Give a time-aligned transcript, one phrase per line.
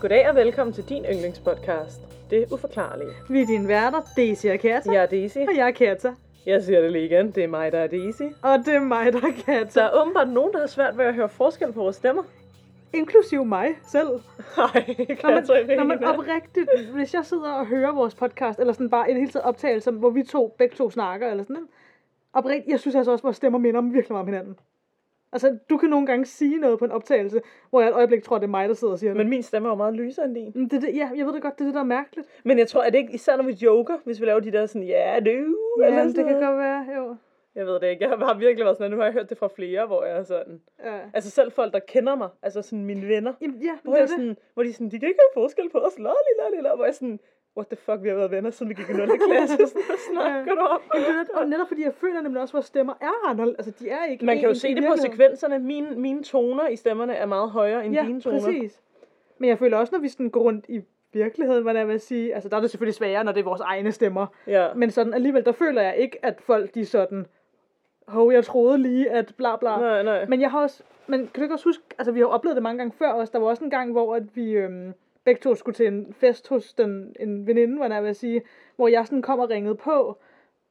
[0.00, 2.00] Goddag og velkommen til din yndlingspodcast.
[2.30, 3.10] Det uforklarlige.
[3.30, 4.92] Vi er dine værter, Daisy og Kata.
[4.92, 5.38] Jeg er Daisy.
[5.38, 6.14] Og jeg er Kata.
[6.46, 7.30] Jeg siger det lige igen.
[7.30, 8.22] Det er mig, der er Daisy.
[8.42, 9.80] Og det er mig, der er Kata.
[9.80, 12.22] Der er åbenbart nogen, der har svært ved at høre forskel på vores stemmer.
[12.92, 14.08] Inklusiv mig selv.
[14.56, 14.84] Nej,
[15.22, 19.06] Når man, når man oprigtigt, hvis jeg sidder og hører vores podcast, eller sådan bare
[19.08, 21.68] det hele taget optagelse, hvor vi to, begge to snakker, eller sådan noget.
[22.32, 24.56] Oprigtigt, jeg synes altså også, at vores stemmer minder om virkelig meget om hinanden.
[25.34, 28.38] Altså, du kan nogle gange sige noget på en optagelse, hvor jeg et øjeblik tror,
[28.38, 29.16] det er mig, der sidder og siger det.
[29.16, 30.52] Men min stemme er jo meget lysere end din.
[30.54, 32.28] Men det, det, ja, jeg ved det godt, det er det, der er mærkeligt.
[32.44, 34.66] Men jeg tror, at det ikke, især når vi joker, hvis vi laver de der
[34.66, 37.16] sådan, ja, du, Ja, eller sådan det kan godt være, jo.
[37.54, 38.08] Jeg ved det ikke.
[38.08, 40.18] Jeg har virkelig været sådan, at nu har jeg hørt det fra flere, hvor jeg
[40.18, 40.60] er sådan.
[40.84, 40.98] Ja.
[41.14, 44.02] Altså selv folk, der kender mig, altså sådan mine venner, Jamen, ja, hvor, det er
[44.02, 44.16] jeg det.
[44.16, 46.84] sådan, hvor de sådan, de kan ikke have forskel på os, lolly, lolly, lolly, hvor
[46.84, 47.20] jeg sådan,
[47.56, 49.08] what the fuck, vi har været venner, siden vi gik i 0.
[49.28, 50.80] klasse, hvad snakker du om?
[50.94, 51.24] Er.
[51.40, 53.56] Og netop fordi jeg føler nemlig også, at vores stemmer er anderledes.
[53.58, 56.76] Altså, de er ikke Man kan jo se det på sekvenserne, mine, mine toner i
[56.76, 58.40] stemmerne er meget højere end Ja, dine toner.
[58.40, 58.80] præcis.
[59.38, 60.80] Men jeg føler også, når vi sådan går rundt i
[61.12, 63.60] virkeligheden, hvad jeg vil sige, altså der er det selvfølgelig sværere, når det er vores
[63.60, 64.26] egne stemmer.
[64.46, 64.74] Ja.
[64.74, 67.26] Men sådan alligevel, der føler jeg ikke, at folk de sådan,
[68.08, 69.76] hov, jeg troede lige, at bla bla.
[69.76, 70.26] Nej, nej.
[70.28, 72.62] Men jeg har også, men kan du ikke også huske, altså vi har oplevet det
[72.62, 74.92] mange gange før også, der var også en gang, hvor at vi øhm,
[75.24, 78.42] begge to skulle til en fest hos den, en veninde, hvad jeg vil sige,
[78.76, 80.18] hvor jeg sådan kom og ringede på,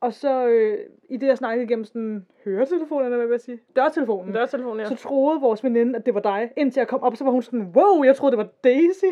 [0.02, 0.78] og så øh,
[1.09, 4.86] i det, jeg snakkede igennem sådan høretelefonen, eller hvad vil jeg sige, dørtelefonen, Dørtelefon, ja.
[4.86, 6.52] så troede vores veninde, at det var dig.
[6.58, 9.06] Indtil jeg kom op, så var hun sådan, wow, jeg troede, det var Daisy.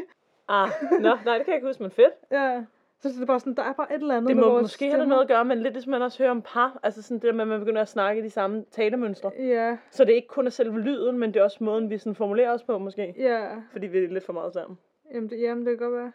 [0.47, 0.69] Ah,
[0.99, 2.13] nå, nej, det kan jeg ikke huske, men fedt.
[2.31, 2.63] Ja.
[2.99, 4.61] Så det er bare sådan, der er bare et eller andet Det med må vores
[4.63, 7.17] måske have noget at gøre, men lidt ligesom man også hører om par, altså sådan
[7.19, 9.31] det der med, at man begynder at snakke i de samme talemønstre.
[9.39, 11.97] Ja, Så det er ikke kun er selve lyden, men det er også måden, vi
[11.97, 13.13] sådan formulerer os på, måske.
[13.17, 13.47] ja.
[13.71, 14.77] Fordi vi er lidt for meget sammen.
[15.13, 16.11] Jamen, det, jamen, det kan godt være.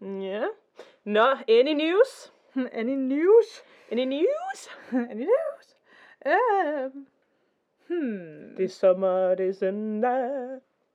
[0.00, 0.44] Ja.
[1.04, 1.26] Nå,
[1.58, 2.32] any news?
[2.72, 3.64] Any news?
[3.92, 4.68] Any news?
[4.92, 5.76] Any news?
[6.26, 7.06] Um,
[7.88, 8.56] hmm.
[8.56, 10.20] Det er sommer, det er søndag.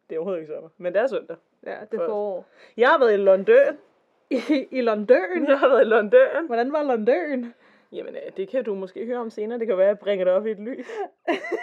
[0.09, 1.37] Det er overhovedet ikke sommer, men det er søndag.
[1.65, 2.45] Ja, det er forår.
[2.77, 3.77] Jeg har været i London.
[4.29, 4.41] I,
[4.77, 5.47] I London?
[5.47, 6.45] Jeg har været i London.
[6.45, 7.53] Hvordan var London?
[7.91, 9.59] Jamen, øh, det kan du måske høre om senere.
[9.59, 10.88] Det kan være, at jeg bringer det op i et lys.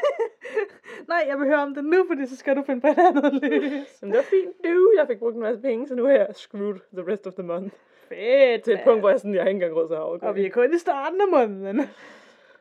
[1.08, 3.34] Nej, jeg vil høre om det nu, fordi så skal du finde på et andet
[3.42, 4.02] lys.
[4.02, 4.92] Men det var fint, du.
[4.96, 7.42] Jeg fik brugt en masse penge, så nu er jeg screwed the rest of the
[7.42, 7.74] month.
[8.08, 10.28] Fedt, Til et punkt, hvor jeg, sådan, jeg har ikke engang råd til havregryn.
[10.28, 11.80] Og vi er kun i starten af måneden.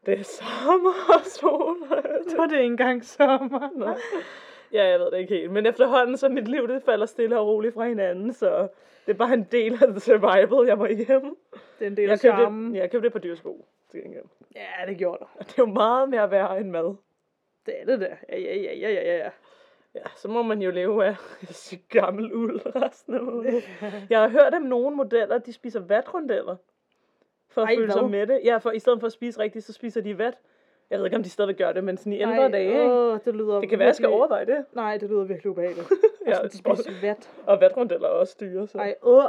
[0.05, 1.77] Det er sommer og sol.
[2.29, 3.69] Så er det ikke engang sommer.
[3.75, 3.87] Nå.
[4.73, 5.51] Ja, jeg ved det ikke helt.
[5.51, 8.67] Men efterhånden, så mit liv, det falder stille og roligt fra hinanden, så
[9.05, 11.37] det er bare en del af the survival, jeg må igennem.
[11.79, 12.73] Det er en del af charmen.
[12.73, 14.23] det, jeg købte det på dyresko, til gengæld.
[14.55, 15.25] Ja, det gjorde du.
[15.39, 16.95] Det er jo meget mere værd end mad.
[17.65, 18.15] Det er det der.
[18.29, 19.29] Ja, ja, ja, ja, ja, ja.
[19.95, 21.15] Ja, så må man jo leve af
[21.89, 23.61] gammel uld resten af måneden.
[24.09, 26.55] Jeg har hørt om nogle modeller, de spiser vatrundeller.
[27.49, 28.09] For at Ej, føle sig hvad?
[28.09, 28.41] med det.
[28.43, 30.37] Ja, for i stedet for at spise rigtigt, så spiser de vat.
[30.89, 32.67] Jeg ved ikke, om de stadigvæk gør det, men sådan i ældre dage.
[32.67, 32.83] ikke?
[32.93, 34.65] Åh, det lyder Det kan være, jeg skal overveje det.
[34.73, 35.87] Nej, det lyder virkelig ubehageligt.
[36.27, 37.29] Ja, ja, de spiser vat.
[37.45, 39.23] Og vatrundeller er også dyre, så Ej, åh.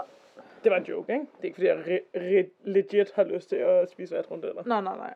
[0.64, 1.26] det var en joke, ikke?
[1.36, 4.62] Det er ikke, fordi jeg re- re- legit har lyst til at spise vatrundeller.
[4.66, 5.14] Nej, nej, nej.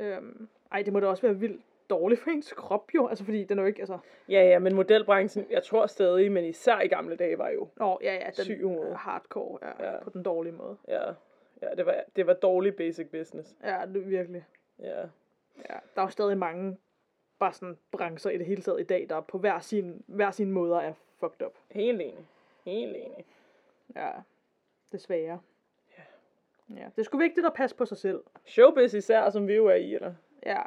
[0.00, 3.06] Øhm, ej, det må da også være vildt dårligt for ens krop, jo.
[3.06, 3.98] Altså, fordi den er jo ikke, altså...
[4.28, 7.96] Ja, ja, men modelbranchen, jeg tror stadig, men især i gamle dage var jo, Åh,
[8.02, 8.88] ja, ja, den Syg hoved.
[8.90, 10.04] er hardcore, ja, Ja.
[10.04, 10.76] på den dårlige måde.
[10.88, 11.02] ja,
[11.62, 13.54] ja det, var, det var dårlig basic business.
[13.64, 14.44] Ja, det virkelig.
[14.78, 15.02] Ja.
[15.56, 16.78] Ja, der er jo stadig mange
[17.38, 20.50] bare sådan brancher i det hele taget i dag, der på hver sin, hver sin
[20.52, 21.52] måder er fucked up.
[21.70, 22.26] Helt enig.
[22.64, 23.24] Helt enig.
[23.96, 24.10] Ja,
[24.92, 25.40] desværre.
[25.98, 26.02] Ja.
[26.76, 28.22] Ja, det er sgu vigtigt at passe på sig selv.
[28.44, 30.14] Showbiz især, som vi jo er i, eller,
[30.46, 30.62] Ja,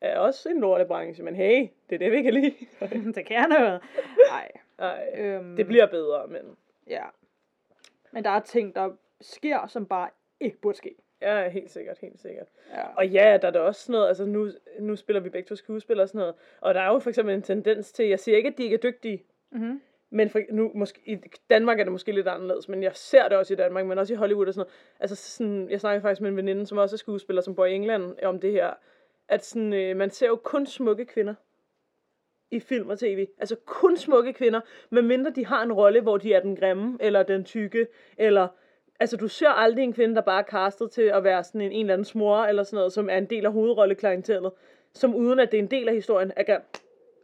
[0.00, 2.54] er også en lortebranche, men hey, det er det, vi kan lide.
[3.14, 3.82] det kan noget.
[4.30, 4.50] Nej.
[4.78, 7.04] Ej, Øhm, det bliver bedre, men Ja.
[8.12, 8.90] Men der er ting, der
[9.20, 10.10] sker, som bare
[10.40, 10.94] ikke burde ske.
[11.22, 12.46] Ja, helt sikkert, helt sikkert.
[12.74, 12.82] Ja.
[12.96, 14.50] Og ja, der er da også sådan noget, altså nu,
[14.80, 17.34] nu spiller vi begge to skuespillere og sådan noget, og der er jo for eksempel
[17.34, 19.80] en tendens til, jeg siger ikke, at de ikke er dygtige, Mm-hmm.
[20.10, 21.18] men for, nu, måske, i
[21.50, 24.14] Danmark er det måske lidt anderledes, men jeg ser det også i Danmark, men også
[24.14, 24.74] i Hollywood og sådan noget.
[25.00, 27.74] Altså sådan, jeg snakker faktisk med en veninde, som også er skuespiller, som bor i
[27.74, 28.70] England, om det her,
[29.28, 31.34] at sådan, øh, man ser jo kun smukke kvinder
[32.50, 33.26] i film og tv.
[33.38, 34.60] Altså kun smukke kvinder,
[34.90, 37.86] medmindre de har en rolle, hvor de er den grimme, eller den tykke,
[38.18, 38.48] eller...
[39.00, 41.72] Altså, du ser aldrig en kvinde, der bare er castet til at være sådan en,
[41.72, 44.52] en eller anden smor, eller sådan noget, som er en del af hovedrolleklientellet,
[44.94, 46.60] som uden at det er en del af historien, er grim.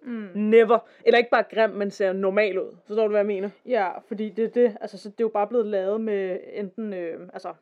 [0.03, 0.29] Mm.
[0.35, 0.79] Never.
[1.05, 2.77] Eller ikke bare grim, men ser normal ud.
[2.87, 3.51] Forstår du, hvad jeg mener?
[3.67, 6.93] Ja, fordi det er det, altså så det er jo bare blevet lavet med enten,
[6.93, 7.53] øh, altså,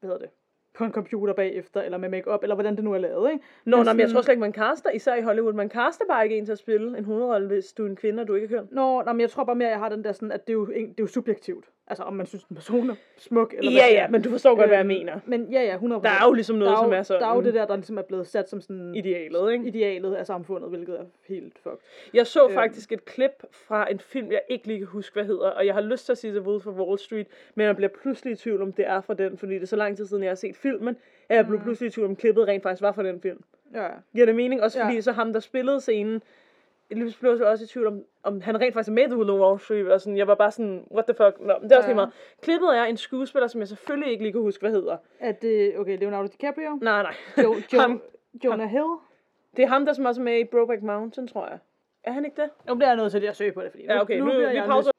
[0.00, 0.30] hvad hedder det,
[0.74, 3.44] på en computer bagefter, eller med makeup eller hvordan det nu er lavet, ikke?
[3.64, 6.04] Nå, Men nej, men jeg tror slet ikke, man caster, især i Hollywood, man caster
[6.08, 8.34] bare ikke en til at spille en hovedrolle, hvis du er en kvinde, og du
[8.34, 8.68] ikke er køn.
[8.70, 10.52] Nå, nej, men jeg tror bare mere, at jeg har den der sådan, at det
[10.52, 11.64] er jo, det er jo subjektivt.
[11.90, 14.54] Altså, om man synes, en person er smuk, eller Ja, hvad ja, men du forstår
[14.56, 15.20] godt, hvad jeg Øhm, mener.
[15.26, 15.80] Men ja, ja, 100%.
[16.02, 17.20] Der er jo ligesom noget, der er som er sådan...
[17.22, 19.64] Der er jo det der, der ligesom er blevet sat som sådan Idealet, ikke?
[19.66, 21.78] idealet af samfundet, hvilket er helt fucked.
[22.14, 22.54] Jeg så Øhm.
[22.54, 25.74] faktisk et klip fra en film, jeg ikke lige kan huske, hvad hedder, og jeg
[25.74, 28.36] har lyst til at sige The Wolf of Wall Street, men jeg bliver pludselig i
[28.36, 30.34] tvivl om, det er fra den, fordi det er så lang tid siden, jeg har
[30.36, 30.96] set filmen,
[31.28, 33.42] at jeg blev pludselig i tvivl om, klippet rent faktisk var fra den film.
[33.74, 33.88] Ja, ja.
[34.14, 34.62] Giver det mening?
[34.62, 35.00] Også fordi Ja.
[35.00, 36.22] så ham, der spillede scenen,
[36.90, 39.16] jeg blev jeg også i tvivl om, om han rent faktisk er med i The
[39.16, 41.62] Wolf of Wall Street, og sådan, jeg var bare sådan, what the fuck, Nå, men
[41.70, 41.92] det er også Ja.
[41.92, 42.10] lige meget.
[42.42, 44.96] Klippet er en skuespiller, som jeg selvfølgelig ikke lige kan huske, hvad hedder.
[45.20, 46.78] Er det, okay, Leonardo DiCaprio?
[46.82, 47.14] Nej, nej.
[47.44, 48.02] Jo, jo, Ham.
[48.44, 48.84] Jonah Hill?
[49.56, 51.58] Det er ham, der som også er med i Brokeback Mountain, tror jeg.
[52.04, 52.50] Er han ikke det?
[52.68, 54.56] Nu bliver jeg nødt til at søge på det, fordi Ja, okay, nu, bliver vi
[54.56, 54.90] jeg pauser.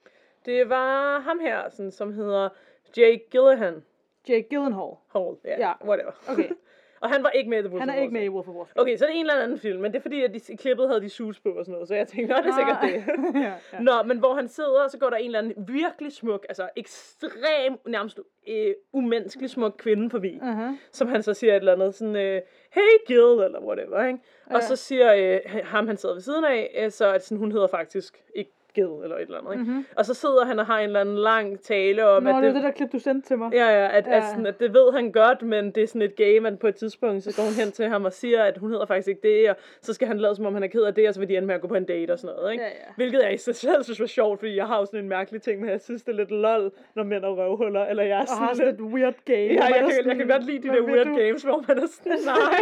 [0.45, 2.49] Det var ham her, sådan, som hedder
[2.97, 3.81] Jake nys-
[4.29, 4.93] Jake Gyllenhaal.
[5.13, 5.73] Hall, ja, Ja.
[5.87, 6.11] whatever.
[6.29, 6.49] Okay.
[7.01, 8.29] og han var ikke med i The Wolf Han er ikke med i.
[8.29, 8.81] Wolf of Wall Street.
[8.81, 10.55] Okay, så er det en eller anden film, men det er fordi, at de, i
[10.55, 12.77] klippet havde de suits på og sådan noget, så jeg tænkte, nå, det er sikkert
[12.81, 13.13] det.
[13.45, 13.79] ja, ja.
[13.79, 16.69] Nå, men hvor han sidder, og så går der en eller anden virkelig smuk, altså
[16.75, 20.71] ekstrem, nærmest øh, umenneskelig smuk kvinde forbi, Uh-huh.
[20.91, 22.41] som han så siger et eller andet sådan, øh,
[22.71, 24.19] hey Gil, eller whatever, ikke?
[24.45, 24.61] Og Ja.
[24.61, 27.67] så siger øh, ham, han sidder ved siden af, øh, så at sådan, hun hedder
[27.67, 29.63] faktisk ikke Gil, eller et eller andet, ikke?
[29.71, 29.85] Mhm.
[29.95, 32.49] Og så sidder han og har en eller anden lang tale om, Nå, at det
[32.49, 33.53] er det der klip, du sendte til mig.
[33.53, 34.17] Ja, ja, at, ja.
[34.17, 36.67] At, sådan, at det ved han godt, men det er sådan et game, at på
[36.67, 39.21] et tidspunkt, så går hun hen til ham og siger, at hun hedder faktisk ikke
[39.23, 41.19] det, og så skal han lade som om, han er ked af det, og så
[41.19, 42.63] vil de ende med at gå på en date og sådan noget, ikke?
[42.63, 42.93] Ja, ja.
[42.95, 45.41] Hvilket jeg i sig selv synes var sjovt, fordi jeg har jo sådan en mærkelig
[45.41, 48.21] ting, men jeg synes, det er lidt lol, når mænd er røvhuller, eller jeg er
[48.21, 49.37] Og sådan har sådan et weird game.
[49.37, 51.17] Ja, jeg kan, jeg kan godt lide de der weird du?
[51.17, 52.59] games, hvor man er sådan, nej.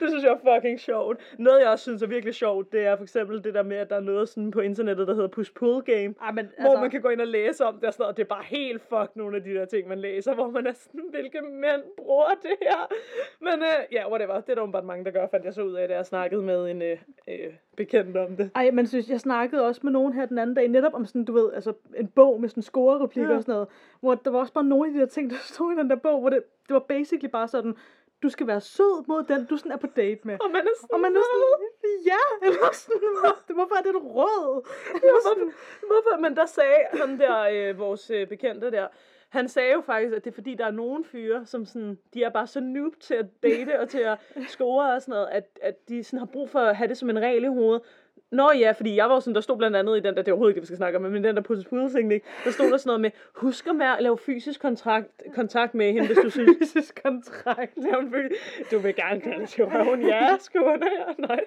[0.00, 1.18] det synes jeg er fucking sjovt.
[1.38, 3.90] Noget, jeg også synes er virkelig sjovt, det er for eksempel det der med, at
[3.90, 6.14] der er noget sådan på internettet, der hedder push-pull game.
[6.22, 8.12] Ej, men Hvor altså, man kan gå ind og læse om det og sådan noget,
[8.12, 10.66] og det er bare helt fuck nogle af de der ting, man læser, hvor man
[10.66, 12.80] er sådan, hvilke mænd bruger det her?
[13.40, 15.74] Men øh, ja, whatever, det er der åbenbart mange, der gør, fandt jeg så ud
[15.74, 16.98] af, da jeg snakkede med en øh,
[17.28, 18.50] øh, bekendt om det.
[18.54, 21.24] Ej, men synes, jeg snakkede også med nogen her den anden dag, netop om sådan,
[21.24, 23.36] du ved, altså en bog med sådan score-replikker Ja.
[23.36, 23.68] og sådan noget,
[24.00, 25.96] hvor der var også bare nogle af de der ting, der stod i den der
[25.96, 27.74] bog, hvor det, det var basically bare sådan,
[28.22, 30.36] du skal være sød mod den, du sådan er på date med.
[30.44, 31.68] Og man er sådan, Og man er sådan,
[32.06, 34.66] ja, eller sådan, hvor- hvorfor er det et råd?
[35.04, 35.34] Ja, hvorfor,
[35.86, 36.20] hvorfor?
[36.20, 38.88] Men der sagde ham der, øh, vores øh, bekendte der,
[39.28, 42.22] han sagde jo faktisk, at det er fordi, der er nogle fyre, som sådan, de
[42.22, 44.18] er bare så noob til at date og til at
[44.54, 47.10] score og sådan noget, at, at de sådan har brug for at have det som
[47.10, 47.82] en regel i hovedet.
[48.32, 50.28] Nå ja, fordi jeg var jo sådan, der stod blandt andet i den der, det
[50.28, 52.26] er overhovedet ikke det, vi skal snakke om, men den der pusse ting, ikke?
[52.44, 56.06] der stod der sådan noget med, husk at være- lave fysisk kontrakt, kontakt med hende,
[56.06, 57.72] hvis du synes, Fysisk kontrakt.
[57.76, 58.34] lave en fy-
[58.70, 61.40] du vil gerne kalde til røven, ja, skuerne her, nej.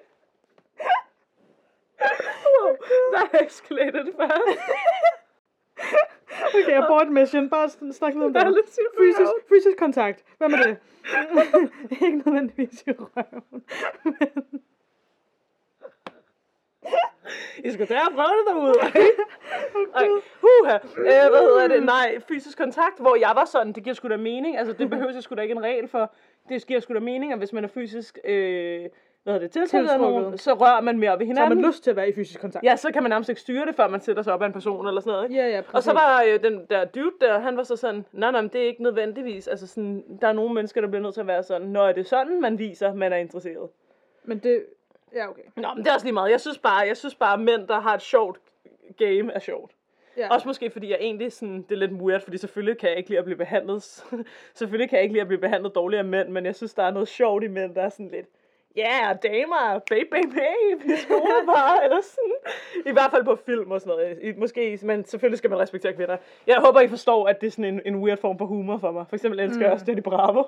[2.45, 2.75] Wow,
[3.13, 4.59] der escalated fast.
[6.55, 7.49] Okay, abort mission.
[7.49, 8.53] Bare snak lidt om er det.
[8.53, 10.23] lidt på Fysisk, fysisk kontakt.
[10.37, 10.77] Hvad med det?
[12.05, 13.63] ikke nødvendigvis i røven.
[14.03, 14.61] Men,
[17.65, 18.73] I skal tage og prøve det derude.
[19.95, 20.07] Ej,
[20.41, 20.75] huha.
[20.97, 21.83] Øh, hvad hedder det?
[21.83, 24.57] Nej, fysisk kontakt, hvor jeg var sådan, det giver sgu da mening.
[24.57, 26.13] Altså, det behøver jeg sgu da ikke en regel for.
[26.49, 28.89] Det giver sgu da mening, at hvis man er fysisk, øh,
[29.23, 31.61] hvad hedder det, tiltrukket af nogen, så rører man mere ved så har hinanden.
[31.61, 32.65] man lyst til at være i fysisk kontakt.
[32.65, 34.53] Ja, så kan man nærmest ikke styre det, før man sætter sig op af en
[34.53, 35.29] person eller sådan noget.
[35.29, 35.41] Ikke?
[35.41, 38.31] ja, ja Og så var øh, den der dude der, han var så sådan, nej,
[38.31, 39.47] nej, det er ikke nødvendigvis.
[39.47, 41.93] Altså sådan, der er nogle mennesker, der bliver nødt til at være sådan, når er
[41.93, 43.69] det sådan, man viser, man er interesseret.
[44.23, 44.65] Men det...
[45.15, 45.41] Ja, okay.
[45.55, 46.31] Nå, men det er også lige meget.
[46.31, 48.39] Jeg synes bare, jeg synes bare, at mænd, der har et sjovt
[48.97, 49.71] game, er sjovt.
[50.17, 50.33] Ja.
[50.33, 53.09] Også måske fordi jeg egentlig sådan, det er lidt weird, fordi selvfølgelig kan jeg ikke
[53.09, 53.83] lide at blive behandlet,
[54.53, 56.83] selvfølgelig kan jeg ikke lide at blive behandlet dårligt af mænd, men jeg synes, der
[56.83, 58.25] er noget sjovt i mænd, der er sådan lidt,
[58.75, 62.35] ja, yeah, damer, babe, babe, babe, vi skoler bare, eller sådan.
[62.85, 64.19] I hvert fald på film og sådan noget.
[64.21, 66.17] I, måske, men selvfølgelig skal man respektere kvinder.
[66.47, 68.91] Jeg håber, I forstår, at det er sådan en, en weird form for humor for
[68.91, 69.05] mig.
[69.09, 69.63] For eksempel elsker mm.
[69.63, 70.43] jeg også Johnny Bravo.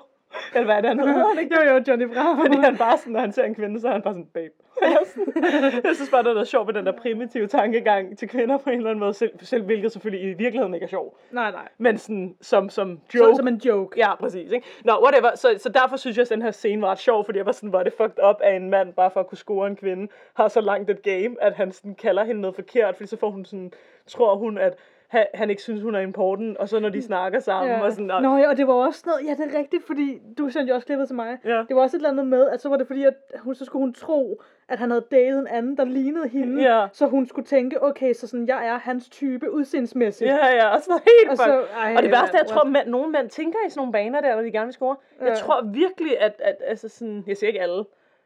[0.54, 1.56] Eller hvad er det, han hedder, han ikke?
[1.56, 2.40] Jo, jo, Johnny Bravo.
[2.46, 4.54] Fordi han bare sådan, når han ser en kvinde, så er han bare sådan, babe.
[5.84, 8.76] Jeg synes bare, der er sjovt ved den der primitive tankegang til kvinder på en
[8.76, 11.18] eller anden måde, selv, selv hvilket selvfølgelig i virkeligheden ikke er sjov.
[11.30, 11.68] Nej, nej.
[11.78, 13.32] Men sådan, som, som joke.
[13.32, 13.98] Så, som en joke.
[13.98, 14.52] Ja, præcis.
[14.52, 14.66] Ikke?
[14.84, 15.30] Nå, whatever.
[15.36, 17.52] Så, så derfor synes jeg, at den her scene var ret sjov, fordi jeg var
[17.52, 20.08] sådan, var det fucked up, at en mand, bare for at kunne score en kvinde,
[20.34, 23.30] har så langt et game, at han sådan kalder hende noget forkert, fordi så får
[23.30, 23.72] hun sådan,
[24.06, 24.76] tror hun, at
[25.14, 28.10] han, han ikke synes, hun er important, og så når de snakker sammen, og sådan,
[28.10, 30.68] og, Nå ja, og det var også noget, ja det er rigtigt, fordi du sendte
[30.70, 31.38] jo også klippet til mig.
[31.44, 31.64] Ja.
[31.68, 33.64] Det var også et eller andet med, at så var det fordi, at hun, så
[33.64, 36.62] skulle hun tro, at han havde datet en anden, der lignede hende.
[36.62, 36.86] Ja.
[36.92, 40.30] Så hun skulle tænke, okay, så sådan, jeg er hans type udseendsmæssigt.
[40.30, 42.88] Ja, ja, og sådan noget helt Og så- ej, og det værste jeg tror, at
[42.88, 44.96] nogle mænd tænker i sådan nogle baner der, når de gerne vil score.
[45.20, 45.34] Jeg Ja.
[45.34, 47.84] tror virkelig, at, at altså sådan, jeg siger ikke alle,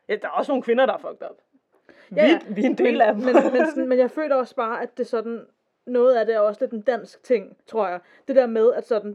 [0.08, 1.36] ja, der er også nogle kvinder, der er fucked up.
[2.16, 2.38] Ja, ja.
[2.48, 3.24] Vi, vi er en del men, af dem.
[3.24, 5.40] men, men, sådan, men jeg føler også bare, at det sådan,
[5.88, 8.00] noget af det er også lidt en dansk ting, tror jeg.
[8.28, 9.10] Det der med, at sådan,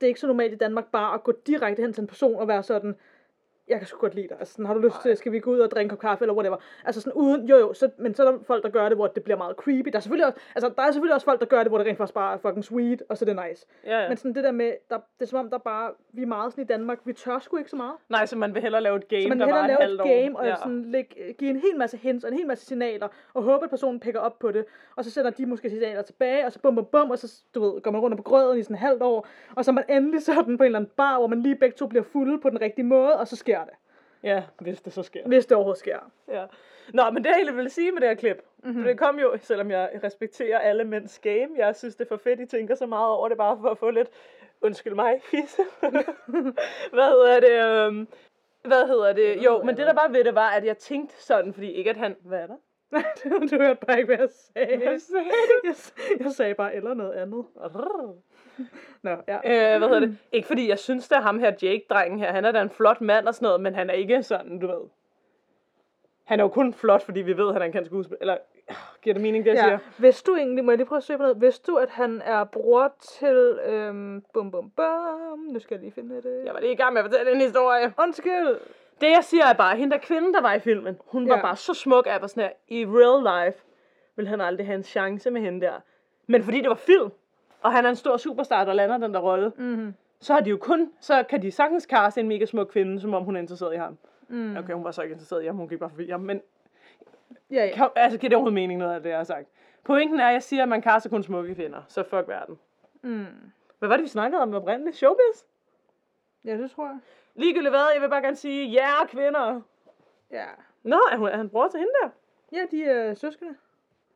[0.00, 2.36] det er ikke så normalt i Danmark bare at gå direkte hen til en person
[2.36, 2.96] og være sådan,
[3.70, 4.36] jeg kan sgu godt lide dig.
[4.38, 6.24] Altså, sådan, har du lyst til, skal vi gå ud og drikke en kop kaffe,
[6.24, 6.56] eller whatever.
[6.84, 9.06] Altså sådan uden, jo jo, så, men så er der folk, der gør det, hvor
[9.06, 9.88] det bliver meget creepy.
[9.88, 11.86] Der er selvfølgelig også, altså, der er selvfølgelig også folk, der gør det, hvor det
[11.86, 13.66] rent faktisk bare er fucking sweet, og så er det nice.
[13.86, 14.08] Ja, ja.
[14.08, 16.52] Men sådan det der med, der, det er som om, der bare, vi er meget
[16.52, 17.94] sådan i Danmark, vi tør sgu ikke så meget.
[18.08, 20.22] Nej, så man vil hellere lave et game, Så man vil hellere lave et år.
[20.22, 20.56] game, og ja.
[20.56, 23.70] sådan lægge, give en hel masse hints og en hel masse signaler, og håbe, at
[23.70, 24.64] personen picker op på det,
[24.96, 27.60] og så sender de måske signaler tilbage, og så bum bum bum, og så du
[27.60, 29.84] ved, går man rundt på grøden i sådan et halvt år, og så er man
[29.88, 32.50] endelig sådan på en eller anden bar, hvor man lige begge to bliver fulde på
[32.50, 33.74] den rigtige måde, og så sker det.
[34.22, 35.26] Ja, hvis det så sker.
[35.26, 35.98] Hvis det overhovedet sker.
[36.28, 36.46] Ja.
[36.94, 38.68] Nå, men det jeg egentlig ville sige med det her klip, Mhm.
[38.70, 38.84] mm-hmm.
[38.84, 42.40] det kom jo, selvom jeg respekterer alle mænds game, jeg synes det er for fedt,
[42.40, 44.08] I tænker så meget over det, bare for at få lidt,
[44.60, 45.62] undskyld mig, fisse.
[46.92, 48.08] hvad hedder det, øhm,
[48.64, 51.54] hvad hedder det, jo, men det der var ved det var, at jeg tænkte sådan,
[51.54, 52.56] fordi ikke at han, hvad er der?
[53.50, 54.76] du hørte bare ikke, hvad jeg sagde.
[54.76, 55.26] Hvad sagde
[55.64, 55.74] Jeg,
[56.20, 57.44] jeg sagde bare eller noget andet.
[59.02, 59.36] Nå, ja.
[59.36, 60.16] Øh, hvad hedder det?
[60.32, 62.32] Ikke fordi jeg synes, det er ham her, Jake-drengen her.
[62.32, 64.66] Han er da en flot mand og sådan noget, men han er ikke sådan, du
[64.66, 64.80] ved.
[66.24, 68.18] Han er jo kun flot, fordi vi ved, at han kan skuespille.
[68.20, 68.36] Eller,
[68.70, 69.78] øh, giver det mening, det jeg Ja, siger?
[69.98, 72.22] hvis du egentlig, må jeg lige prøve at søge på noget, hvis du, at han
[72.24, 76.42] er bror til, øhm, bum bum bum, nu skal jeg lige finde det.
[76.44, 77.92] Jeg var lige i gang med at fortælle en historie.
[78.02, 78.56] Undskyld.
[79.00, 81.42] Det jeg siger er bare, hende der kvinde, der var i filmen, hun var Ja.
[81.42, 83.64] bare så smuk, at jeg var sådan her, i real life
[84.16, 85.80] vil han aldrig have en chance med hende der.
[86.26, 87.10] Men fordi det var film,
[87.62, 89.94] og han er en stor superstar, der lander den der rolle, Mm-hmm.
[90.20, 93.14] så har de jo kun, så kan de sagtens kaste en mega smuk kvinde, som
[93.14, 93.98] om hun er interesseret i ham.
[94.28, 94.56] Mm.
[94.56, 96.42] Okay, hun var så ikke interesseret i ham, hun gik bare forbi ham, men
[97.50, 97.72] Ja, ja.
[97.74, 99.48] kan, altså giver det overhovedet mening noget af det, jeg har sagt.
[99.84, 102.58] Pointen er, at jeg siger, at man kaster kun smukke kvinder, så fuck verden.
[103.02, 103.26] Mm.
[103.78, 104.96] Hvad var det, vi snakkede om oprindeligt?
[104.96, 105.42] Showbiz?
[106.44, 106.98] Ja, det tror jeg.
[107.34, 109.60] Ligegyldigt hvad, jeg vil bare gerne sige, ja, yeah, kvinder.
[110.30, 110.44] Ja.
[110.82, 112.08] Nå, er, hun, er han bror til hende der?
[112.52, 113.54] Ja, de er søskende.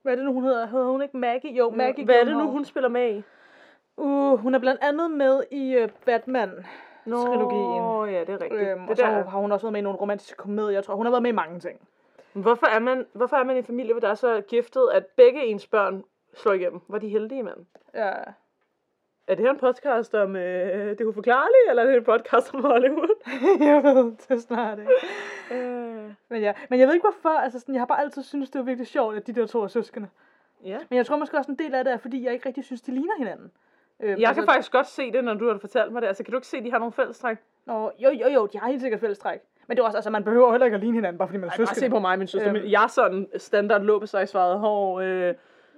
[0.02, 0.66] Hvad er det nu, hun hedder?
[0.66, 1.52] Hedder hun ikke Maggie?
[1.52, 3.22] Jo, Maggie Hvad er det nu, hun spiller med i?
[3.96, 6.66] Uh, hun er blandt andet med i uh, Batman.
[7.04, 7.82] Trilogien.
[7.82, 8.60] Nå, ja, det er rigtigt.
[8.60, 9.24] Øhm, det og så der.
[9.24, 10.70] har hun også været med i nogle romantiske komedier.
[10.70, 11.88] Jeg tror, hun har været med i mange ting.
[12.32, 15.06] Hvorfor er, man, hvorfor er man i en familie, hvor der er så giftet, at
[15.06, 16.04] begge ens børn
[16.34, 16.80] slår igennem?
[16.88, 17.66] Var de heldige, mand?
[17.94, 18.12] Ja.
[19.28, 22.60] Er det her en podcast om øh, det uforklarlige, eller er det en podcast om
[22.64, 23.08] Hollywood?
[23.70, 24.92] jeg ved det snart ikke.
[25.64, 26.52] øh, Men, ja.
[26.70, 27.38] Men jeg ved ikke hvorfor.
[27.38, 29.62] Altså, sådan, jeg har bare altid syntes, det var virkelig sjovt, at de der to
[29.62, 30.08] er søskende.
[30.64, 30.78] ja.
[30.90, 32.80] Men jeg tror måske også en del af det er, fordi jeg ikke rigtig synes,
[32.82, 33.50] de ligner hinanden.
[34.00, 36.08] Øhm, Jeg kan faktisk godt se det, når du har fortalt mig det.
[36.08, 37.36] Altså, kan du ikke se, at de har nogle fællestræk?
[37.66, 39.40] Nå, jo, jo, jo, de har helt sikkert fællestræk.
[39.66, 41.46] Men det er også, altså, man behøver heller ikke at ligne hinanden, bare fordi man
[41.48, 41.90] er bare se søskende.
[41.90, 42.48] på mig, min søster.
[42.54, 42.64] Øhm.
[42.70, 45.00] Jeg er sådan standard låbesøjsvaret hår.
[45.00, 45.34] Øh,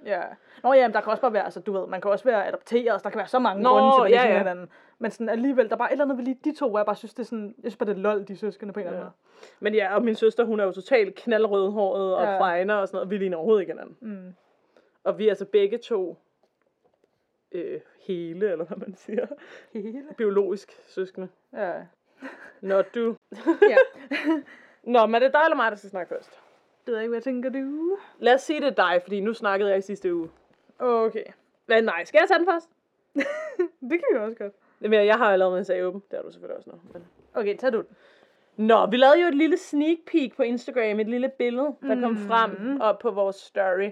[0.07, 0.21] Ja.
[0.63, 2.47] Nå ja, men der kan også bare være, altså du ved, man kan også være
[2.47, 4.33] adopteret, så der kan være så mange Nå, grunde til, at ja, ja, ja.
[4.33, 4.37] ja.
[4.37, 4.69] hinanden.
[4.99, 6.85] Men sådan alligevel, der er bare et eller andet ved lige de to, hvor jeg
[6.85, 8.85] bare synes, det er sådan, jeg synes bare, det er lol, de søskende på en
[8.85, 9.13] eller anden
[9.59, 12.31] men ja, og min søster, hun er jo totalt knaldrødhåret og Ja.
[12.31, 12.39] ja.
[12.39, 13.09] fregner og sådan noget.
[13.09, 13.97] Vi ligner overhovedet ikke hinanden.
[14.01, 14.13] måde.
[14.15, 14.33] Mm.
[15.03, 16.17] Og vi er altså begge to
[17.51, 19.27] øh, hele, eller hvad man siger.
[19.73, 20.03] Hele.
[20.17, 21.27] Biologisk søskende.
[21.53, 21.73] Ja.
[22.61, 23.15] Når du...
[23.71, 23.77] ja.
[24.83, 26.41] Nå, men er det dig eller mig, der skal snakke først?
[26.87, 27.97] Det ved jeg ikke, hvad tænker du?
[28.19, 30.29] Lad os sige det er dig, fordi nu snakkede jeg i sidste uge.
[30.79, 31.23] Okay.
[31.67, 32.69] Men nej, skal jeg tage den først?
[33.89, 34.53] Det kan vi også godt.
[34.81, 36.03] Jamen, jeg har lavet en sag åben.
[36.11, 36.79] Det har du selvfølgelig også nu.
[36.93, 37.07] Men...
[37.33, 37.87] Okay, tag du den.
[38.67, 40.99] Nå, vi lavede jo et lille sneak peek på Instagram.
[40.99, 43.89] Et lille billede, der kom frem op på vores story.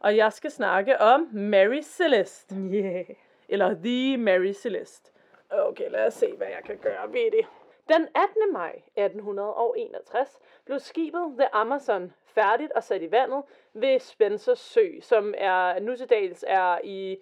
[0.00, 2.54] Og jeg skal snakke om Mary Celeste.
[2.54, 3.04] Yeah.
[3.48, 5.12] Eller The Mary Celeste.
[5.50, 7.46] Okay, lad os se, hvad jeg kan gøre ved det.
[7.88, 8.52] Den 18.
[8.52, 13.42] maj 1861 blev skibet The Amazon færdigt og sat i vandet
[13.74, 17.18] ved Spencer Sø, som er nu til dags er i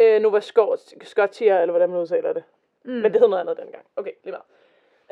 [0.00, 2.44] øh, Nova Scot- Scotia, eller hvordan man udtaler det.
[2.84, 2.90] Mm.
[2.92, 3.84] Men det hed noget andet dengang.
[3.96, 4.44] Okay, lige meget.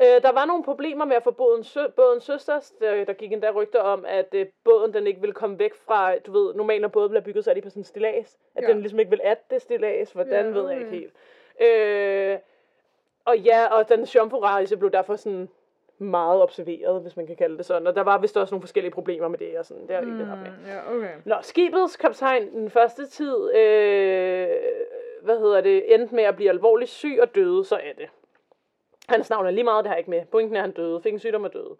[0.01, 2.71] Øh, der var nogle problemer med at få båden, sø, båden søsters.
[2.71, 6.17] Der, der gik endda rygter om, at øh, båden den ikke ville komme væk fra,
[6.17, 8.37] du ved, normalt når båden bliver bygget, så er de på sådan en stillads.
[8.55, 8.67] At Ja.
[8.67, 10.11] den ligesom ikke vil at det stillads.
[10.11, 10.99] Hvordan, Ja, ved jeg ikke okay.
[10.99, 11.13] helt.
[12.33, 12.39] Øh,
[13.25, 15.49] og ja, og den Chamfo-rejse blev derfor sådan
[15.97, 17.87] meget observeret, hvis man kan kalde det sådan.
[17.87, 19.87] Og der var vist også nogle forskellige problemer med det, og sådan.
[19.87, 20.49] Det har jeg ikke haft med.
[20.49, 21.13] Mm, ja, okay.
[21.25, 24.49] Nå, skibets kaptajn den første tid, øh,
[25.21, 28.09] hvad hedder det, endte med at blive alvorligt syg og døde, så er det.
[29.09, 30.25] Hans navn er lige meget, det har jeg ikke med.
[30.25, 31.75] Pointen er, at han døde, fik en sygdom og døde.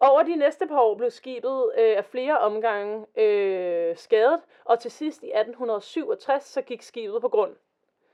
[0.00, 4.90] Over de næste par år blev skibet øh, af flere omgange øh, skadet, og til
[4.90, 7.52] sidst i 1867 så gik skibet på grund.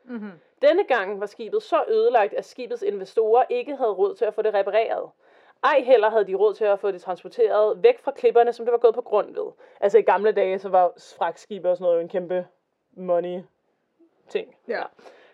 [0.05, 0.31] Mm-hmm.
[0.63, 4.43] Denne gang var skibet så ødelagt, at skibets investorer ikke havde råd til at få
[4.43, 5.11] det repareret.
[5.65, 8.73] Ej heller havde de råd til at få det transporteret væk fra klipperne, som det
[8.73, 9.53] var gået på grund ved.
[9.81, 12.47] Altså i gamle dage, så var fragtskibe og sådan noget jo en kæmpe
[12.97, 13.43] money
[14.29, 14.57] ting.
[14.69, 14.83] Ja.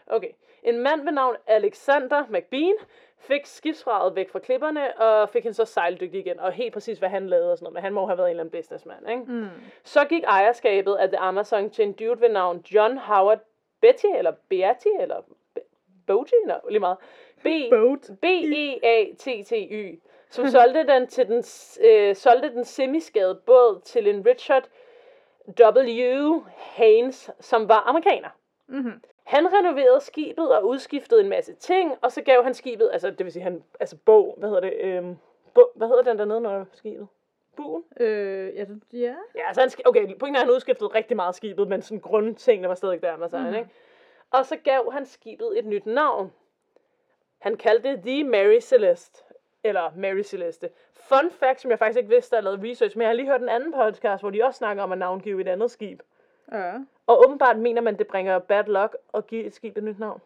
[0.06, 0.30] Okay.
[0.62, 2.74] En mand ved navn Alexander McBean
[3.18, 7.08] fik skibsfraget væk fra klipperne, og fik hende så sejldygtig igen, og helt præcis, hvad
[7.08, 9.22] han lavede og sådan noget, men han må have været en eller anden businessman, ikke?
[9.22, 9.48] Mm.
[9.84, 13.40] Så gik ejerskabet af The Amazon til en dude ved navn John Howard
[13.80, 15.22] Betty, eller Beatty, eller
[16.06, 16.32] Boaty?
[16.46, 16.96] Nå, lige meget.
[17.42, 17.46] B.
[18.20, 21.44] B-E-A-T-T-Y, som solgte den til den,
[21.84, 24.68] øh, solgte den semiskade båd til en Richard
[25.60, 26.40] W.
[26.56, 28.28] Haynes, som var amerikaner.
[28.66, 29.02] Mm-hmm.
[29.24, 33.24] Han renoverede skibet og udskiftede en masse ting, og så gav han skibet, altså det
[33.24, 35.16] vil sige, han, altså bog, hvad hedder det, øhm,
[35.54, 37.08] bog, hvad hedder den dernede, når skibet?
[37.62, 37.84] Buen?
[38.00, 39.14] Øh, ja, det- ja.
[39.34, 42.74] Ja, altså han, okay, på en han udskiftede rigtig meget skibet, men sådan grundtingene var
[42.74, 43.54] stadig der med sig, Mhm.
[43.54, 43.70] ikke?
[44.30, 46.32] Og så gav han skibet et nyt navn.
[47.38, 49.22] Han kaldte det The Mary Celeste,
[49.64, 50.70] eller Mary Celeste.
[50.94, 53.26] Fun fact, som jeg faktisk ikke vidste, da jeg lavede research, men jeg har lige
[53.30, 56.02] hørt en anden podcast, hvor de også snakker om at navngive et andet skib.
[56.52, 56.72] Ja.
[57.06, 60.20] Og åbenbart mener man, det bringer bad luck at give et skib et nyt navn.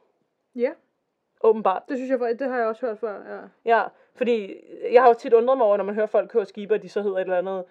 [0.55, 0.73] Ja,
[1.41, 1.83] Åbenbart.
[1.89, 3.41] det synes jeg, det har jeg også hørt før, ja.
[3.77, 3.85] Ja,
[4.17, 4.57] fordi
[4.93, 6.89] jeg har jo tit undret mig over, når man hører folk køre skibe, og de
[6.89, 7.65] så hedder et eller andet,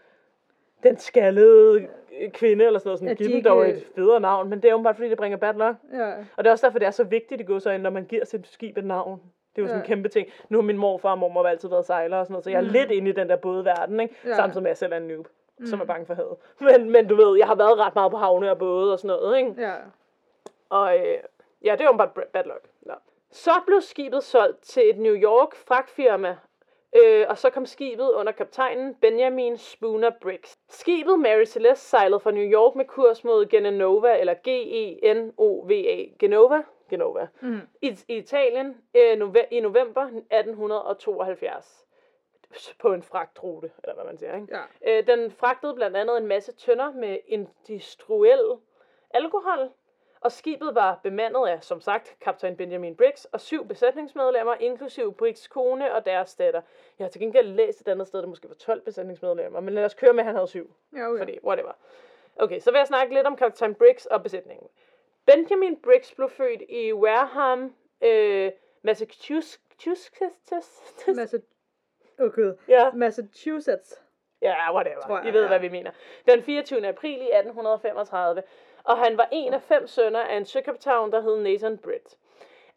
[0.83, 1.87] den skaldede
[2.33, 4.73] kvinde, eller sådan noget, sådan, At giv dem dog et federe navn, men det er
[4.73, 5.77] åbenbart, fordi det bringer bad luck.
[5.93, 8.25] Ja, Og det er også derfor, det er så vigtigt i går når man giver
[8.25, 9.21] sit skib et navn.
[9.55, 9.87] Det er jo sådan en Ja.
[9.87, 10.27] kæmpe ting.
[10.49, 12.61] Nu har min morfar og mormor altid været sejlere og sådan noget, så jeg er
[12.61, 12.67] Mm.
[12.71, 14.15] lidt inde i den der bådeverden, ikke?
[14.25, 14.35] Ja.
[14.35, 15.27] Samtidig med, at jeg selv er en noob,
[15.65, 15.87] som er Mm.
[15.87, 16.35] bange for havet.
[16.59, 19.17] Men, men du ved, jeg har været ret meget på havne og både og sådan
[19.17, 19.53] noget, ikke?
[19.61, 19.73] ja.
[20.69, 21.17] Og øh,
[21.63, 22.65] ja, det er jo bare bad luck.
[22.81, 22.93] Nå.
[23.33, 26.37] Så blev skibet solgt til et New York fragtfirma,
[26.95, 30.53] øh, og så kom skibet under kaptajnen Benjamin Spooner Briggs.
[30.69, 37.27] Skibet Mary Celeste sejlede fra New York med kurs mod Genova, eller G-E-N-O-V-A, Genova, Genova,
[37.41, 37.59] Mm.
[37.81, 41.85] i, i Italien øh, nove- i november 1872
[42.79, 44.47] på en fragtrute, eller hvad man siger, ikke?
[44.85, 44.97] Ja.
[44.99, 48.51] Øh, den fragtede blandt andet en masse tønder med industriel
[49.09, 49.69] alkohol,
[50.23, 55.47] og skibet var bemandet af, som sagt, kaptajn Benjamin Briggs og syv besætningsmedlemmer, inklusive Briggs
[55.47, 56.61] kone og deres datter.
[56.99, 59.85] Jeg har til gengæld læst et andet sted, der måske var 12 besætningsmedlemmer, men lad
[59.85, 60.73] os køre med, at han havde syv.
[60.95, 61.17] Ja, okay.
[61.17, 61.71] Fordi, whatever.
[62.35, 64.67] Okay, så vil jeg snakke lidt om kaptajn Briggs og besætningen.
[65.25, 68.51] Benjamin Briggs blev født i Wareham, øh,
[68.81, 69.61] Massachusetts.
[71.15, 71.37] Massa...
[72.19, 72.57] Oh, Gud.
[72.67, 74.01] Ja, Massachusetts.
[74.41, 75.01] Ja, whatever.
[75.01, 75.47] Tror jeg, I ved, ja.
[75.47, 75.91] hvad vi mener.
[76.27, 76.87] Den 24.
[76.87, 78.43] april i 1835,
[78.83, 82.17] og han var en af fem sønner af en søkaptajn, der hed Nathan Britt.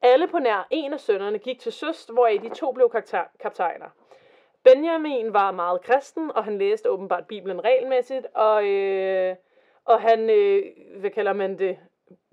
[0.03, 3.87] Alle på nær en af sønnerne gik til søst, hvoraf de to blev kapta- kaptajner.
[4.65, 9.37] Benjamin var meget kristen, og han læste åbenbart Bibelen regelmæssigt, og, øh,
[9.85, 10.63] og han, øh,
[11.01, 11.79] hvad kalder man det,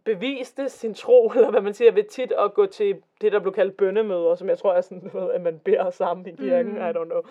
[0.03, 3.53] beviste sin tro, eller hvad man siger, ved tit at gå til det, der blev
[3.53, 6.77] kaldt bønnemøder, som jeg tror er sådan, ved, at man beder sammen i kirken, mm.
[6.77, 7.21] I don't know.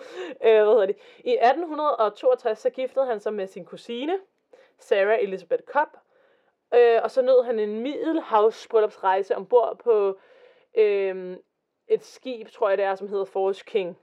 [0.43, 0.95] Øh, hvad hedder det?
[1.19, 4.17] I 1862 så giftede han sig med sin kusine,
[4.79, 5.89] Sarah Elizabeth Cobb,
[6.75, 10.19] øh, og så nød han en middelhavsbryllupsrejse ombord på
[10.77, 11.37] øh,
[11.87, 13.97] et skib, tror jeg det er, som hedder Forest King.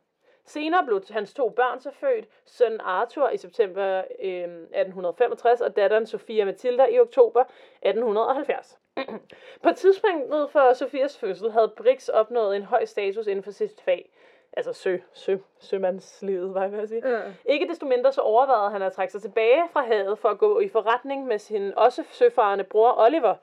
[0.44, 6.06] Senere blev hans to børn så født, søn Arthur i september øh, 1865, og datteren
[6.06, 8.78] Sofia Matilda i oktober 1870.
[9.62, 14.10] På tidspunktet for Sofias fødsel havde Brix opnået en høj status inden for sit fag.
[14.52, 17.08] Altså sø, sø, sømandslivet, var jeg ved at sige.
[17.08, 17.20] Ja.
[17.44, 20.60] Ikke desto mindre så overvejede han at trække sig tilbage fra havet for at gå
[20.60, 23.34] i forretning med sin også søfarende bror Oliver,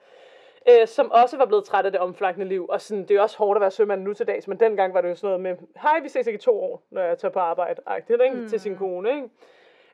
[0.70, 2.66] øh, som også var blevet træt af det omflakkende liv.
[2.70, 5.02] Og sådan, det er også hårdt at være sømand nu til dags, men dengang var
[5.02, 7.32] det jo sådan noget med, hej, vi ses ikke i to år, når jeg tager
[7.32, 8.36] på arbejde, agtigt, ikke?
[8.36, 8.48] Mm.
[8.48, 9.10] til sin kone.
[9.10, 9.30] Ikke?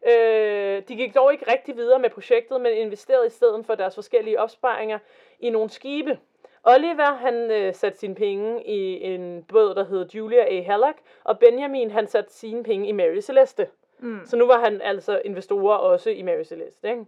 [0.07, 3.95] Øh, de gik dog ikke rigtig videre med projektet, men investerede i stedet for deres
[3.95, 4.99] forskellige opsparinger
[5.39, 6.17] i nogle skibe.
[6.63, 10.61] Oliver, han øh, satte sine penge i en båd, der hed Julia A.
[10.61, 13.67] Halleck, og Benjamin, han satte sine penge i Mary Celeste.
[13.99, 14.19] Mm.
[14.25, 16.89] Så nu var han altså investorer også i Mary Celeste.
[16.89, 17.05] Ikke?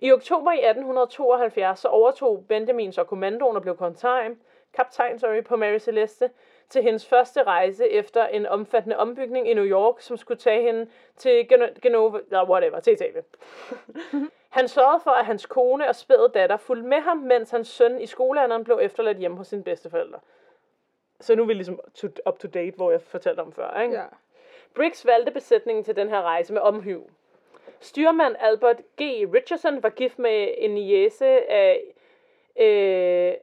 [0.00, 4.38] I oktober i 1872 så overtog Benjamin så kommandoen og blev kaptajn,
[4.74, 6.30] kaptajn sorry, på Mary Celeste
[6.68, 10.86] til hendes første rejse efter en omfattende ombygning i New York, som skulle tage hende
[11.16, 13.24] til Gen- Genova, eller whatever, til Italien.
[14.54, 18.00] Han sørgede for, at hans kone og spæde datter fulgte med ham, mens hans søn
[18.00, 20.20] i skolealderen blev efterladt hjemme hos sine bedsteforældre.
[21.20, 23.80] Så nu er vi ligesom to, up to date, hvor jeg fortalte om før.
[23.80, 23.94] Ikke?
[23.94, 24.04] Ja.
[24.74, 27.10] Briggs valgte besætningen til den her rejse med omhyv.
[27.80, 29.00] Styrmand Albert G.
[29.34, 31.82] Richardson var gift med en niece af,
[32.56, 33.34] øh,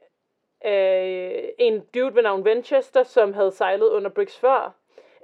[0.60, 4.74] af en dude ved navn Winchester, som havde sejlet under Briggs før.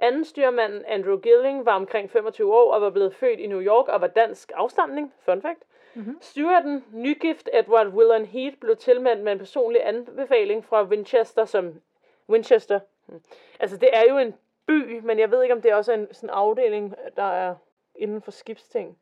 [0.01, 3.87] Anden styrmand, Andrew Gilling, var omkring 25 år og var blevet født i New York
[3.87, 5.13] og var dansk afstamning.
[5.25, 5.63] Fun fact.
[5.93, 6.17] Mhm.
[6.21, 11.81] Stewarden, nygift Edward Willan Heath, blev tilmeldt med en personlig anbefaling fra Winchester som
[12.29, 12.79] Winchester.
[13.05, 13.21] Hmm.
[13.59, 16.13] Altså, det er jo en by, men jeg ved ikke, om det er også en
[16.13, 17.55] sådan afdeling, der er
[17.95, 18.97] inden for skibsting.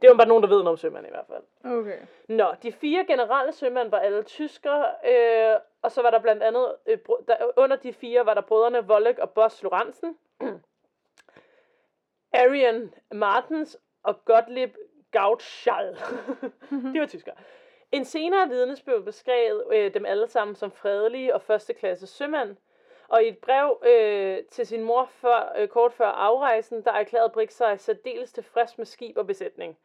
[0.00, 1.72] Det er jo bare nogen, der ved noget om sømand i hvert fald.
[1.78, 1.98] Okay.
[2.28, 6.74] Nå, de fire generelle sømænd var alle tyskere, øh, og så var der blandt andet,
[6.86, 10.18] øh, der, under de fire var der brødrene Wolleck og Boss Lorentzen,
[12.32, 14.76] Arian Martens og Gottlieb
[15.10, 15.96] Gautschall.
[16.92, 17.34] de var tyskere.
[17.92, 22.56] En senere vidnesbyrd beskrev øh, dem alle sammen som fredelige og førsteklasse sømænd,
[23.08, 27.30] og i et brev øh, til sin mor før, øh, kort før afrejsen, der erklærede
[27.30, 29.78] Briggs sig særdeles tilfreds med skib og besætning.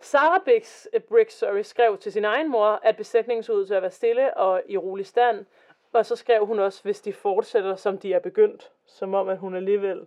[0.00, 3.74] Sarah Briggs, øh, Briggs sorry, skrev til sin egen mor, at besætningen så ud til
[3.74, 5.46] at være stille og i rolig stand,
[5.92, 9.38] og så skrev hun også, hvis de fortsætter, som de er begyndt, som om, at
[9.38, 10.06] hun alligevel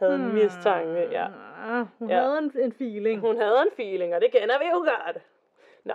[0.00, 1.08] havde en mistanke.
[1.10, 1.26] Ja.
[1.66, 2.20] Ah, hun Ja.
[2.20, 3.20] havde en, en feeling.
[3.20, 5.18] Hun havde en feeling, og det kender vi jo godt.
[5.84, 5.94] Nå.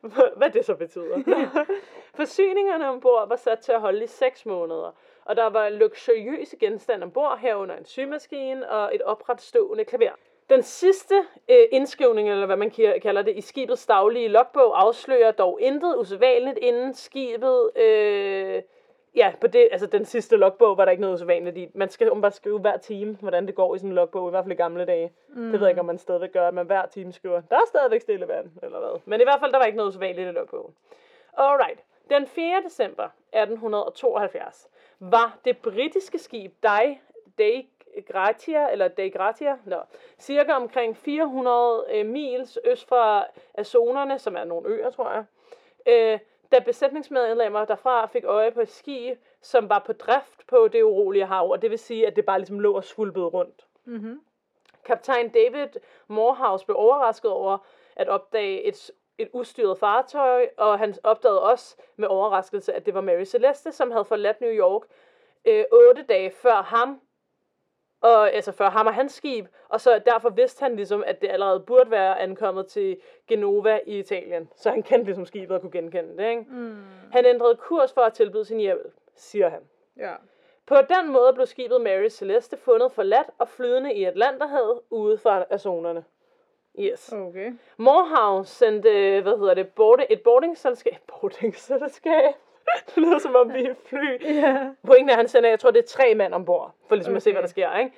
[0.36, 1.18] Hvad det så betyder.
[2.16, 4.90] Forsyningerne ombord var sat til at holde i 6 måneder,
[5.24, 10.12] og der var luksuriøse genstande ombord, herunder en symaskine og et opretstående klaver.
[10.50, 11.14] Den sidste
[11.50, 12.70] øh, indskrivning, eller hvad man
[13.02, 17.70] kalder det, i skibets daglige logbog afslører dog intet usædvanligt, inden skibet...
[17.76, 18.62] Øh,
[19.16, 21.68] ja, på det, altså den sidste logbog var der ikke noget usædvanligt i.
[21.74, 24.44] Man skal bare skrive hver time, hvordan det går i sådan en logbog, i hvert
[24.44, 25.12] fald i gamle dage.
[25.28, 25.42] Mm.
[25.50, 27.66] Det ved jeg ikke, om man stadigvæk gør, at man hver time skriver, der er
[27.68, 29.00] stadigvæk stille vand, eller hvad.
[29.04, 30.74] Men i hvert fald, der var ikke noget usædvanligt i logbogen.
[31.38, 31.80] Alright.
[32.10, 32.62] Den 4.
[32.64, 34.68] december 1872
[35.00, 37.00] var det britiske skib Dei,
[37.38, 37.68] Dei
[38.12, 39.76] Gratia, eller Dei Gratia, no,
[40.18, 45.24] cirka omkring 400 øh, mils øst fra Azonerne, som er nogle øer, tror jeg,
[45.86, 46.18] øh,
[46.52, 51.26] da besætningsmedlemmer derfra fik øje på et skib, som var på drift på det urolige
[51.26, 53.66] hav, og det vil sige, at det bare ligesom lå og svulpede rundt.
[53.84, 54.20] Mm-hmm.
[54.84, 55.68] Kaptajn David
[56.08, 57.58] Morehouse blev overrasket over
[57.96, 63.00] at opdage et, et ustyret fartøj, og han opdagede også med overraskelse, at det var
[63.00, 64.82] Mary Celeste, som havde forladt New York
[65.44, 67.00] øh, otte dage før ham,
[68.00, 71.28] og, altså før ham og hans skib, og så derfor vidste han ligesom, at det
[71.30, 74.48] allerede burde være ankommet til Genova i Italien.
[74.56, 76.44] Så han kendte ligesom skibet og kunne genkende det, ikke?
[76.48, 76.76] Mm.
[77.12, 79.60] Han ændrede kurs for at tilbyde sin hjælp, siger han.
[79.96, 80.12] Ja.
[80.66, 85.46] På den måde blev skibet Mary Celeste fundet forladt og flydende i Atlanterhavet ude for
[85.50, 86.04] Azonerne.
[86.78, 87.12] Yes.
[87.12, 87.52] Okay.
[87.76, 90.98] Morehouse sendte, hvad hedder det, board, et boardingselskab.
[91.20, 92.34] Boardingselskab?
[92.86, 94.34] Det lyder som om vi er fly.
[94.34, 94.70] Ja.
[94.86, 97.16] Pointen er, han sender, jeg tror, det er tre mand ombord, for ligesom okay.
[97.16, 97.92] at se, hvad der sker, ikke?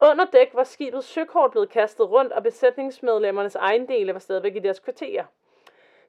[0.00, 4.80] Under dæk var skibets søkort blevet kastet rundt, og besætningsmedlemmernes ejendele var stadigvæk i deres
[4.80, 5.24] kvarterer.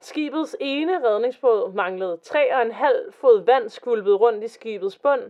[0.02, 5.22] Skibets ene redningsbåd manglede 3,5 fod vand skvulpede rundt i skibets bund,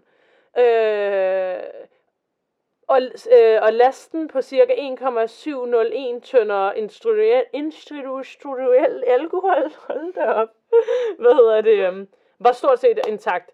[0.57, 1.63] øh,
[2.88, 4.65] og, øh, og lasten på ca.
[4.77, 6.71] 1,701 tønder
[7.53, 10.49] instruel alkohol, hold da op,
[11.19, 12.07] hvad hedder det, um,
[12.45, 13.51] var stort set intakt.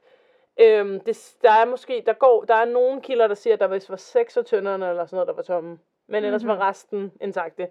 [0.60, 3.68] Øhm, det, der er måske, der går, der er nogle kilder, der siger, at der
[3.68, 5.80] vist var seks af tønderne eller sådan noget, der var tomme.
[6.08, 7.64] Men ellers var resten intakte.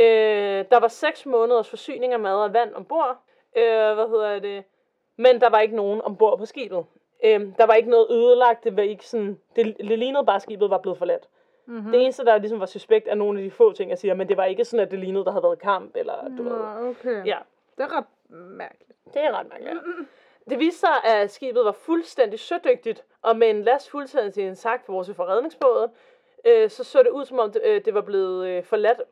[0.00, 3.16] Øh, der var seks måneders forsyning af mad og vand ombord.
[3.56, 4.64] Øh, hvad hedder det?
[5.16, 6.84] Men der var ikke nogen ombord på skibet.
[7.24, 8.64] Øh, der var ikke noget ødelagt.
[8.64, 11.28] Det, var ikke sådan, det, det lignede bare, at skibet var blevet forladt.
[11.66, 11.92] Mm-hmm.
[11.92, 14.28] Det eneste, der ligesom var suspekt, er nogle af de få ting, jeg siger, men
[14.28, 16.52] det var ikke sådan, at det lignede, der havde været kamp, eller du ved.
[16.52, 17.26] Nå, okay.
[17.26, 17.38] Ja,
[17.76, 18.92] Det er ret mærkeligt.
[19.14, 19.74] det er ret mærkeligt.
[19.74, 20.04] ja.
[20.50, 25.16] Det viste sig, at skibet var fuldstændig sødygtigt, og med en last fuldstændig intakt, bortset
[25.16, 25.90] fra redningsbåden,
[26.44, 29.02] øh, så så det ud, som om det, øh, det var blevet øh, forladt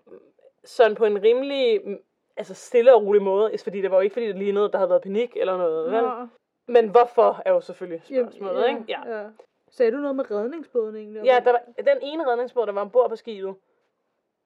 [0.65, 1.99] sådan på en rimelig, mm,
[2.37, 4.91] altså stille og rolig måde, fordi det var jo ikke, fordi det lignede, der havde
[4.91, 5.93] været panik eller noget.
[5.93, 6.03] Vel?
[6.03, 6.27] Nå.
[6.67, 8.85] Men hvorfor er jo selvfølgelig spørgsmålet, ikke?
[8.89, 9.19] Ja.
[9.21, 9.29] ja.
[9.71, 11.25] Sagde du noget med redningsbåden egentlig?
[11.25, 13.55] ja, der var, den ene redningsbåd, der var ombord på skibet,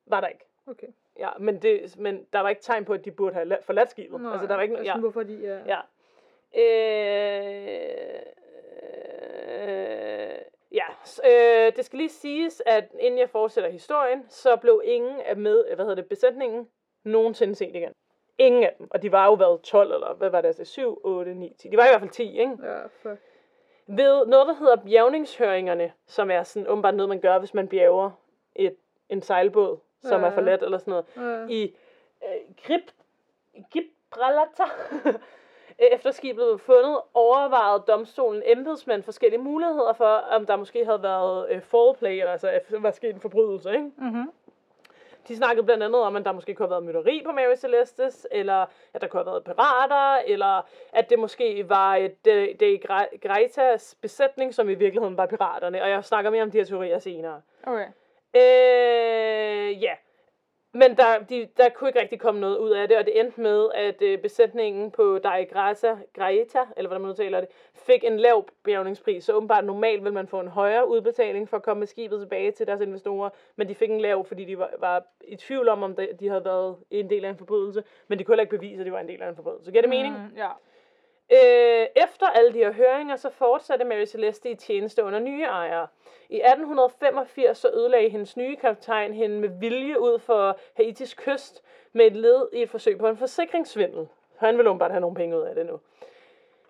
[0.07, 0.45] var der ikke.
[0.67, 0.87] Okay.
[1.19, 3.91] Ja, men, det, men der var ikke tegn på, at de burde have la- forladt
[3.91, 4.21] skibet.
[4.21, 5.61] Nå, altså, der var ikke, no- altså, ja, hvorfor de er...
[5.67, 5.81] ja.
[6.57, 6.63] Øh,
[9.53, 10.39] øh,
[10.73, 10.87] ja,
[11.25, 15.65] øh, det skal lige siges, at inden jeg fortsætter historien, så blev ingen af med,
[15.75, 16.69] hvad hedder det, besætningen
[17.05, 17.93] nogensinde set igen.
[18.39, 18.89] Ingen af dem.
[18.91, 21.69] Og de var jo været 12, eller hvad var det, altså 7, 8, 9, 10.
[21.69, 22.57] De var i hvert fald 10, ikke?
[22.63, 23.21] Ja, fuck.
[23.87, 28.11] Ved noget, der hedder bjergningshøringerne, som er sådan åbenbart noget, man gør, hvis man bjerger
[28.55, 28.77] et,
[29.09, 31.07] en sejlbåd, som Ja, er for let eller sådan noget.
[31.17, 31.55] Ja.
[31.55, 31.77] I
[32.25, 32.91] øh, Grib,
[33.71, 34.71] Gibraltar,
[35.79, 41.51] efter skibet blev fundet, overvejede domstolen embedsmænd forskellige muligheder for, om der måske havde været
[41.51, 43.91] øh, foreplay, eller altså, var sket en forbrydelse, ikke?
[43.97, 44.31] Mm-hmm.
[45.29, 48.27] De snakkede blandt andet om, at der måske kunne have været mytteri på Mary Celestes,
[48.31, 52.81] eller at der kunne have været pirater, eller at det måske var et De, de
[52.89, 55.83] Gre- Greitas besætning, som i virkeligheden var piraterne.
[55.83, 57.41] Og jeg snakker mere om de her teorier senere.
[57.67, 57.87] Okay.
[58.37, 59.93] Øh, ja.
[60.73, 63.41] Men der, de, der kunne ikke rigtig komme noget ud af det, og det endte
[63.41, 68.17] med, at øh, besætningen på Dai Grata, Graeta, eller hvordan man udtaler det, fik en
[68.17, 69.25] lav bjergningspris.
[69.25, 72.51] Så åbenbart normalt vil man få en højere udbetaling for at komme med skibet tilbage
[72.51, 75.83] til deres investorer, men de fik en lav, fordi de var, var i tvivl om,
[75.83, 78.57] om de, de havde været en del af en forbrydelse, men de kunne heller ikke
[78.57, 79.71] bevise, at de var en del af en forbrydelse.
[79.71, 80.15] Giver det mening?
[80.15, 80.49] Mm, ja.
[81.33, 85.87] Øh, efter alle de her høringer, så fortsatte Mary Celeste i tjeneste under nye ejere.
[86.29, 91.63] I 1885 så ødelagde hendes nye kaptajn hende med vilje ud for Haitis kyst,
[91.93, 94.09] med et led i et forsøg på en forsikringssvindel.
[94.37, 95.81] Han vil åbenbart have nogle penge ud af det nu.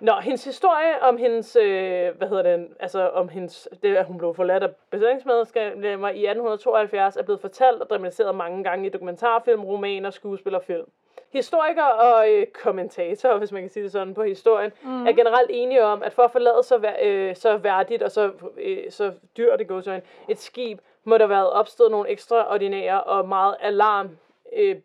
[0.00, 4.18] Nå, hendes historie om hendes, øh, hvad hedder den, altså om hendes, det at hun
[4.18, 9.64] blev forladt af besætningsmedlemmer i 1872, er blevet fortalt og dramatiseret mange gange i dokumentarfilm,
[9.64, 10.90] romaner, skuespillerfilm.
[11.32, 15.06] Historikere og øh, kommentatorer, hvis man kan sige det sådan, på historien, mm.
[15.06, 18.32] er generelt enige om, at for at forlade så, vær, øh, så værdigt og så,
[18.58, 23.28] øh, så dyrt det går så et skib, må der være opstået nogle ekstraordinære og
[23.28, 24.10] meget alarm
[24.56, 24.76] øh,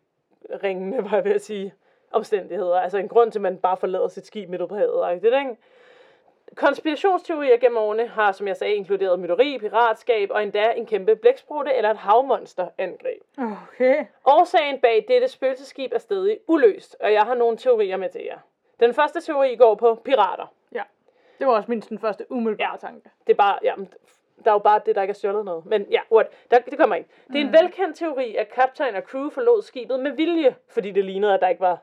[0.62, 1.74] ringende, var jeg ved at sige,
[2.12, 2.80] omstændigheder.
[2.80, 5.14] Altså en grund til, at man bare forlader sit skib midt på havet.
[5.14, 5.26] Ikke?
[5.26, 5.56] ikke?
[6.56, 11.74] Konspirationsteorier gennem årene har, som jeg sagde, inkluderet mytteri, piratskab og endda en kæmpe blæksprutte
[11.74, 13.22] eller et havmonsterangreb.
[13.38, 14.04] Okay.
[14.24, 18.38] Årsagen bag dette spøgelseskib er stadig uløst, og jeg har nogle teorier med til jer.
[18.80, 20.46] Den første teori går på pirater.
[20.72, 20.82] Ja.
[21.38, 22.76] Det var også min sådan, første umiddelbare Ja.
[22.76, 23.10] tanke.
[23.26, 23.74] Det er bare, ja,
[24.44, 25.66] der er jo bare det, der ikke er stjålet noget.
[25.66, 27.04] Men ja, what, der, det kommer ind.
[27.28, 31.04] Det er en velkendt teori, at kaptajn og crew forlod skibet med vilje, fordi det
[31.04, 31.78] lignede, at der ikke var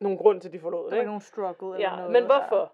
[0.00, 0.90] nogen grund til, at de forlod det.
[0.90, 1.02] Der var Ikke?
[1.02, 2.12] ikke nogen struggle eller Ja, noget.
[2.12, 2.72] men hvorfor?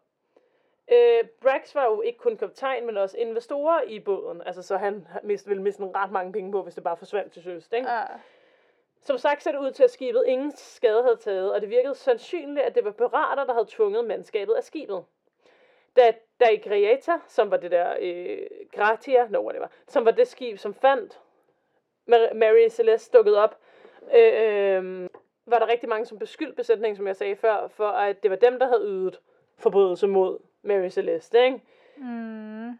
[0.90, 4.42] Øh, Brax var jo ikke kun kaptajn, men også investorer i båden.
[4.47, 7.42] Altså, så han mist, ville miste ret mange penge på, hvis det bare forsvandt til
[7.42, 7.68] søs.
[7.73, 7.90] Ikke?
[7.90, 8.05] Ja.
[9.01, 11.95] Som sagt ser det ud til, at skibet ingen skade havde taget, og det virkede
[11.95, 15.05] sandsynligt, at det var pirater, der havde tvunget mandskabet af skibet.
[15.97, 20.75] Da Daigriata, som var det der øh, Gratia, no, whatever, som var det skib, som
[20.75, 21.21] fandt
[22.11, 23.59] Mar- Mary Celeste dukket op,
[24.14, 25.09] øh, øh,
[25.47, 28.37] var der rigtig mange som beskyldte besætningen, som jeg sagde før, for at det var
[28.37, 29.21] dem, der havde ydet
[29.59, 31.61] forbrydelse mod Mary Celeste, ikke?
[31.96, 32.79] Mm.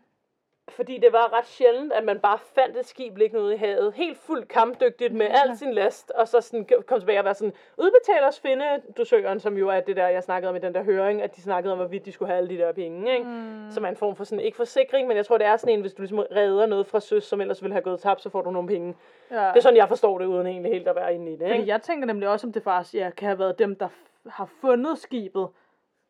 [0.69, 3.93] Fordi det var ret sjældent, at man bare fandt et skib liggende ude i havet,
[3.95, 7.53] helt fuldt kampdygtigt med al sin last, og så sådan kom tilbage og være sådan,
[7.79, 8.65] udbetal os finde
[8.97, 11.43] dusøren, som jo er det der, jeg snakkede om i den der høring, at de
[11.43, 13.25] snakkede om, hvorvidt de skulle have alle de der penge, ikke?
[13.25, 13.71] Mm.
[13.71, 15.81] Som er en form for sådan, ikke forsikring, men jeg tror, det er sådan en,
[15.81, 18.43] hvis du ligesom redder noget fra søs, som ellers ville have gået tabt, så får
[18.43, 18.95] du nogle penge.
[19.31, 19.37] Ja.
[19.37, 21.53] Det er sådan, jeg forstår det, uden egentlig helt at være inde i det, Fordi
[21.53, 21.69] ikke?
[21.69, 23.89] jeg tænker nemlig også, om det faktisk ja, kan have været dem, der
[24.29, 25.49] har fundet skibet,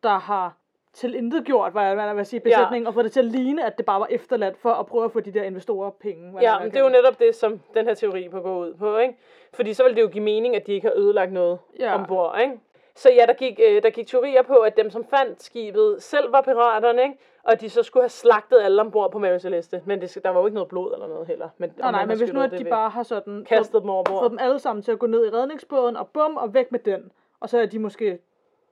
[0.03, 0.57] der har
[0.93, 2.87] tilintetgjort, hvad jeg, hvad jeg vil sige, besætningen, ja.
[2.87, 5.11] og fået det til at ligne, at det bare var efterladt for at prøve at
[5.11, 6.41] få de der investorer penge.
[6.41, 8.97] Ja, men det er jo netop det, som den her teori på går ud på,
[8.97, 9.15] ikke?
[9.53, 11.95] Fordi så ville det jo give mening, at de ikke har ødelagt noget Ja.
[11.95, 12.53] ombord, ikke?
[12.95, 16.31] Så ja, der gik, øh, der gik teorier på, at dem, som fandt skibet, selv
[16.31, 17.15] var piraterne, ikke?
[17.43, 19.81] Og de så skulle have slagtet alle ombord på Mary Celeste.
[19.85, 21.49] Men det, der var jo ikke noget blod eller noget heller.
[21.57, 24.19] Men, Nå, nej, men hvis nu at de bare har sådan kastet dem overbord.
[24.21, 26.79] fået dem alle sammen til at gå ned i redningsbåden, og bum, og væk med
[26.79, 27.11] den.
[27.39, 28.19] Og så er de måske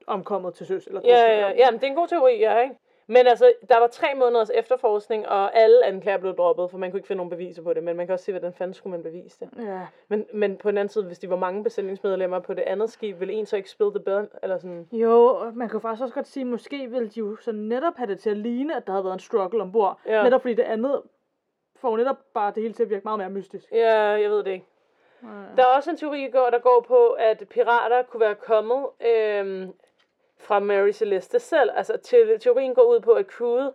[0.06, 0.86] omkommet til søs.
[0.86, 2.74] Eller Ja, ja, ja, eller- ja, men det er en god teori, ja, ikke?
[3.06, 6.98] Men altså, der var tre måneders efterforskning, og alle anklager blev droppet, for man kunne
[6.98, 7.82] ikke finde nogen beviser på det.
[7.82, 9.48] Men man kan også se, hvordan fanden skulle man bevise det.
[9.66, 9.80] Ja.
[10.08, 13.20] Men, men på den anden side, hvis de var mange besætningsmedlemmer på det andet skib,
[13.20, 14.26] ville en så ikke spille det bedre?
[14.42, 14.88] Eller sådan...
[14.92, 18.20] Jo, man kan faktisk også godt sige, måske ville de jo så netop have det
[18.20, 19.98] til at ligne, at der havde været en struggle ombord.
[20.06, 20.22] Ja.
[20.22, 21.02] Netop fordi det andet
[21.76, 23.72] får netop bare det hele til at virke meget mere mystisk.
[23.72, 24.66] Ja, jeg ved det ikke.
[25.56, 29.72] Der er også en teori, der går- på, at pirater kunne være kommet øhm,
[30.42, 31.70] fra Mary Celeste selv.
[31.76, 33.72] Altså, te- teorien går ud på, at crewet,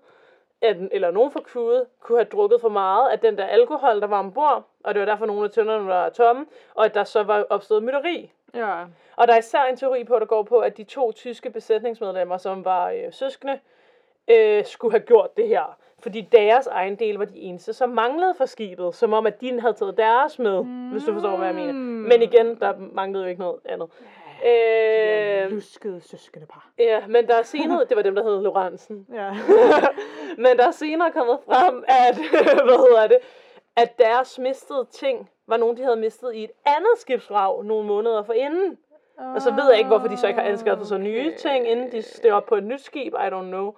[0.62, 4.08] at, eller nogen fra crewet, kunne have drukket for meget af den der alkohol, der
[4.08, 7.24] var ombord, og det var derfor nogle af tønderne var tomme, og at der så
[7.24, 8.32] var opstået mytteri.
[8.54, 8.84] ja.
[9.16, 12.38] Og der er især en teori på, der går på, at de to tyske besætningsmedlemmer,
[12.38, 13.60] som var øh, søskende,
[14.28, 15.78] øh, skulle have gjort det her.
[16.00, 18.96] Fordi deres egen del var de eneste, som manglede fra skibet.
[18.96, 20.90] Som om, at de havde taget deres med, mm.
[20.90, 21.74] hvis du forstår, hvad jeg mener.
[22.10, 23.90] Men igen, der manglede jo ikke noget andet.
[24.46, 25.52] Øh...
[25.52, 26.70] Luskede søskende par.
[26.80, 29.08] ja, men der er senere, det var dem, der hed Lorentzen.
[29.14, 29.32] Ja.
[30.44, 32.16] men der er senere kommet frem, at,
[32.68, 33.18] hvad hedder det,
[33.76, 38.24] at deres mistede ting var nogen, de havde mistet i et andet skibsvrag nogle måneder
[38.24, 38.78] forinden.
[39.18, 41.92] Og så ved jeg ikke, hvorfor de så ikke har anskaffet sig nye ting, inden
[41.92, 43.14] de steg op på et nyt skib.
[43.14, 43.74] I don't know.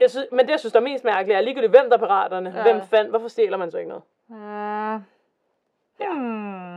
[0.00, 2.00] Jeg synes, men det, jeg synes, der er mest mærkeligt, er ligegyldigt, hvem der er
[2.00, 2.52] piraterne.
[2.56, 2.62] Ja.
[2.62, 4.02] Hvem fandt, hvorfor stjæler man så ikke noget?
[4.30, 5.00] Ja.
[6.00, 6.12] Ja.
[6.12, 6.76] Hmm.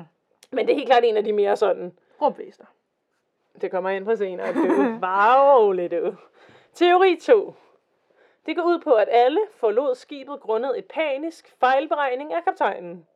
[0.51, 2.65] Men det er helt klart en af de mere sådan, Rumvæster.
[3.62, 4.54] Det kommer ind på senere.
[4.54, 4.98] Du.
[5.02, 6.16] Bare rolig, du.
[6.74, 7.54] Teori 2.
[8.46, 13.08] Det går ud på, at alle forlod skibet grundet et panisk fejlberegning af kaptajnen.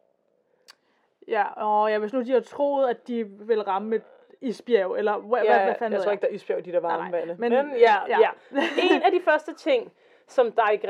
[1.27, 4.03] Ja, og ja, hvis nu de har troet, at de vil ramme et
[4.41, 6.79] isbjerg, eller hvad, Ja, hvad, hvad fanden jeg tror ikke, der er isbjerg de der
[6.79, 7.35] varme Nej, nej.
[7.39, 8.19] Men- Men, ja, ja.
[8.19, 8.29] ja.
[8.95, 9.91] En af de første ting,
[10.27, 10.81] som dig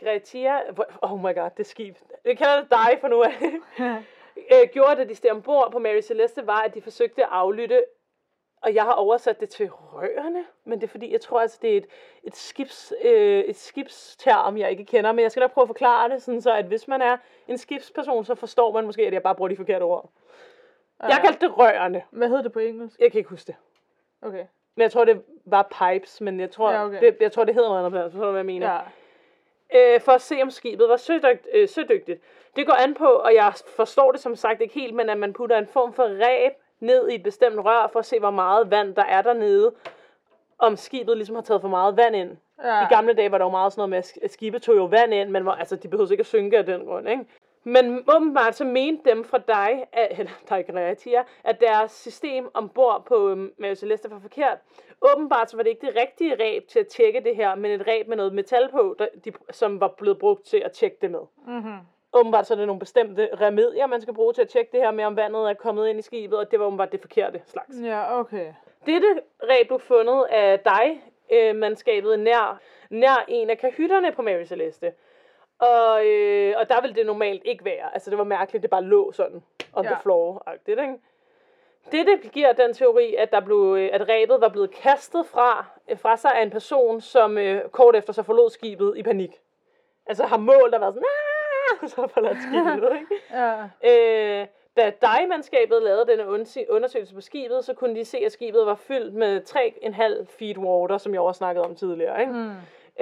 [0.00, 0.58] Gretia,
[1.02, 3.32] oh my god, det skib, vi kalder det dig for nu af,
[4.52, 7.84] øh, gjorde, da de steg ombord på Mary Celeste, var, at de forsøgte at aflytte,
[8.64, 11.72] og jeg har oversat det til rørene, men det er fordi, jeg tror altså, det
[11.72, 11.86] er et,
[12.22, 16.08] et, skibs, øh, et skibsterm, jeg ikke kender, men jeg skal nok prøve at forklare
[16.08, 17.16] det, sådan så at hvis man er
[17.48, 20.10] en skibsperson, så forstår man måske, at jeg bare bruger de forkerte ord.
[21.02, 22.02] Jeg kaldte det rørene.
[22.10, 23.00] Hvad hedder det på engelsk?
[23.00, 23.56] Jeg kan ikke huske det.
[24.22, 24.44] Okay.
[24.74, 27.00] Men jeg tror, det var pipes, men jeg tror, Ja, okay.
[27.00, 28.12] det, jeg tror det hedder noget andet.
[28.12, 28.72] Forstår du, hvad jeg mener?
[29.72, 29.94] Ja.
[29.94, 32.20] Øh, for at se, om skibet var sødygt, øh, sødygtigt.
[32.56, 35.32] Det går an på, og jeg forstår det som sagt ikke helt, men at man
[35.32, 36.52] putter en form for ræb
[36.84, 39.72] ned i et bestemt rør for at se, hvor meget vand der er dernede,
[40.58, 42.36] om skibet ligesom har taget for meget vand ind.
[42.64, 42.82] Ja.
[42.82, 44.76] I gamle dage var der jo meget sådan noget med, at sk- at skibe tog
[44.76, 47.24] jo vand ind, men var, altså, de behøvede ikke at synke af den grund, ikke?
[47.64, 53.04] Men åbenbart så mente dem fra dig, at, eller dig Greatia, at deres system ombord
[53.06, 54.58] på øhm, Mary Celeste var forkert.
[55.02, 57.86] Åbenbart så var det ikke det rigtige ræb til at tjekke det her, men et
[57.86, 61.10] ræb med noget metal på, der, de, som var blevet brugt til at tjekke det
[61.10, 61.20] med.
[61.46, 61.78] Mm-hmm.
[62.14, 64.90] Åbenbart så er det nogle bestemte remedier, man skal bruge til at tjekke det her
[64.90, 67.74] med, om vandet er kommet ind i skibet, og det var åbenbart det forkerte slags.
[67.84, 68.52] Ja, okay.
[68.86, 69.06] Dette
[69.42, 74.92] ræb blev fundet af dig, øh, mandskabet nær, nær en af kahytterne på Mary Celeste.
[75.58, 77.94] Og, øh, og der ville det normalt ikke være.
[77.94, 79.90] Altså det var mærkeligt, det bare lå sådan on Ja.
[79.90, 80.94] the floor-agtigt, ikke?
[81.92, 85.98] Dette giver den teori, at, der blev, øh, at ræbet var blevet kastet fra, øh,
[85.98, 89.40] fra sig af en person, som øh, kort efter så forlod skibet i panik.
[90.06, 91.06] Altså har målt og været sådan,
[91.70, 93.22] "Ah!" og så forladt skibet, ikke?
[93.30, 94.40] Ja.
[94.42, 94.46] Øh,
[94.76, 98.74] da Dejmandskabet lavede denne unders- undersøgelse på skibet, så kunne de se, at skibet var
[98.74, 99.40] fyldt med
[100.20, 102.20] 3,5 feet water, som jeg også snakkede om tidligere.
[102.20, 102.32] Ikke?
[102.32, 102.50] Mm.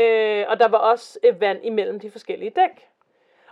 [0.02, 2.88] Øh, og der var også vand imellem de forskellige dæk.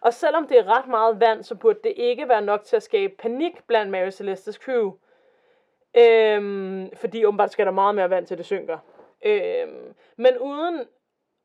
[0.00, 2.82] Og selvom det er ret meget vand, så burde det ikke være nok til at
[2.82, 4.92] skabe panik blandt Mary Celestes crew.
[5.96, 8.78] Øhm, fordi åbenbart skal der meget mere vand til, det synker.
[9.24, 10.80] Øhm, men uden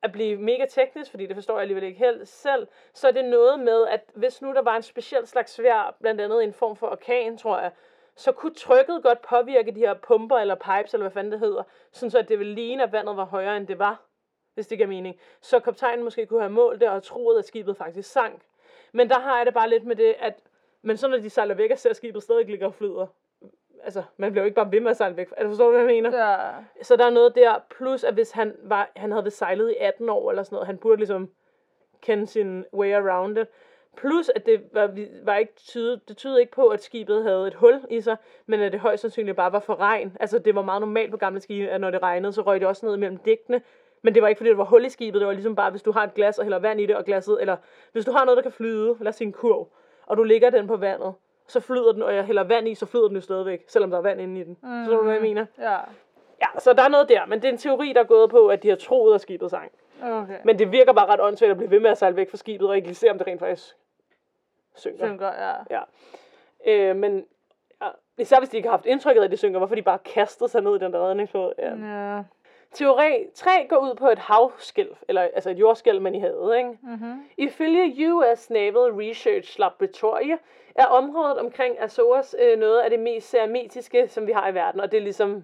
[0.04, 3.26] at blive mega teknisk, fordi det forstår jeg alligevel ikke helt selv, så er det
[3.26, 6.76] noget med, at hvis nu der var en speciel slags svær, blandt andet en form
[6.76, 7.72] for orkan, tror jeg,
[8.16, 11.64] så kunne trykket godt påvirke de her pumper eller pipes, eller hvad fanden det hedder,
[11.92, 14.02] sådan så at det ville ligne, at vandet var højere, end det var,
[14.54, 15.20] hvis det giver mening.
[15.42, 18.42] Så kaptajnen måske kunne have målt det og troet, at skibet faktisk sank.
[18.92, 20.40] Men der har jeg det bare lidt med det, at
[20.86, 23.08] men så når de sejler væk og ser, at skibet stadig ligger og flyder,
[23.86, 25.28] altså, man bliver jo ikke bare ved med at sejle væk.
[25.38, 26.28] Altså, forstår du, hvad jeg mener?
[26.28, 26.38] Ja.
[26.82, 30.10] Så der er noget der, plus at hvis han, var, han havde sejlet i 18
[30.10, 31.30] år eller sådan noget, han burde ligesom
[32.02, 33.48] kende sin way around it.
[33.98, 37.54] Plus at det var, var ikke tyde, det tydede ikke på, at skibet havde et
[37.54, 40.18] hul i sig, men at det højst sandsynligt bare var for regn.
[40.20, 42.68] Altså det var meget normalt på gamle skibe, at når det regnede, så røg det
[42.68, 43.62] også ned mellem dækkene.
[44.02, 45.82] Men det var ikke fordi, det var hul i skibet, det var ligesom bare, hvis
[45.82, 47.58] du har et glas og hælder vand i det, og glasset, eller
[47.92, 49.68] hvis du har noget, der kan flyde, lad os sige en kurv,
[50.06, 51.14] og du lægger den på vandet,
[51.48, 53.98] så flyder den, og jeg hælder vand i, så flyder den jo stadigvæk, selvom der
[53.98, 54.58] er vand inde i den.
[54.64, 54.86] Mm.
[54.86, 55.46] Så du, hvad jeg mener?
[55.60, 55.78] Ja.
[56.42, 58.48] Ja, så der er noget der, men det er en teori, der er gået på,
[58.48, 59.72] at de har troet, at skibet sank.
[60.04, 60.38] Okay.
[60.46, 62.70] Men det virker bare ret åndssvagt at blive ved med at sejle væk fra skibet,
[62.70, 63.76] og ikke lige se, om det rent faktisk
[64.76, 65.08] synker.
[65.08, 65.54] Synker, ja.
[65.70, 65.82] Ja.
[66.68, 67.26] Øh, men
[67.82, 70.00] ja, især hvis de ikke har haft indtrykket af, at det synker, hvorfor de bare
[70.00, 71.54] kastede sig ned i den der redningsbåd.
[71.58, 71.76] Ja.
[71.76, 72.24] Ja.
[72.76, 76.58] Teori 3 går ud på et havskælv, eller altså et jordskælv, man i havet.
[76.58, 76.70] Ikke?
[76.82, 77.24] Mm-hmm.
[77.38, 80.32] Ifølge US Naval Research Laboratory
[80.76, 84.82] er området omkring Azores øh, noget af det mest serametiske, som vi har i verden,
[84.82, 85.44] og det er ligesom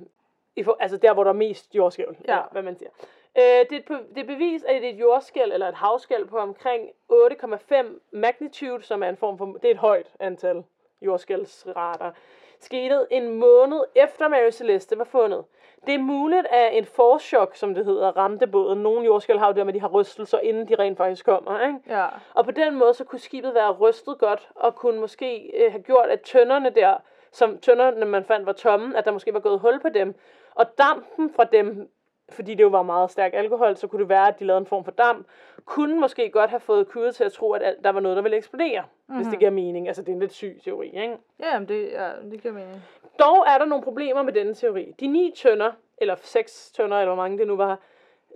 [0.55, 2.31] i for, altså der, hvor der er mest jordskælv, Ja.
[2.31, 2.89] eller hvad man siger.
[3.37, 7.75] Øh, det, er det er bevis, at et jordskælv eller et havskælv på omkring 8,5
[8.13, 10.63] magnitude, som er en form for, det er et højt antal
[11.01, 12.11] jordskælvsrater,
[12.59, 15.43] skete en måned efter Mary Celeste var fundet.
[15.85, 18.79] Det er muligt, at en forchok, som det hedder, ramte båden.
[18.79, 21.61] Nogle jordskælv har jo det med, de har rystelser, inden de rent faktisk kommer.
[21.67, 21.79] Ikke?
[21.89, 22.07] Ja.
[22.33, 25.83] Og på den måde, så kunne skibet være rystet godt, og kunne måske øh, have
[25.83, 26.97] gjort, at tønderne der,
[27.31, 30.15] som tønderne man fandt var tomme, at der måske var gået hul på dem.
[30.55, 31.89] Og dampen fra dem,
[32.33, 34.65] fordi det jo var meget stærk alkohol, så kunne det være, at de lavede en
[34.65, 35.27] form for damp,
[35.65, 38.37] kunne måske godt have fået crewet til at tro, at der var noget, der ville
[38.37, 39.15] eksplodere, mm-hmm.
[39.15, 39.87] hvis det giver mening.
[39.87, 41.17] Altså, det er en lidt syg teori, ikke?
[41.39, 42.81] Ja, men det, ja, det giver mening.
[43.19, 44.93] Dog er der nogle problemer med denne teori.
[44.99, 47.79] De ni tønder, eller seks tønder, eller hvor mange det nu var,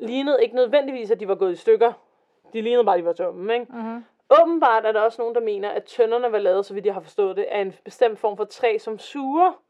[0.01, 1.91] lignede ikke nødvendigvis, at de var gået i stykker.
[2.53, 3.65] De lignede bare, at de var tomme, ikke?
[3.69, 4.05] Mm-hmm.
[4.41, 7.01] Åbenbart er der også nogen, der mener, at tønderne var lavet, så vidt jeg har
[7.01, 9.62] forstået det, af en bestemt form for træ, som suger.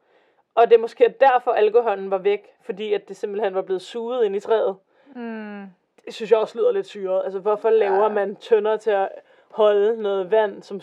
[0.56, 4.26] Og det er måske derfor, alkoholen var væk, fordi at det simpelthen var blevet suget
[4.26, 4.76] ind i træet.
[5.16, 5.64] Mm.
[6.06, 7.22] Det synes jeg også lyder lidt syret.
[7.24, 8.08] Altså, hvorfor laver Ja.
[8.10, 9.10] man tønder til at
[9.52, 10.82] holde noget vand, som...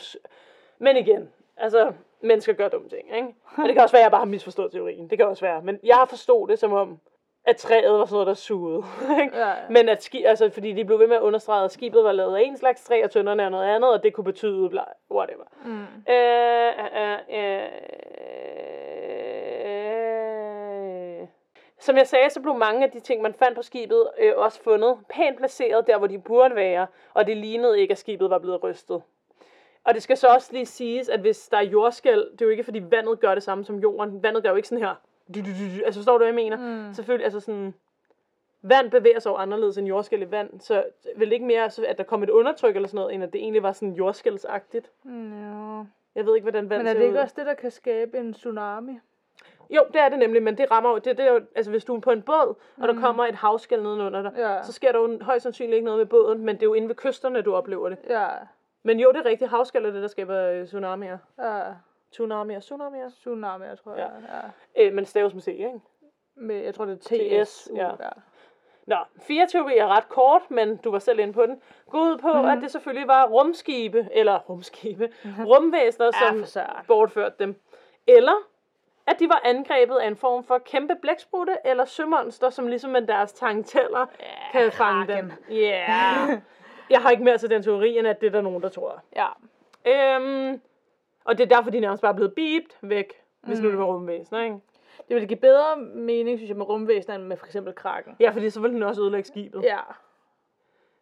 [0.78, 3.28] Men igen, altså, mennesker gør dumme ting, ikke?
[3.58, 5.10] Og det kan også være, at jeg bare har misforstået teorien.
[5.10, 5.62] Det kan også være.
[5.62, 6.98] Men jeg har forstået det som om,
[7.44, 8.82] at træet var sådan noget, der sugede.
[9.22, 9.38] ikke?
[9.38, 9.54] Ja, ja.
[9.70, 12.36] Men at ski, altså, fordi de blev ved med at understrege, at skibet var lavet
[12.36, 15.44] af en slags træ, og tønderne er noget andet, og det kunne betyde, bla, whatever.
[15.64, 15.82] Mm.
[16.12, 16.72] Øh,
[17.02, 17.68] øh, øh, øh.
[21.82, 24.62] Som jeg sagde, så blev mange af de ting, man fandt på skibet, øh, også
[24.62, 28.38] fundet pænt placeret der, hvor de burde være, og det lignede ikke, at skibet var
[28.38, 29.02] blevet rystet.
[29.84, 32.50] Og det skal så også lige siges, at hvis der er jordskæld, det er jo
[32.50, 34.22] ikke, fordi vandet gør det samme som jorden.
[34.22, 34.94] Vandet gør jo ikke sådan her.
[35.84, 36.56] Altså, forstår du, hvad jeg mener?
[36.56, 36.94] Mm.
[36.94, 37.74] Selvfølgelig, altså sådan...
[38.64, 40.84] Vand bevæger sig jo anderledes end jordskæld i vand, så
[41.16, 43.40] vel ikke mere, så at der kom et undertryk eller sådan noget, end at det
[43.40, 44.90] egentlig var sådan jordskældsagtigt.
[45.04, 45.84] Mm, ja.
[46.14, 47.18] Jeg ved ikke, hvordan vand Men er det ikke ud.
[47.18, 48.92] også det, der kan skabe en tsunami?
[49.70, 51.84] Jo, det er det nemlig, men det rammer jo, det, det er jo, altså hvis
[51.84, 54.62] du er på en båd, og der kommer et havskæld nedenunder dig, Ja.
[54.62, 56.88] så sker der jo højst sandsynligt ikke noget med båden, men det er jo inde
[56.88, 57.98] ved kysterne, du oplever det.
[58.08, 58.28] Ja.
[58.82, 61.18] Men jo, det er rigtigt, havskæld er det, der skaber øh, tsunamier.
[61.38, 61.60] Ja.
[62.12, 62.98] Tsunami og Tsunami.
[63.10, 64.00] Tsunami, jeg tror, Ja.
[64.02, 64.06] ja.
[64.76, 64.86] ja.
[64.86, 65.80] Øh, men staves med C, ikke?
[66.36, 67.54] Med, jeg tror, det er TS.
[67.64, 67.86] TS, ja.
[67.88, 68.08] ja.
[68.86, 71.62] Nå, fire teorier er ret kort, men du var selv inde på den.
[71.90, 72.44] Gå ud på, mm.
[72.48, 75.10] at det selvfølgelig var rumskibe, eller rumskibe,
[75.50, 76.84] rumvæsener, Ja, som søren.
[76.88, 77.60] bortførte dem.
[78.06, 78.32] Eller
[79.06, 83.02] at de var angrebet af en form for kæmpe blæksprutte eller sømonster, som ligesom med
[83.06, 84.26] deres tangteller Ja,
[84.60, 85.24] kan fange kraken.
[85.30, 85.32] dem.
[85.56, 85.86] Ja.
[86.28, 86.40] Yeah.
[86.90, 89.02] Jeg har ikke mere til den teori, end at det er der nogen, der tror.
[89.16, 89.26] Ja.
[89.86, 90.60] Øhm,
[91.24, 93.84] og det er derfor, de nærmest bare er blevet beept væk, hvis nu det var
[93.84, 94.56] rumvæsener, ikke?
[95.08, 98.16] Det ville give bedre mening, synes jeg, med rumvæsener, end med for eksempel kraken.
[98.20, 99.62] Ja, fordi så ville den også ødelægge skibet.
[99.62, 99.78] Ja.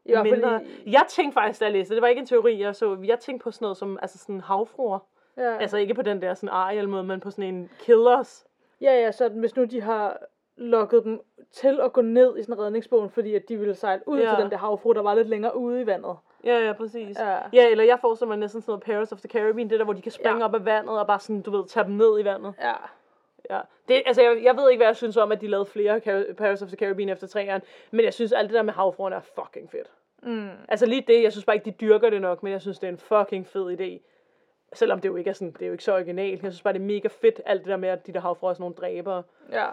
[0.04, 0.64] I mindre.
[0.64, 2.98] i- Jeg tænkte faktisk, da jeg læste det, det var ikke en teori, jeg så.
[3.04, 4.98] Jeg tænkte på sådan noget som altså sådan havfruer.
[5.40, 5.56] Ja.
[5.60, 8.46] Altså ikke på den der sådan Ariel måde, men på sådan en killers.
[8.80, 10.18] Ja, ja, så hvis nu de har
[10.56, 11.20] lukket dem
[11.52, 14.34] til at gå ned i sådan en redningsbåd, fordi at de ville sejle ud Ja.
[14.34, 16.16] til den der havfru, der var lidt længere ude i vandet.
[16.44, 17.18] Ja, ja, præcis.
[17.18, 17.38] Ja.
[17.52, 19.94] ja eller jeg forestiller mig næsten sådan noget Paris of the Caribbean, det der, hvor
[19.94, 20.44] de kan springe Ja.
[20.44, 22.54] op af vandet og bare sådan, du ved, tage dem ned i vandet.
[22.60, 22.72] Ja.
[23.50, 23.60] Ja.
[23.88, 26.32] Det, altså, jeg, jeg ved ikke, hvad jeg synes om, at de lavede flere Car-
[26.34, 29.20] Paris of the Caribbean efter træerne, men jeg synes, alt det der med havfruerne er
[29.20, 29.90] fucking fedt.
[30.22, 30.48] Mm.
[30.68, 32.86] Altså lige det, jeg synes bare ikke, de dyrker det nok, men jeg synes, det
[32.88, 34.06] er en fucking fed idé.
[34.72, 36.42] Selvom det jo ikke er sådan, det er jo ikke så originalt.
[36.42, 38.50] Jeg synes bare, det er mega fedt, alt det der med, at de der havfruer
[38.50, 39.22] er sådan nogle dræbere.
[39.52, 39.66] Ja.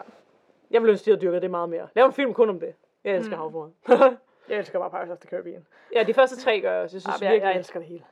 [0.71, 1.87] Jeg vil ønske, de havde dyrket det meget mere.
[1.95, 2.73] Lav en film kun om det.
[3.03, 3.41] Jeg elsker mm.
[3.41, 3.69] havfruer.
[4.49, 5.65] Jeg elsker bare Pirates of the Caribbean.
[5.95, 6.95] ja, de første tre gør jeg også.
[6.95, 7.49] Jeg synes Ja, jeg, virkelig...
[7.49, 8.03] jeg elsker det hele.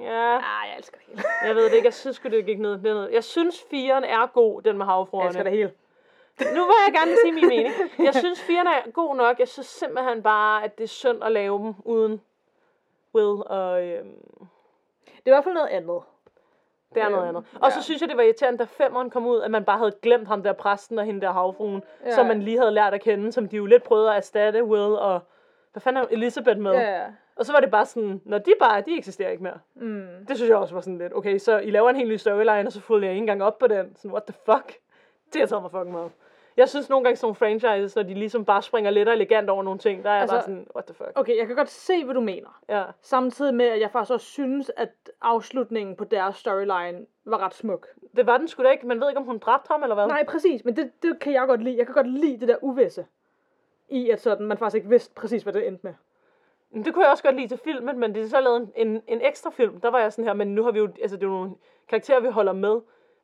[0.00, 1.22] Ja, Ja, jeg elsker det hele.
[1.46, 1.86] jeg ved det ikke.
[1.86, 2.70] Jeg synes sgu, det gik ned.
[2.72, 3.08] Det ned.
[3.10, 5.28] Jeg synes, firen er god, den med Jeg havfruerne.
[5.28, 5.72] elsker det hele.
[6.40, 7.74] Nu vil jeg gerne sige min mening.
[7.98, 9.38] Jeg synes, firen er god nok.
[9.38, 12.20] Jeg synes simpelthen bare, at det er synd at lave dem uden
[13.14, 13.82] Will og...
[13.86, 14.16] Øhm,
[15.04, 16.00] Det er i hvert fald noget andet.
[16.94, 17.50] Det er noget Øhm, andet.
[17.60, 17.82] Og så ja.
[17.82, 20.42] synes jeg, det var irriterende, da femmeren kom ud, at man bare havde glemt ham
[20.42, 22.10] der præsten og hende der havfruen, Ja.
[22.14, 24.82] som man lige havde lært at kende, som de jo lidt prøvede at erstatte Will
[24.98, 25.20] og...
[25.72, 26.72] Hvad fanden er Elizabeth med?
[26.72, 27.02] Ja.
[27.36, 29.58] Og så var det bare sådan, når de bare, de eksisterer ikke mere.
[29.74, 30.06] Mm.
[30.28, 32.66] Det synes jeg også var sådan lidt, okay, så I laver en helt ny storyline,
[32.66, 33.96] og så fulgte jeg ikke engang op på den.
[33.96, 34.74] Sådan, what the fuck?
[35.32, 36.10] Det har taget mig fucking meget.
[36.60, 39.50] Jeg synes nogle gange sådan nogle franchises, når de ligesom bare springer lidt og elegant
[39.50, 41.10] over nogle ting, der er altså, bare sådan, what the fuck?
[41.14, 42.60] Okay, jeg kan godt se, hvad du mener.
[42.68, 42.84] Ja.
[43.00, 44.90] Samtidig med, at jeg faktisk også synes, at
[45.22, 47.86] afslutningen på deres storyline var ret smuk.
[48.16, 48.86] Det var den sgu da ikke.
[48.86, 50.06] Man ved ikke, om hun dræbte ham, eller hvad?
[50.06, 51.78] Nej, præcis, men det, det kan jeg godt lide.
[51.78, 53.06] Jeg kan godt lide det der uvisse.
[53.88, 55.94] I at sådan, man faktisk ikke vidste præcis, hvad det endte med.
[56.84, 59.02] Det kunne jeg også godt lide til filmen, men det er så lavet en, en,
[59.08, 59.80] en ekstra film.
[59.80, 61.50] Der var jeg sådan her, men nu har vi jo, altså det er jo nogle
[61.88, 62.80] karakterer, vi holder med.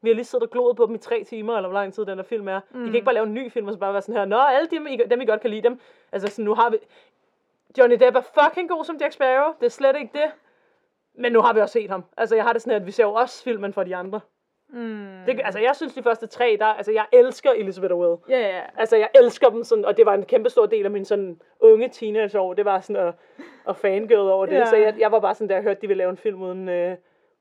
[0.06, 2.06] Vi har lige siddet og gloet på dem i tre timer, eller hvor lang tid
[2.06, 2.60] den der film er.
[2.70, 2.82] Mm.
[2.82, 4.36] I kan ikke bare lave en ny film, og så bare være sådan her, nå,
[4.36, 5.80] alle dem, I, dem I godt kan lide dem.
[6.12, 6.76] Altså sådan, nu har vi...
[7.78, 10.30] Johnny Depp er fucking god som Jack Sparrow, det er slet ikke det.
[11.14, 12.04] Men nu har vi også set ham.
[12.16, 14.20] Altså jeg har det sådan at vi ser jo også filmen for de andre.
[14.68, 15.18] Mm.
[15.26, 18.16] Det, altså jeg synes de første tre, der, altså jeg elsker Elizabeth Will.
[18.28, 18.60] Ja, ja.
[18.76, 21.40] Altså, jeg elsker dem sådan, og det var en kæmpe stor del af min sådan
[21.60, 22.54] unge teenageår.
[22.54, 23.14] Det var sådan at,
[23.68, 24.54] at fangirl over det.
[24.54, 24.64] Ja.
[24.66, 26.68] Så jeg, jeg var bare sådan, da jeg hørte, de ville lave en film uden
[26.68, 26.96] uh,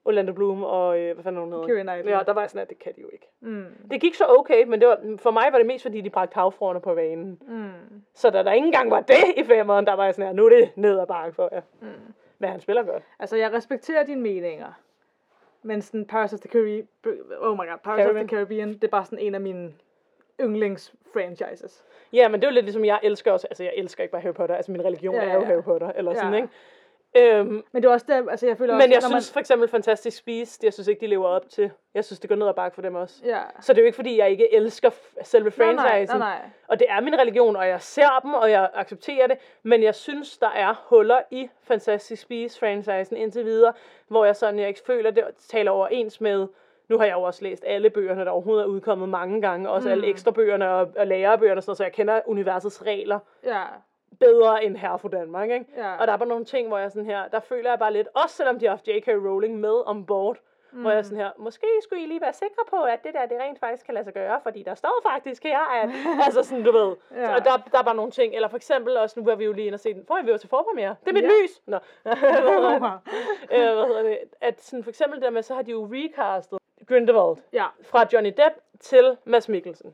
[0.06, 1.66] Orlando Bloom og, uh, hvad fanden hun hedder?
[1.68, 2.12] Keira Knightley.
[2.12, 3.28] Ja, der var jeg sådan, at det kan de jo ikke.
[3.39, 3.66] Mm.
[3.91, 6.36] Det gik så okay, men det var, for mig var det mest, fordi de bragte
[6.36, 7.39] havfruerne på vanen.
[7.47, 7.70] Mm.
[8.14, 10.45] Så da der ikke engang var det i femmeren, der var jeg sådan her, nu
[10.45, 11.62] er det ned ad bakke for jer.
[11.82, 11.88] Mm.
[12.39, 13.03] Men han spiller godt.
[13.20, 14.72] Altså, jeg respekterer dine meninger.
[15.64, 16.88] Men sådan Pirates of the Caribbean,
[17.39, 18.24] oh my god, Pirates Caribbean.
[18.24, 19.74] of the Caribbean, det er bare sådan en af mine
[20.41, 21.84] yndlings-franchises.
[22.14, 24.22] Ja, men det er jo lidt ligesom, jeg elsker også, altså jeg elsker ikke bare
[24.22, 25.43] Harry Potter, altså min religion Ja, er jo.
[25.45, 26.38] Harry Potter, eller sådan, Ja.
[26.38, 26.49] ikke?
[27.18, 29.39] Øhm, Men det er også der, altså jeg føler Men også, jeg når synes for
[29.39, 31.72] eksempel Fantastic Beasts, jeg synes ikke, de lever op til.
[31.93, 33.16] Jeg synes, det går ned ad bakke for dem også.
[33.26, 33.39] Ja.
[33.61, 34.89] Så det er jo ikke, fordi jeg ikke elsker
[35.24, 36.20] selve Nej, nej, franchisen.
[36.20, 36.49] nej, nej.
[36.68, 39.38] Og det er min religion, og jeg ser dem, og jeg accepterer det.
[39.63, 43.74] Men jeg synes, der er huller i Fantastic Beasts-franchisen indtil videre,
[44.07, 46.47] hvor jeg sådan, jeg ikke føler, det taler overens med...
[46.89, 49.70] Nu har jeg jo også læst alle bøgerne, der overhovedet er udkommet mange gange.
[49.70, 49.91] Også mm.
[49.91, 53.61] alle ekstra bøgerne og, og lærebøgerne, og sådan noget, så jeg kender universets regler Ja.
[54.20, 55.66] Bedre end her for Danmark, ikke?
[55.78, 55.95] Ja.
[55.99, 58.07] Og der er bare nogle ting, hvor jeg sådan her, der føler jeg bare lidt,
[58.13, 59.07] også selvom de har haft J.K.
[59.07, 60.38] Rowling med ombord,
[60.72, 60.82] mm.
[60.82, 63.26] hvor jeg er sådan her, måske skulle I lige være sikre på, at det der,
[63.26, 65.89] det rent faktisk kan lade sig gøre, fordi der står faktisk her, at,
[66.26, 67.36] altså sådan, du ved, Ja.
[67.36, 69.51] og der, der er bare nogle ting, eller for eksempel også, nu var vi jo
[69.53, 71.30] lige inde og se den, for vi var til forpremiere, det er mit Ja.
[71.30, 71.61] lys!
[71.66, 71.78] Nå.
[73.55, 74.18] øh, hvad hedder det?
[74.41, 77.66] At sådan, for eksempel der med, så har de jo recastet Grindelwald ja.
[77.84, 79.93] fra Johnny Depp til Mads Mikkelsen.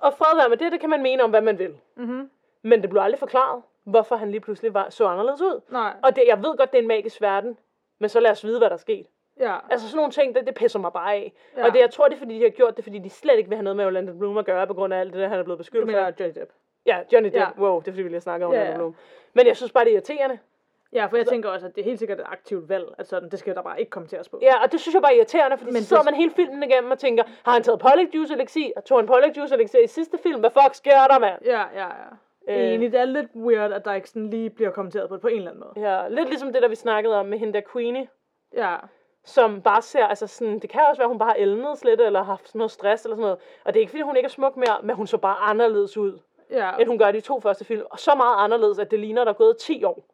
[0.00, 1.76] Og fred være med det, det kan man mene om, hvad man vil.
[1.94, 2.30] Mhm.
[2.62, 5.60] Men det blev aldrig forklaret, hvorfor han lige pludselig var, så anderledes ud.
[5.70, 5.92] Nej.
[6.02, 7.58] Og det, jeg ved godt, det er en magisk verden,
[7.98, 9.06] men så lad os vide, hvad der er sket.
[9.40, 9.56] Ja.
[9.70, 11.32] Altså sådan nogle ting, det, det pisser mig bare af.
[11.56, 11.66] Ja.
[11.66, 13.48] Og det, jeg tror, det er, fordi de har gjort det, fordi de slet ikke
[13.48, 15.38] vil have noget med Orlando Bloom at gøre, på grund af alt det der, han
[15.38, 15.98] er blevet beskyldt for.
[15.98, 16.50] Johnny Depp.
[16.86, 17.36] Ja, Johnny Depp.
[17.36, 17.48] Ja.
[17.58, 18.78] Wow, det er fordi, vi lige snakker om Ja, Orlando ja.
[18.78, 18.94] Bloom.
[19.32, 20.38] Men jeg synes bare, det er irriterende.
[20.92, 23.28] Ja, for jeg tænker også, at det er helt sikkert et aktivt valg, at sådan,
[23.30, 24.38] det skal der bare ikke komme til at spå.
[24.42, 26.30] Ja, og det synes jeg bare er irriterende, fordi Men så sidder det- man hele
[26.30, 28.70] filmen igennem og tænker, har han taget Polyjuice Elixir?
[28.76, 30.40] Og tog han Polyjuice Elixir i sidste film?
[30.40, 31.38] Hvad fuck sker der, mand?
[31.44, 32.10] Ja, ja, ja.
[32.48, 32.72] Øh.
[32.74, 35.28] Enig, det er lidt weird, at der ikke sådan lige bliver kommenteret på det på
[35.28, 35.90] en eller anden måde.
[35.90, 38.08] Ja, lidt ligesom det, der vi snakkede om med hende der Queenie.
[38.56, 38.76] Ja.
[39.24, 42.00] som bare ser, altså sådan, det kan også være, at hun bare har elnet lidt,
[42.00, 43.38] eller har haft noget stress, eller sådan noget.
[43.64, 45.96] Og det er ikke, fordi hun ikke er smuk mere, men hun så bare anderledes
[45.96, 46.18] ud,
[46.50, 46.76] Ja.
[46.76, 47.82] end hun gør i de to første film.
[47.90, 50.04] Og så meget anderledes, at det ligner, der er gået 10 år.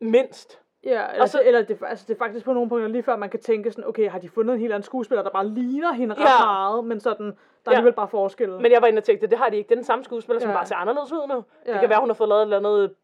[0.00, 0.60] Mindst.
[0.86, 3.16] Ja, eller, Og så- eller det, altså det er faktisk på nogle punkter lige før,
[3.16, 5.92] man kan tænke sådan, okay, har de fundet en helt anden skuespiller, der bare ligner
[5.92, 6.44] hende ret Ja.
[6.44, 7.70] meget, men sådan, der er Ja.
[7.70, 8.50] alligevel bare forskel.
[8.50, 9.68] Men jeg var inde og tænkte, det har de ikke.
[9.68, 10.56] Det er den samme skuespiller, som Ja.
[10.56, 11.44] bare ser anderledes ud nu.
[11.66, 11.72] Ja.
[11.72, 12.94] Det kan være, hun har fået lavet et eller andet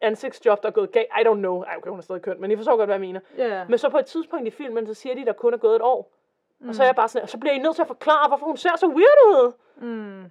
[0.00, 1.06] ansigtsjob, der er gået galt.
[1.20, 1.62] I don't know.
[1.62, 3.20] Ej, okay, hun er stadig køn, men I forstår godt, hvad jeg mener.
[3.38, 5.76] ja, Men så på et tidspunkt i filmen, så siger de, der kun er gået
[5.76, 6.10] et år.
[6.60, 6.68] Mm.
[6.68, 8.56] Og så er jeg bare sådan, så bliver I nødt til at forklare, hvorfor hun
[8.56, 9.52] ser så weird ud.
[9.76, 9.84] mm,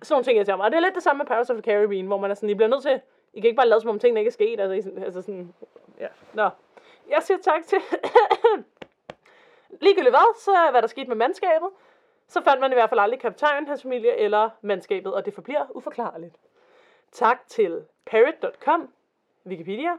[0.04, 0.66] Sådan nogle ting, jeg tænker mig.
[0.66, 2.50] Og det er lidt det samme med Paris of the Caribbean, hvor man er sådan,
[2.50, 3.02] I bliver nødt til,
[3.34, 4.60] I kan ikke bare lade som om tingene ikke er sket.
[4.60, 5.54] Altså, I altså sådan,
[6.00, 6.08] ja.
[6.34, 6.50] Nå.
[7.10, 7.80] Jeg siger tak til...
[9.82, 11.70] Ligegyldigt hvad, så er hvad der skete med mandskabet.
[12.28, 15.66] Så fandt man i hvert fald aldrig kaptajnen, hans familie eller mandskabet, og det forbliver
[15.76, 16.36] uforklarligt.
[17.12, 18.94] Tak til parrot.com,
[19.46, 19.92] Wikipedia,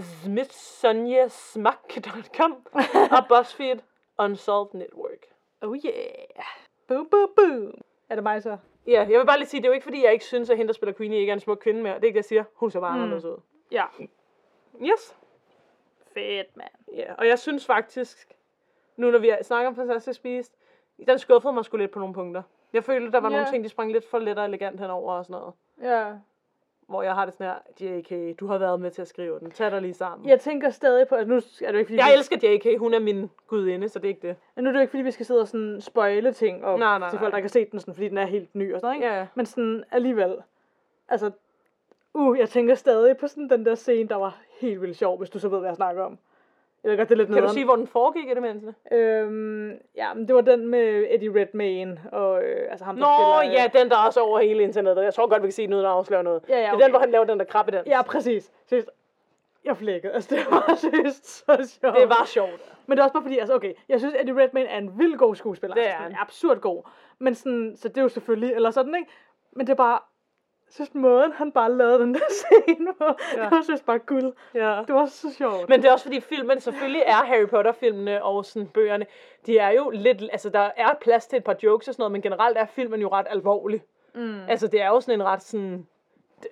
[0.00, 2.66] smithsoniasmack.com
[3.10, 3.78] og BuzzFeed
[4.18, 5.26] Unsolved Network.
[5.62, 6.44] oh yeah,
[6.88, 7.74] boom, boom, boom.
[8.08, 8.56] Er det mig så?
[8.86, 10.56] Ja, jeg vil bare lige sige, det er jo ikke fordi, jeg ikke synes, at
[10.56, 11.94] hende, der spiller Queenie, ikke er en smuk kvinde mere.
[11.94, 12.44] Det er ikke det, jeg siger.
[12.54, 13.02] Hun ser bare mm.
[13.02, 13.40] anderledes ud.
[13.70, 13.84] Ja.
[14.82, 15.16] Yes.
[16.16, 16.68] Fedt, mand.
[16.96, 18.28] Ja, og jeg synes faktisk,
[18.96, 20.52] nu når vi snakker om Fantastisk Beast,
[21.08, 22.42] den skuffede mig sgu lidt på nogle punkter.
[22.72, 23.36] Jeg følte, der var Ja.
[23.36, 25.54] nogle ting, de sprang lidt for let og elegant henover og sådan noget.
[25.82, 26.12] Ja.
[26.88, 29.50] Hvor jeg har det sådan her, JK, du har været med til at skrive den.
[29.50, 30.28] Tag dig lige sammen.
[30.28, 32.94] Jeg tænker stadig på, at nu er det ikke, fordi Jeg vi, elsker JK, hun
[32.94, 34.36] er min gudinde, så det er ikke det.
[34.56, 36.98] nu er det jo ikke, fordi vi skal sidde og sådan spoile ting og Nej,
[36.98, 38.80] nej, til folk, der ikke har set den, sådan, fordi den er helt ny og
[38.80, 39.18] sådan noget, ikke?
[39.18, 39.26] Ja.
[39.34, 40.36] Men sådan alligevel,
[41.08, 41.30] altså,
[42.16, 45.30] uh, jeg tænker stadig på sådan den der scene, der var helt vildt sjov, hvis
[45.30, 46.18] du så ved, hvad jeg snakker om.
[46.84, 47.54] Jeg ved godt, det er lidt Kan du nederen.
[47.54, 48.74] sige, hvor den foregik i det mindste?
[48.92, 53.40] Øhm, ja, men det var den med Eddie Redmayne, og øh, altså ham, der Nå,
[53.40, 53.58] spiller...
[53.58, 55.04] øh, ja, den der er også over hele internettet.
[55.04, 56.42] Jeg tror godt, vi kan sige den, uden at afsløre noget.
[56.48, 56.82] Ja, ja, Det er okay.
[56.84, 57.86] den, hvor han laver den der krabbe dans.
[57.86, 58.52] Ja, præcis.
[58.66, 58.90] Seriøst.
[59.64, 60.12] Jeg flækkede.
[60.12, 61.96] Altså, det var seriøst så sjovt.
[61.96, 62.72] Det var sjovt.
[62.86, 65.16] Men det er også bare fordi, altså okay, jeg synes, Eddie Redmayne er en vild
[65.16, 65.74] god skuespiller.
[65.74, 66.12] Det er altså, han.
[66.12, 66.82] er absurd god.
[67.18, 69.10] Men sådan, så det er jo selvfølgelig, eller sådan, ikke?
[69.52, 69.98] Men det er bare,
[70.66, 73.04] jeg synes måden, han bare lavede den der scene på,
[73.36, 73.42] ja.
[73.42, 74.32] det var synes bare guld.
[74.54, 74.82] Ja.
[74.86, 75.68] Det var så sjovt.
[75.68, 79.06] Men det er også fordi filmen, selvfølgelig er Harry Potter-filmene og sådan bøgerne,
[79.46, 82.12] de er jo lidt, altså der er plads til et par jokes og sådan noget,
[82.12, 83.82] men generelt er filmen jo ret alvorlig.
[84.14, 84.40] Mm.
[84.48, 85.86] Altså det er jo sådan en ret sådan,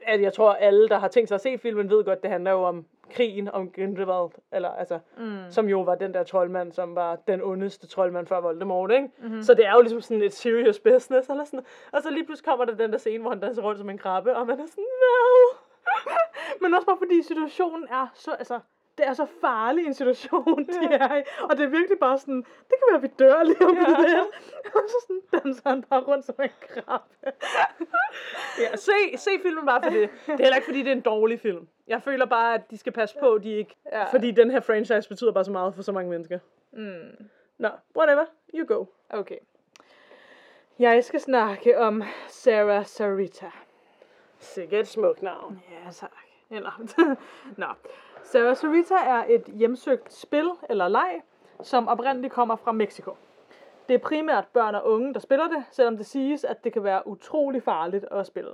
[0.06, 2.50] at jeg tror alle, der har tænkt sig at se filmen, ved godt, det handler
[2.50, 5.38] jo om krigen om Grindelwald, eller altså, Mm.
[5.50, 9.08] som jo var den der troldmand, som var den ondeste troldmand før Voldemort, ikke?
[9.18, 9.26] Mhm.
[9.26, 9.42] Mm-hmm.
[9.42, 12.46] Så det er jo ligesom sådan et serious business, eller sådan Og så lige pludselig
[12.48, 14.66] kommer der den der scene, hvor han danser rundt som en krabbe, og man er
[14.66, 15.56] sådan, no!
[16.60, 18.60] Men også bare fordi situationen er så, altså,
[18.98, 21.22] det er så farlig en situation, de er i.
[21.50, 22.44] Og det er virkelig bare sådan, det
[22.78, 24.00] kan være, at vi dør lige om Ja.
[24.00, 24.26] lidt.
[24.74, 27.14] Og så sådan danser han bare rundt som en krabbe.
[28.60, 30.10] Ja, se, se filmen bare for det.
[30.26, 31.68] Det er heller ikke, fordi det er en dårlig film.
[31.86, 33.76] Jeg føler bare, at de skal passe på, de ikke...
[33.92, 34.04] Ja.
[34.04, 36.38] Fordi den her franchise betyder bare så meget for så mange mennesker.
[36.72, 37.28] Mm.
[37.58, 38.24] Nå, whatever.
[38.54, 38.84] You go.
[39.10, 39.36] Okay.
[40.78, 43.50] Jeg skal snakke om Sarah Sarita.
[44.38, 45.62] Sikkert et smukt navn.
[45.70, 46.10] Ja, tak.
[46.50, 46.82] Eller,
[47.56, 47.66] Nå.
[48.24, 51.22] Sarah Sarita er et hjemsøgt spil eller leg,
[51.62, 53.16] som oprindeligt kommer fra Mexico.
[53.88, 56.84] Det er primært børn og unge, der spiller det, selvom det siges, at det kan
[56.84, 58.50] være utrolig farligt at spille.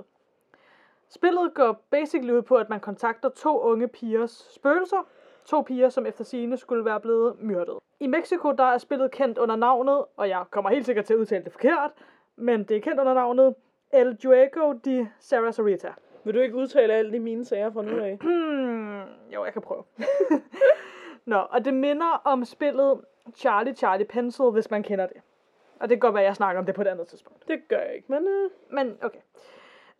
[1.09, 5.07] Spillet går basically ud på, at man kontakter to unge pigers spøgelser.
[5.45, 7.77] To piger, som efter sigende skulle være blevet myrdet.
[7.99, 11.19] I Mexico der er spillet kendt under navnet, og jeg kommer helt sikkert til at
[11.19, 11.91] udtale det forkert,
[12.35, 13.55] men det er kendt under navnet
[13.93, 15.87] El Juego de Sarasarita.
[15.87, 16.10] Sarita.
[16.23, 18.17] Vil du ikke udtale alle de mine sager fra nu af?
[19.33, 19.83] Jo, jeg kan prøve.
[21.25, 23.01] Nå, og det minder om spillet
[23.35, 25.17] Charlie Charlie Pencil, hvis man kender det.
[25.79, 27.47] Og det kan godt være, at jeg snakker om det på et andet tidspunkt.
[27.47, 28.27] Det gør jeg ikke, men...
[28.27, 28.51] Uh...
[28.75, 29.19] Men okay.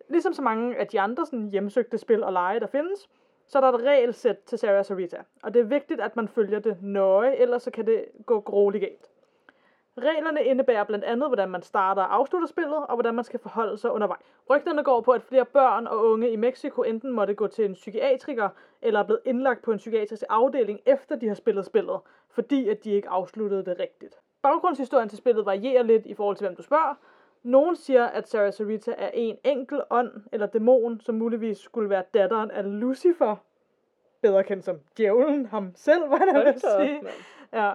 [0.09, 3.09] Ligesom så mange af de andre sådan, hjemsøgte spil og lege, der findes,
[3.47, 5.17] så er der et regelsæt til Sarah Sarita.
[5.43, 8.81] Og det er vigtigt, at man følger det nøje, ellers så kan det gå grueligt
[8.81, 9.10] galt.
[9.97, 13.77] Reglerne indebærer blandt andet, hvordan man starter og afslutter spillet, og hvordan man skal forholde
[13.77, 14.21] sig undervejs.
[14.49, 17.73] Rygterne går på, at flere børn og unge i Mexico enten måtte gå til en
[17.73, 18.49] psykiatriker,
[18.81, 22.83] eller er blevet indlagt på en psykiatrisk afdeling, efter de har spillet spillet, fordi at
[22.83, 24.19] de ikke afsluttede det rigtigt.
[24.41, 26.95] Baggrundshistorien til spillet varierer lidt i forhold til, hvem du spørger.
[27.43, 32.03] Nogen siger, at Sarah Sarita er en enkel ånd eller dæmon, som muligvis skulle være
[32.13, 33.35] datteren af Lucifer.
[34.21, 37.01] Bedre kendt som djævlen ham selv, hvad jeg vil sige.
[37.53, 37.71] Ja.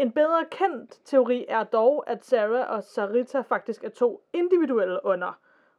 [0.00, 5.38] En bedre kendt teori er dog, at Sarah og Sarita faktisk er to individuelle ånder,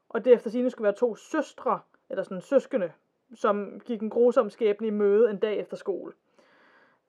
[0.09, 2.91] og det efter sigende skulle være to søstre, eller sådan søskende,
[3.33, 6.13] som gik en grusom skæbne i møde en dag efter skole.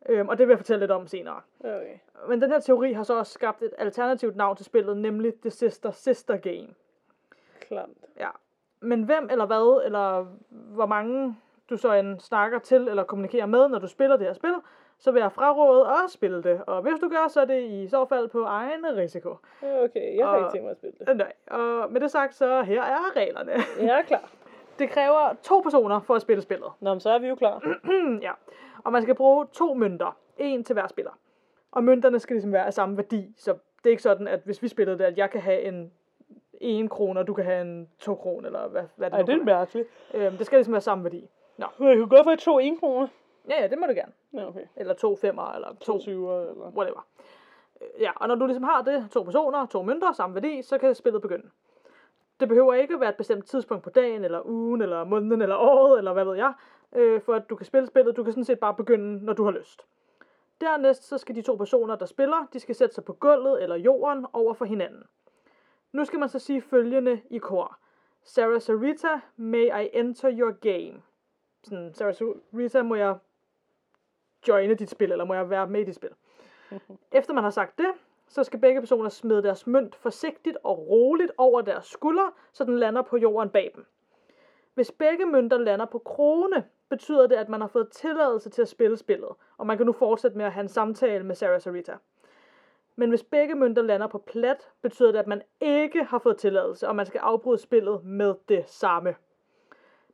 [0.08, 1.40] Øhm, og det vil jeg fortælle lidt om senere.
[1.60, 1.98] Okay.
[2.28, 5.50] Men den her teori har så også skabt et alternativt navn til spillet, nemlig The
[5.50, 6.68] Sister Sister Game.
[7.60, 8.04] Klamt.
[8.18, 8.28] Ja.
[8.80, 11.36] Men hvem eller hvad, eller hvor mange
[11.70, 14.54] du så end snakker til eller kommunikerer med, når du spiller det her spil,
[15.04, 16.62] så vil jeg fraråde at spille det.
[16.66, 19.36] Og hvis du gør, så er det i så fald på egen risiko.
[19.62, 21.16] Okay, jeg har Og- ikke tænkt mig at spille det.
[21.16, 23.52] Nej, og med det sagt, så her er reglerne.
[23.80, 24.30] Jeg er klar.
[24.78, 26.68] Det kræver to personer for at spille spillet.
[26.80, 27.62] Nå, men så er vi jo klar.
[28.22, 28.32] ja.
[28.84, 30.16] Og man skal bruge to mønter.
[30.38, 31.10] En til hver spiller.
[31.72, 33.34] Og mønterne skal ligesom være af samme værdi.
[33.36, 35.92] Så det er ikke sådan, at hvis vi spillede det, at jeg kan have en
[36.60, 39.26] 1 kroner, og du kan have en 2 kroner, eller hvad, hvad det Ej, nu
[39.26, 39.88] det er mærkeligt.
[40.14, 41.28] Øhm, det skal ligesom være samme værdi.
[41.56, 43.06] Nå, Jeg kunne godt få to 1 kroner.
[43.48, 44.12] Ja, ja, det må du gerne.
[44.34, 44.66] Ja, okay.
[44.76, 46.72] Eller to femmer, eller to, To 20'er, eller...
[46.76, 47.06] whatever.
[47.80, 50.78] Øh, Ja, og når du ligesom har det, to personer, to mønter, samme værdi, så
[50.78, 51.50] kan spillet begynde.
[52.40, 55.56] Det behøver ikke at være et bestemt tidspunkt på dagen, eller ugen, eller måneden, eller
[55.56, 56.52] året, eller hvad ved jeg,
[56.94, 58.16] øh, for at du kan spille spillet.
[58.16, 59.86] Du kan sådan set bare begynde, når du har lyst.
[60.60, 63.76] Dernæst så skal de to personer, der spiller, de skal sætte sig på gulvet eller
[63.76, 65.02] jorden over for hinanden.
[65.92, 67.78] Nu skal man så sige følgende i kor.
[68.24, 71.02] Sarah Sarita, may I enter your game?
[71.64, 73.16] Sådan, Sarah Sarita, må jeg
[74.48, 76.10] joine dit spil, eller må jeg være med i dit spil?
[77.12, 77.92] Efter man har sagt det,
[78.28, 82.78] så skal begge personer smide deres mønt forsigtigt og roligt over deres skulder, så den
[82.78, 83.86] lander på jorden bag dem.
[84.74, 88.68] Hvis begge mønter lander på krone, betyder det, at man har fået tilladelse til at
[88.68, 91.96] spille spillet, og man kan nu fortsætte med at have en samtale med Sarah Sarita.
[92.96, 96.88] Men hvis begge mønter lander på plat, betyder det, at man ikke har fået tilladelse,
[96.88, 99.14] og man skal afbryde spillet med det samme.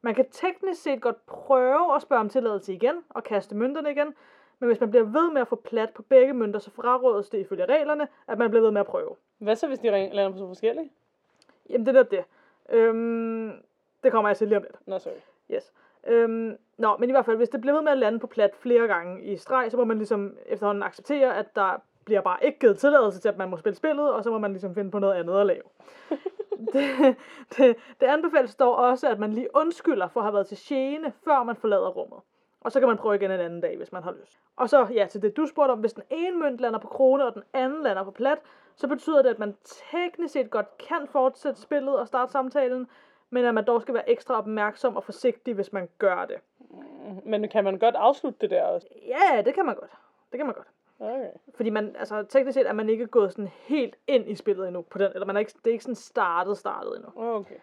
[0.03, 4.15] Man kan teknisk set godt prøve at spørge om tilladelse igen og kaste mønterne igen,
[4.59, 7.39] men hvis man bliver ved med at få plat på begge mønter, så frarådes det
[7.39, 9.17] ifølge reglerne, at man bliver ved med at prøve.
[9.39, 10.93] Hvad så, hvis de lander på så forskellige?
[11.71, 12.25] Jamen, det er det.
[12.71, 13.53] Øhm,
[14.03, 14.87] det kommer jeg til lige om lidt.
[14.87, 15.13] Nå, sorry.
[15.51, 15.73] Yes.
[16.07, 18.57] Øhm, nå, men i hvert fald, hvis det bliver ved med at lande på plat
[18.57, 22.59] flere gange i streg, så må man ligesom efterhånden acceptere, at der bliver bare ikke
[22.59, 24.99] givet tilladelse til, at man må spille spillet, og så må man ligesom finde på
[24.99, 25.63] noget andet at lave.
[26.73, 27.17] det,
[27.57, 31.13] det, det anbefales dog også, at man lige undskylder for at have været til gene,
[31.25, 32.19] før man forlader rummet.
[32.61, 34.39] Og så kan man prøve igen en anden dag, hvis man har lyst.
[34.57, 37.27] Og så, ja, til det du spurgte om, hvis den ene mønt lander på krone,
[37.27, 38.39] og den anden lander på plat,
[38.77, 39.57] så betyder det, at man
[39.91, 42.89] teknisk set godt kan fortsætte spillet og starte samtalen,
[43.31, 46.37] men at man dog skal være ekstra opmærksom og forsigtig, hvis man gør det.
[47.25, 48.87] Men kan man godt afslutte det der også?
[49.07, 49.91] Ja, det kan man godt.
[50.33, 50.69] Det kan man godt.
[51.01, 51.31] Okay.
[51.55, 54.83] Fordi man, altså, teknisk set er man ikke gået sådan helt ind i spillet endnu
[54.83, 57.11] på den, eller man er ikke, det er ikke sådan startet, startet endnu.
[57.17, 57.55] Okay.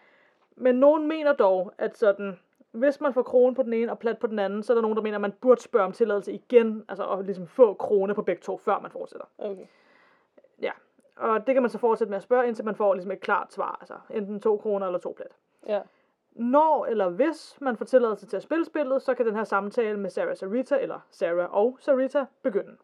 [0.56, 2.38] Men nogen mener dog, at sådan,
[2.72, 4.82] hvis man får krone på den ene og plat på den anden, så er der
[4.82, 8.14] nogen, der mener, at man burde spørge om tilladelse igen, altså at ligesom få krone
[8.14, 9.26] på begge to, før man fortsætter.
[9.38, 9.66] Okay.
[10.62, 10.72] Ja,
[11.16, 13.52] og det kan man så fortsætte med at spørge, indtil man får ligesom et klart
[13.52, 15.36] svar, altså enten to kroner eller to plat.
[15.66, 15.80] Ja.
[16.32, 19.98] Når eller hvis man får tilladelse til at spille spillet, så kan den her samtale
[19.98, 22.76] med Sarah Sarita, eller Sarah og Sarita, begynde.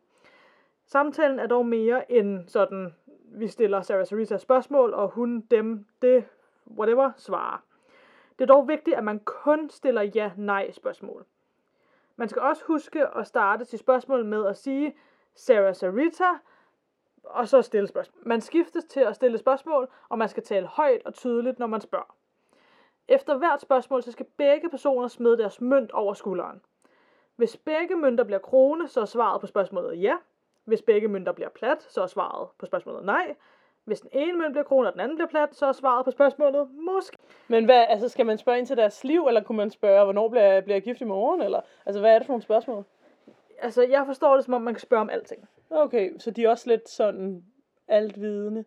[0.92, 6.24] Samtalen er dog mere end sådan, vi stiller Sarah Sarita spørgsmål, og hun, dem, det,
[6.78, 7.64] whatever, svarer.
[8.38, 11.24] Det er dog vigtigt, at man kun stiller ja-nej spørgsmål.
[12.16, 14.96] Man skal også huske at starte sit spørgsmål med at sige
[15.34, 16.28] Sarah Sarita,
[17.24, 18.22] og så stille spørgsmål.
[18.28, 21.80] Man skiftes til at stille spørgsmål, og man skal tale højt og tydeligt, når man
[21.80, 22.16] spørger.
[23.08, 26.62] Efter hvert spørgsmål, så skal begge personer smide deres mønt over skulderen.
[27.36, 30.16] Hvis begge mønter bliver krone, så er svaret på spørgsmålet ja.
[30.64, 33.34] Hvis begge mønter bliver plat, så er svaret på spørgsmålet nej.
[33.84, 36.10] Hvis den ene mønt bliver krone, og den anden bliver plat, så er svaret på
[36.10, 37.16] spørgsmålet måske.
[37.48, 40.28] Men hvad, altså skal man spørge ind til deres liv, eller kunne man spørge, hvornår
[40.28, 41.42] bliver bliver jeg gift i morgen?
[41.42, 42.84] Eller, altså hvad er det for nogle spørgsmål?
[43.58, 45.48] Altså, jeg forstår det, som om man kan spørge om alting.
[45.70, 47.44] Okay, så de er også lidt sådan
[47.88, 48.64] altvidende.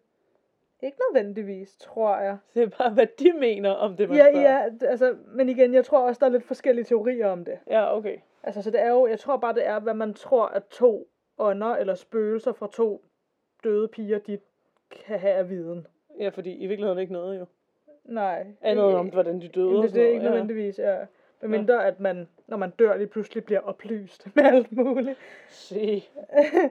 [0.84, 2.38] Ikke nødvendigvis, tror jeg.
[2.54, 4.50] Det er bare, hvad de mener om det, man Ja, spørger.
[4.52, 7.60] ja, altså, men igen, jeg tror også, der er lidt forskellige teorier om det.
[7.68, 8.18] Ja, okay.
[8.44, 11.08] Altså, så det er jo, jeg tror bare, det er, hvad man tror, at to
[11.38, 13.06] ånder eller spøgelser fra to
[13.64, 14.40] døde piger, de
[14.92, 15.88] kan have af viden.
[16.20, 17.46] Ja, fordi i virkeligheden er det ikke noget jo.
[18.04, 18.48] Nej.
[18.62, 20.32] Andet om, hvordan de døde det, det er ikke noget.
[20.32, 20.98] nødvendigvis, ja.
[21.42, 25.08] Men mindre, at man, når man dør, lige pludselig bliver oplyst med alt muligt.
[25.08, 25.14] Ja.
[25.50, 26.04] Se,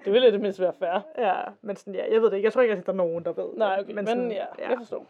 [0.04, 1.00] det ville det mindst være fair.
[1.18, 2.46] Ja, men sådan, ja, jeg ved det ikke.
[2.46, 3.44] Jeg tror ikke, at der er nogen, der ved.
[3.44, 3.56] det.
[3.58, 5.06] Nej, okay, men, sådan, men ja, jeg forstår.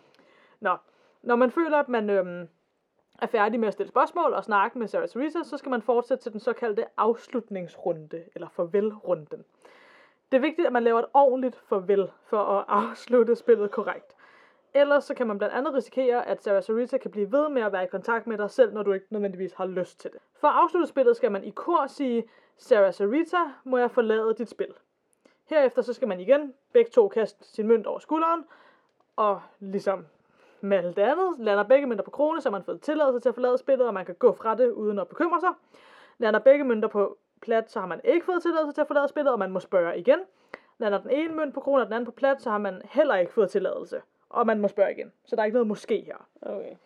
[0.61, 0.77] Nå,
[1.23, 2.49] når man føler, at man øhm,
[3.25, 6.25] er færdig med at stille spørgsmål og snakke med Sarah Theresa, så skal man fortsætte
[6.25, 9.45] til den såkaldte afslutningsrunde, eller farvelrunden.
[10.33, 14.15] Det er vigtigt, at man laver et ordentligt farvel for at afslutte spillet korrekt.
[14.75, 17.73] Ellers så kan man blandt andet risikere, at Sarah Sarita kan blive ved med at
[17.73, 20.21] være i kontakt med dig selv, når du ikke nødvendigvis har lyst til det.
[20.41, 22.25] For at afslutte spillet skal man i kor sige,
[22.57, 24.75] Sarah Sarita, må jeg forlade dit spil.
[25.45, 28.45] Herefter så skal man igen begge to kaste sin mønt over skulderen,
[29.17, 30.07] og ligesom
[30.65, 33.29] med alt det andet, lander begge mønter på krone, så har man fået tilladelse til
[33.29, 35.53] at forlade spillet, og man kan gå fra det uden at bekymre sig.
[36.19, 39.33] Lander begge mønter på plat, så har man ikke fået tilladelse til at forlade spillet,
[39.33, 40.19] og man må spørge igen.
[40.79, 43.17] Lander den ene mønt på krone, og den anden på plat, så har man heller
[43.17, 45.13] ikke fået tilladelse, og man må spørge igen.
[45.25, 46.29] Så der er ikke noget måske her.
[46.43, 46.77] Okay.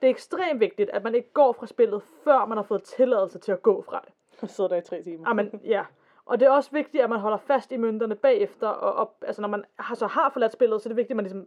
[0.00, 3.38] Det er ekstremt vigtigt, at man ikke går fra spillet, før man har fået tilladelse
[3.38, 4.12] til at gå fra det.
[4.42, 5.28] Jeg sidder der i tre timer.
[5.28, 5.84] Amen, ja.
[6.26, 9.42] Og det er også vigtigt, at man holder fast i mønterne bagefter, og op, altså
[9.42, 11.46] når man har, så har forladt spillet, så er det vigtigt, at man ligesom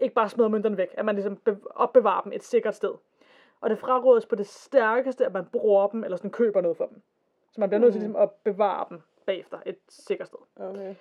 [0.00, 2.94] ikke bare smider mønterne væk, at man ligesom be- opbevarer dem et sikkert sted.
[3.60, 6.86] Og det frarådes på det stærkeste, at man bruger dem, eller sådan køber noget for
[6.86, 7.02] dem.
[7.52, 8.02] Så man bliver nødt til Mm.
[8.06, 10.38] ligesom at bevare dem bagefter et sikkert sted.
[10.56, 10.94] Okay.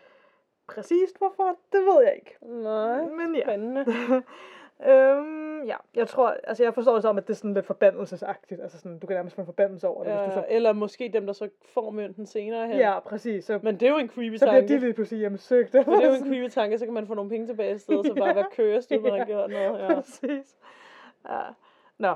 [0.68, 2.38] Præcist hvorfor, det ved jeg ikke.
[2.42, 3.42] Nej, Men ja.
[3.44, 3.86] spændende.
[4.88, 8.62] øhm, ja, jeg tror, altså jeg forstår det som, at det er sådan lidt forbandelsesagtigt.
[8.62, 10.46] Altså sådan, du kan nærmest få en forbandelse over det, hvis du Ja, så...
[10.50, 12.78] eller måske dem, der så får mønten senere hen.
[12.78, 13.46] Ja, præcis.
[13.46, 14.74] Så, Men det er jo en creepy så bliver tanke.
[14.74, 15.84] de lige pludselig hjemmesøgte.
[15.84, 17.78] For det er jo en creepy tanke, så kan man få nogle penge tilbage i
[17.78, 18.34] stedet, så bare Ja.
[18.34, 19.26] være kørestyr, man har Ja.
[19.26, 19.80] gjort noget.
[19.80, 19.94] Ja.
[19.96, 20.58] Præcis.
[21.30, 21.40] Ja.
[21.98, 22.16] Nå.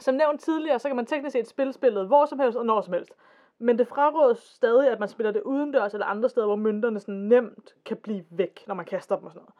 [0.00, 2.80] Som nævnt tidligere, så kan man teknisk set spille spillet hvor som helst og når
[2.80, 3.12] som helst.
[3.58, 7.14] Men det frarådes stadig, at man spiller det udendørs eller andre steder, hvor mønterne sådan
[7.14, 9.54] nemt kan blive væk, når man kaster dem og sådan noget.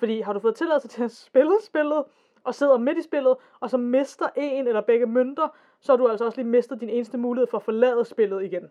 [0.00, 2.04] Fordi har du fået tilladelse til at spille spillet,
[2.44, 5.48] og sidder midt i spillet, og så mister en eller begge mønter,
[5.80, 8.70] så har du altså også lige mistet din eneste mulighed for at forlade spillet igen.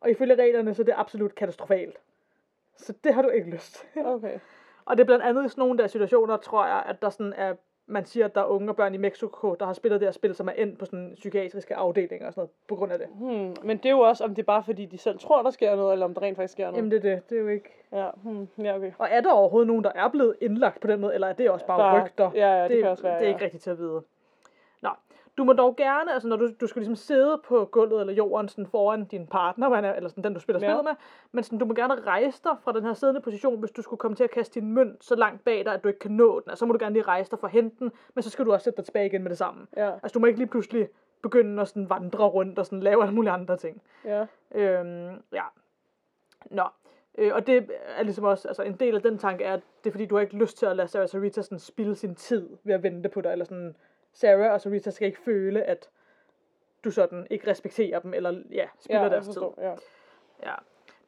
[0.00, 1.98] Og ifølge reglerne, så er det absolut katastrofalt.
[2.76, 4.06] Så det har du ikke lyst til.
[4.06, 4.38] Okay.
[4.84, 7.32] Og det er blandt andet i sådan nogle der situationer, tror jeg, at der sådan
[7.32, 7.54] er,
[7.86, 10.12] man siger, at der er unge og børn i Mexico, der har spillet det her
[10.12, 13.08] spil, som er endt på sådan psykiatriske afdelinger og sådan noget, på grund af det.
[13.08, 13.54] Hmm.
[13.64, 15.76] Men det er jo også, om det er bare fordi, de selv tror, der sker
[15.76, 16.76] noget, eller om der rent faktisk sker noget.
[16.76, 17.86] Jamen det er det, det er jo ikke...
[17.92, 18.48] Ja, hmm.
[18.58, 18.92] ja okay.
[18.98, 21.50] Og er der overhovedet nogen, der er blevet indlagt på den måde, eller er det
[21.50, 22.30] også bare, Bare- rygter?
[22.34, 23.32] ja, ja, det det, kan også være, det er ja.
[23.34, 24.02] ikke rigtigt til at vide.
[25.38, 28.48] Du må dog gerne, altså når du, du skal ligesom sidde på gulvet eller jorden
[28.48, 30.66] sådan foran din partner, han er, eller sådan den du spiller Ja.
[30.66, 30.92] spillet med,
[31.32, 33.98] men sådan, du må gerne rejse dig fra den her siddende position, hvis du skulle
[33.98, 36.40] komme til at kaste din mønt så langt bag dig, at du ikke kan nå
[36.40, 36.50] den.
[36.50, 38.44] Altså, så må du gerne lige rejse dig for at hente den, men så skal
[38.44, 39.66] du også sætte dig tilbage igen med det samme.
[39.76, 40.88] Ja, Altså du må ikke lige pludselig
[41.22, 43.82] begynde at sådan vandre rundt og sådan lave alle mulige andre ting.
[44.04, 44.26] ja.
[44.54, 45.42] Øhm, ja.
[46.50, 46.62] Nå.
[47.18, 49.90] Øh, og det er ligesom også, altså en del af den tanke er, at det
[49.90, 52.48] er fordi, du har ikke lyst til at lade Sarah Sarita sådan spille sin tid
[52.64, 53.76] ved at vente på dig, eller sådan,
[54.16, 55.88] Sarah og Sarita skal ikke føle, at
[56.84, 59.32] du sådan ikke respekterer dem, eller ja, spilder Ja, deres tid.
[59.34, 59.54] forstår.
[59.62, 59.74] Ja.
[60.42, 60.54] Ja.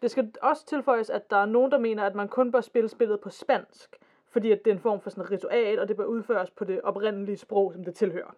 [0.02, 2.88] Det skal også tilføjes, at der er nogen, der mener, at man kun bør spille
[2.88, 3.96] spillet på spansk,
[4.30, 6.64] fordi at det er en form for sådan et ritual, og det bør udføres på
[6.64, 8.34] det oprindelige sprog, som det tilhører.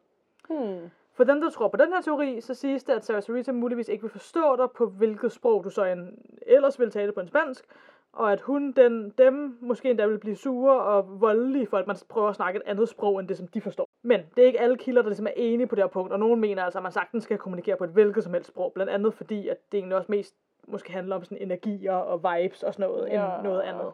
[0.48, 0.90] Hmm.
[1.12, 3.88] For dem, der tror på den her teori, så siges det, at Sarah Sarita muligvis
[3.88, 7.28] ikke vil forstå dig på, hvilket sprog du så en, ellers vil tale på en
[7.28, 7.64] spansk,
[8.12, 11.96] og at hun, den, dem, måske endda vil blive sure og voldelige for, at man
[12.08, 13.88] prøver at snakke et andet sprog, end det, som de forstår.
[14.02, 16.18] Men det er ikke alle kilder, der ligesom er enige på det her punkt, og
[16.18, 18.92] nogen mener altså, at man sagtens skal kommunikere på et hvilket som helst sprog, blandt
[18.92, 20.34] andet fordi, at det egentlig også mest
[20.68, 23.34] måske handler om sådan energier og vibes og sådan noget, Ja.
[23.34, 23.92] end noget andet.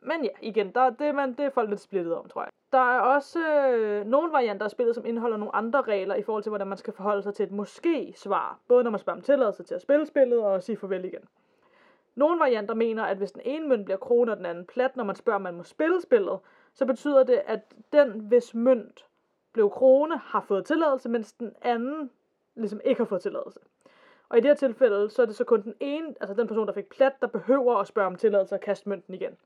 [0.00, 2.48] Men ja, igen, der, det, man, det er folk lidt splittet om, tror jeg.
[2.72, 3.38] Der er også
[3.68, 6.78] øh, nogle varianter af spillet, som indeholder nogle andre regler i forhold til, hvordan man
[6.78, 8.58] skal forholde sig til et måske-svar.
[8.68, 11.20] Både når man spørger om tilladelse til at spille spillet og sige farvel igen.
[12.14, 15.04] Nogle varianter mener, at hvis den ene mønt bliver krone og den anden plat, når
[15.04, 16.38] man spørger, om man må spille spillet,
[16.74, 19.06] så betyder det, at den, hvis mønt
[19.52, 22.10] blev krone, har fået tilladelse, mens den anden
[22.54, 23.60] ligesom ikke har fået tilladelse.
[24.28, 26.66] Og i det her tilfælde, så er det så kun den ene, altså den person,
[26.66, 29.36] der fik plat, der behøver at spørge om tilladelse og kaste mønten igen.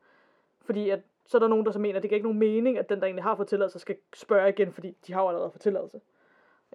[0.60, 2.78] Fordi at, så er der nogen, der så mener, at det giver ikke nogen mening,
[2.78, 5.60] at den, der egentlig har fået tilladelse, skal spørge igen, fordi de har allerede fået
[5.60, 6.00] tilladelse.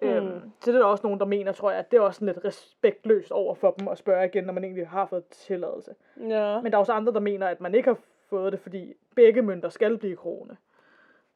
[0.02, 0.08] Mm.
[0.08, 2.18] Øhm, så det er der også nogen, der mener, tror jeg, at det er også
[2.18, 5.94] sådan lidt respektløst over for dem at spørge igen, når man egentlig har fået tilladelse.
[6.28, 6.60] Ja.
[6.60, 7.98] Men der er også andre, der mener, at man ikke har
[8.30, 10.56] fået det, fordi begge mønter skal blive krone.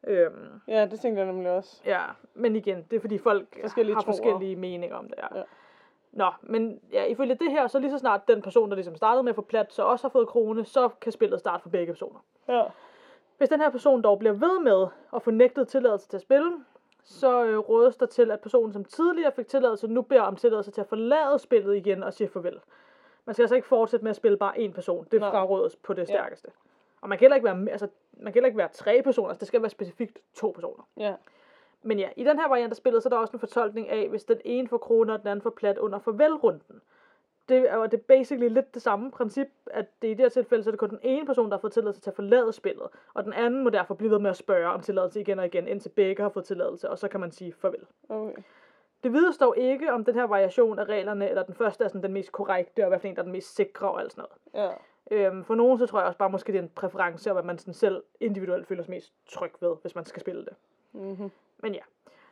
[0.07, 1.81] Øhm, ja, det tænker jeg nemlig også.
[1.85, 2.01] ja,
[2.33, 4.13] men igen, det er fordi folk Forskellige har troer.
[4.13, 5.15] forskellige meninger om det.
[5.17, 5.37] Ja.
[5.37, 5.43] Ja.
[6.11, 9.23] Nå, men ja, ifølge det her, så lige så snart den person, der ligesom startede
[9.23, 11.93] med at få plat, så også har fået krone, så kan spillet starte for begge
[11.93, 12.19] personer.
[12.49, 12.63] Ja.
[13.37, 16.51] Hvis den her person dog bliver ved med at få nægtet tilladelse til at spille,
[17.09, 20.71] så øh, rådes der til, at personen, som tidligere fik tilladelse, nu beder om tilladelse
[20.71, 22.59] til at forlade spillet igen og siger farvel.
[23.25, 25.07] Man skal altså ikke fortsætte med at spille bare én person.
[25.11, 25.29] Det Nej.
[25.31, 26.05] frarådes på det Ja.
[26.05, 26.47] stærkeste.
[27.01, 29.39] Og man kan heller ikke være, altså, man kan heller ikke være tre personer, altså
[29.39, 30.87] det skal være specifikt to personer.
[30.97, 31.13] Ja.
[31.83, 34.09] Men ja, i den her variant af spillet, så er der også en fortolkning af,
[34.09, 36.81] hvis den ene får kroner, og den anden får plat under farvelrunden.
[37.49, 40.29] Det er jo det er basically lidt det samme princip, at det i det her
[40.29, 42.53] tilfælde, så er det kun den ene person, der har fået tilladelse til at forlade
[42.53, 45.45] spillet, og den anden må derfor blive ved med at spørge om tilladelse igen og
[45.45, 47.85] igen, indtil begge har fået tilladelse, og så kan man sige farvel.
[48.09, 48.41] Okay.
[49.03, 52.03] Det vides dog ikke, om den her variation af reglerne, eller den første er sådan
[52.03, 54.25] den mest korrekte, og hvad for en, der er den mest sikre og alt sådan
[54.53, 54.69] noget.
[54.69, 54.75] Ja.
[55.11, 57.43] Øhm, for nogen, så tror jeg også bare måske, det er en præference, og hvad
[57.43, 60.53] man sådan selv individuelt føler sig mest tryg ved, hvis man skal spille det.
[60.93, 61.31] Mm-hmm.
[61.57, 61.81] Men ja.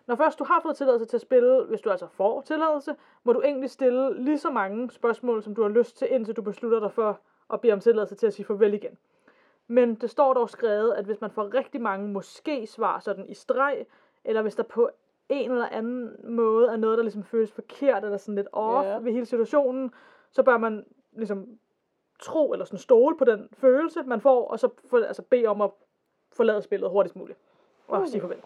[0.08, 3.34] Når først du har fået tilladelse til at spille, hvis du altså får tilladelse, må
[3.34, 6.80] du egentlig stille lige så mange spørgsmål, som du har lyst til, indtil du beslutter
[6.80, 7.20] dig for
[7.54, 8.98] at bede om tilladelse til at sige farvel igen.
[9.68, 13.86] Men det står dog skrevet, at hvis man får rigtig mange måske-svar sådan i streg,
[14.24, 14.90] eller hvis der på
[15.30, 18.98] en eller anden måde er noget, der ligesom føles forkert, eller sådan lidt off Ja.
[18.98, 19.92] ved hele situationen,
[20.32, 21.48] så bør man ligesom
[22.20, 25.62] tro eller sådan stole på den følelse, man får, og så få, altså bede om
[25.62, 25.72] at
[26.32, 27.40] forlade spillet hurtigst muligt.
[27.88, 28.08] Og Okay.
[28.08, 28.42] sige farvel.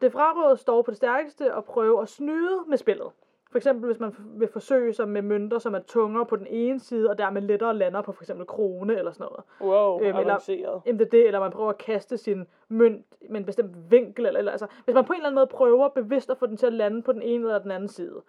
[0.00, 3.06] Det frarådes dog på det stærkeste at prøve at snyde med spillet.
[3.50, 6.80] For eksempel hvis man vil forsøge sig med mønter, som er tungere på den ene
[6.80, 9.44] side, og dermed lettere lander på for eksempel krone eller sådan noget.
[9.74, 10.82] Wow, Øhm, eller- avanceret.
[10.86, 14.26] Enten det er det, eller man prøver at kaste sin mønt med en bestemt vinkel,
[14.26, 16.56] eller, eller altså, hvis man på en eller anden måde prøver bevidst at få den
[16.56, 18.22] til at lande på den ene eller den anden side.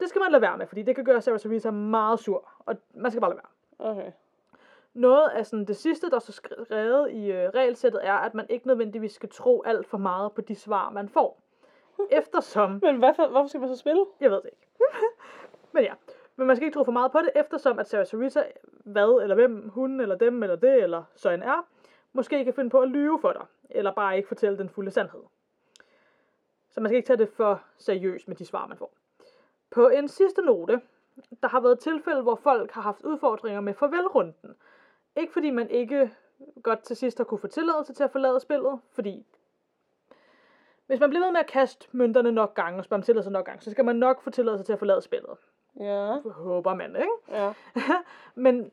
[0.00, 2.74] Det skal man lade være med, fordi det kan gøre Sarah Sarita meget sur, og
[2.94, 3.40] man skal bare lade
[3.78, 3.90] være.
[3.90, 4.12] Okay.
[4.96, 8.46] Noget af sådan det sidste, der er så skrevet i øh, regelsættet, er, at man
[8.48, 11.42] ikke nødvendigvis skal tro alt for meget på de svar, man får.
[12.10, 14.06] Eftersom Men hvorfor, hvorfor skal man så spille?
[14.20, 14.66] Jeg ved det ikke.
[15.72, 15.94] Men ja.
[16.36, 18.44] Men man skal ikke tro for meget på det, eftersom at Sarah Sarita,
[18.84, 21.66] hvad eller hvem, hun eller dem eller det eller så en er,
[22.12, 25.22] måske kan finde på at lyve for dig, eller bare ikke fortælle den fulde sandhed.
[26.70, 28.94] Så man skal ikke tage det for seriøst med de svar, man får.
[29.70, 30.80] På en sidste note,
[31.42, 34.56] der har været tilfælde, hvor folk har haft udfordringer med farvelrunden.
[35.16, 36.10] Ikke fordi man ikke
[36.62, 39.26] godt til sidst har kunne få tilladelse til at forlade spillet, fordi
[40.86, 43.46] hvis man bliver ved med at kaste mønterne nok gange og spørge om tilladelse nok
[43.46, 45.36] gange, så skal man nok få tilladelse til at forlade spillet.
[45.80, 46.18] Ja.
[46.30, 47.12] Håber man, ikke?
[47.30, 47.52] Ja.
[48.34, 48.70] Men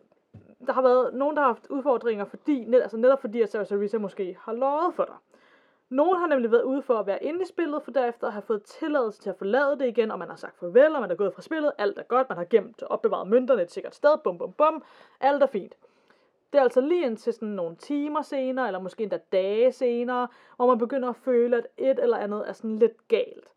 [0.68, 3.68] der har været nogen, der har haft udfordringer, fordi, net, altså netop fordi, at Sarah
[3.68, 5.16] Sarisa måske har løjet for dig.
[5.90, 8.42] Nogen har nemlig været ude for at være inde i spillet, for derefter at have
[8.42, 11.16] fået tilladelse til at forlade det igen, og man har sagt farvel, og man er
[11.16, 14.18] gået fra spillet, alt er godt, man har gemt og opbevaret mønterne et sikkert sted,
[14.24, 14.84] bum bum bum,
[15.20, 15.76] alt er fint.
[16.54, 20.68] Det er altså lige indtil sådan nogle timer senere, eller måske endda dage senere, hvor
[20.68, 23.48] man begynder at føle, at et eller andet er sådan lidt galt.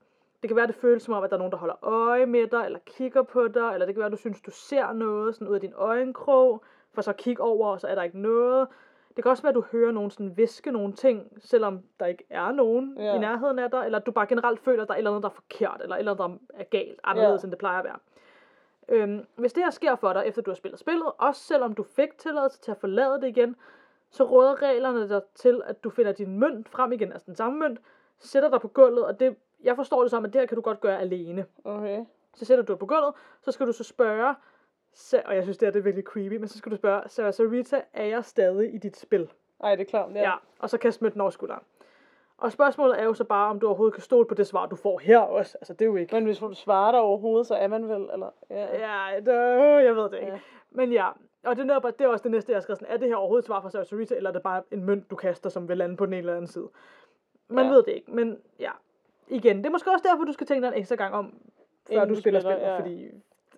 [0.42, 2.26] Det kan være, at det føles som om, at der er nogen, der holder øje
[2.26, 4.92] med dig, eller kigger på dig, eller det kan være, at du synes, du ser
[4.92, 8.20] noget sådan ud af din øjenkrog, for så kigge over, og så er der ikke
[8.20, 8.68] noget.
[9.16, 12.24] Det kan også være, at du hører nogen sådan viske nogle ting, selvom der ikke
[12.30, 13.04] er nogen Ja.
[13.04, 13.14] ja.
[13.14, 15.10] i nærheden af dig, eller at du bare generelt føler, at der er et eller
[15.10, 17.46] andet, der er forkert, eller et eller andet, der er galt, anderledes Ja.
[17.46, 17.98] end det plejer at være.
[18.88, 21.82] Øhm, hvis det her sker for dig, efter du har spillet spillet, også selvom du
[21.82, 23.56] fik tilladelse til at forlade det igen,
[24.10, 27.58] så råder reglerne dig til, at du finder din mønt frem igen, altså den samme
[27.58, 27.80] mønt,
[28.18, 30.62] sætter dig på gulvet, og det, jeg forstår det som, at det her kan du
[30.62, 31.46] godt gøre alene.
[31.64, 32.04] Okay.
[32.34, 34.34] Så sætter du dig på gulvet, så skal du så spørge,
[35.24, 37.34] og jeg synes, det, her, det er virkelig creepy, men så skal du spørge, Sarah
[37.34, 39.32] Sarita, er jeg stadig i dit spil?
[39.60, 40.14] Ej, det er klart.
[40.14, 40.20] Ja.
[40.20, 40.34] ja.
[40.58, 41.62] Og så kaste mønten over skulderen.
[42.38, 44.76] Og spørgsmålet er jo så bare, om du overhovedet kan stole på det svar, du
[44.76, 45.58] får her også.
[45.58, 46.14] Altså, det er jo ikke...
[46.14, 48.30] Men hvis du svarer der overhovedet, så er man vel, eller?
[48.50, 48.66] Ja.
[48.78, 50.32] Ja, det, øh, jeg ved det ikke.
[50.32, 50.38] Ja.
[50.70, 51.08] Men ja,
[51.44, 52.78] og det er, netop, det er også det næste, jeg har skrevet.
[52.78, 55.10] Sådan, er det her overhovedet et svar fra Sarah eller er det bare en mønt,
[55.10, 56.68] du kaster, som vil lande på den ene eller anden side?
[57.48, 57.70] Man Ja.
[57.70, 58.70] ved det ikke, men ja.
[59.28, 61.34] Igen, det er måske også derfor, du skal tænke dig en ekstra gang om,
[61.88, 62.78] før Inden du du spiller spiller, spillet, ja.
[62.78, 63.10] fordi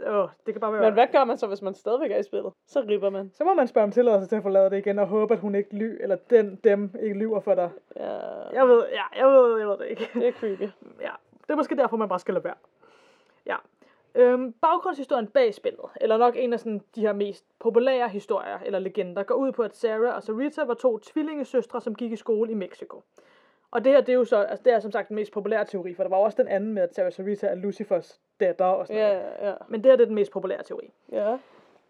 [0.06, 0.82] åh, det kan bare være...
[0.82, 2.52] Men hvad gør man så, hvis man stadigvæk er i spillet?
[2.66, 3.30] Så ripper man.
[3.34, 5.54] Så må man spørge om tilladelse til at forlade det igen, og håbe, at hun
[5.54, 7.70] ikke ly, eller den, dem ikke lyver for dig.
[7.96, 8.12] Ja,
[8.52, 10.10] Jeg ved, ja, jeg ved, jeg ved det ikke.
[10.14, 10.62] det er creepy.
[11.06, 11.10] ja,
[11.42, 12.54] det er måske derfor, man bare skal lade være.
[13.46, 13.56] Ja.
[14.14, 18.78] Øhm, baggrundshistorien bag spillet, eller nok en af sådan, de her mest populære historier eller
[18.78, 22.50] legender, går ud på, at Sarah og Sarita var to tvillingesøstre, som gik i skole
[22.50, 23.02] i Mexico.
[23.70, 25.64] Og det her, det er jo så, altså det er som sagt den mest populære
[25.64, 28.86] teori, for der var også den anden med, at Sarah Sarita er Lucifers datter og
[28.86, 29.22] sådan noget.
[29.40, 30.90] Ja, ja, Men det her det er den mest populære teori.
[31.12, 31.38] ja.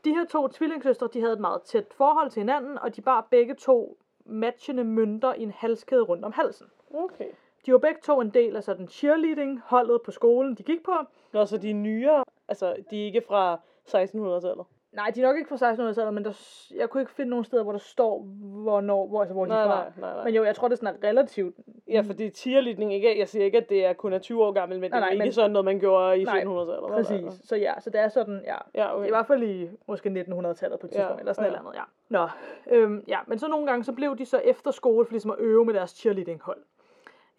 [0.04, 3.26] De her to tvillingesøstre, de havde et meget tæt forhold til hinanden, og de bar
[3.30, 6.66] begge to matchende mønter i en halskæde rundt om halsen.
[6.94, 7.28] Okay.
[7.66, 10.92] De var begge to en del af sådan cheerleading-holdet på skolen, de gik på.
[11.32, 14.66] Nå, så de er nyere, altså de er ikke fra 1600-tallet.
[14.98, 16.32] Nej, de er nok ikke fra 1600-tallet, men der,
[16.76, 18.20] jeg kunne ikke finde nogen steder, hvor der står,
[18.62, 19.74] hvornår, hvor, altså, hvor de Nej, er fra.
[19.74, 20.24] nej, nej, nej.
[20.24, 21.56] Men jo, jeg tror, det er sådan relativt.
[21.88, 24.80] Ja, fordi cheerleading ikke, jeg siger ikke, at det er kun er 20 år gammel,
[24.80, 26.90] men Nej, det er nej, ikke men- sådan noget, man gjorde i Nej, 1700-tallet.
[26.90, 27.48] Præcis.
[27.48, 28.56] Så ja, så det er sådan, ja.
[28.74, 29.06] Ja, okay.
[29.06, 31.56] I hvert fald i måske 1900-tallet på et tidspunkt, Ja, eller sådan ja.
[31.56, 31.82] eller andet, ja.
[32.08, 32.28] Nå,
[32.76, 35.36] øhm, ja, men så nogle gange, så blev de så efter skole, for ligesom at
[35.38, 36.58] øve med deres cheerleading-hold.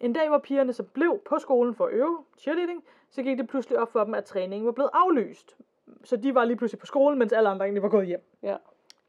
[0.00, 3.48] En dag, hvor pigerne så blev på skolen for at øve cheerleading, så gik det
[3.48, 5.56] pludselig op for dem, at træningen var blevet aflyst.
[6.04, 8.22] Så de var lige pludselig på skolen, mens alle andre egentlig var gået hjem.
[8.42, 8.56] Ja.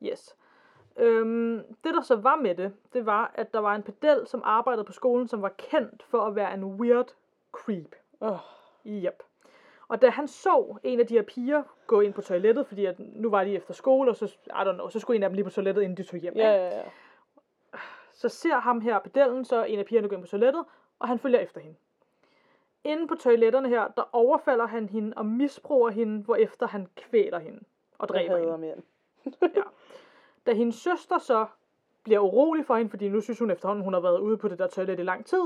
[0.03, 0.35] Yes.
[0.97, 4.41] Øhm, det der så var med det, det var, at der var en pedel, som
[4.45, 7.13] arbejdede på skolen, som var kendt for at være en weird
[7.51, 7.95] creep.
[8.19, 8.37] Oh,
[8.85, 9.23] Yep.
[9.87, 12.95] Og da han så en af de her piger gå ind på toilettet, fordi at
[12.99, 15.35] nu var de efter skole, og så, I don't know, så skulle en af dem
[15.35, 16.33] lige på toilettet, inden de tog hjem.
[16.35, 16.83] ja, ja, ja.
[18.13, 20.65] Så ser ham her pedellen, så en af pigerne gå ind på toilettet,
[20.99, 21.77] og han følger efter hende.
[22.83, 27.59] Inde på toiletterne her, der overfalder han hende og misbruger hende, hvorefter han kvæler hende
[27.99, 28.57] og dræber hende.
[28.57, 28.83] mænd.
[29.55, 29.61] Ja.
[30.45, 31.45] Da hendes søster så
[32.03, 34.59] bliver urolig for hende, fordi nu synes hun efterhånden, hun har været ude på det
[34.59, 35.43] der toilet i lang tid,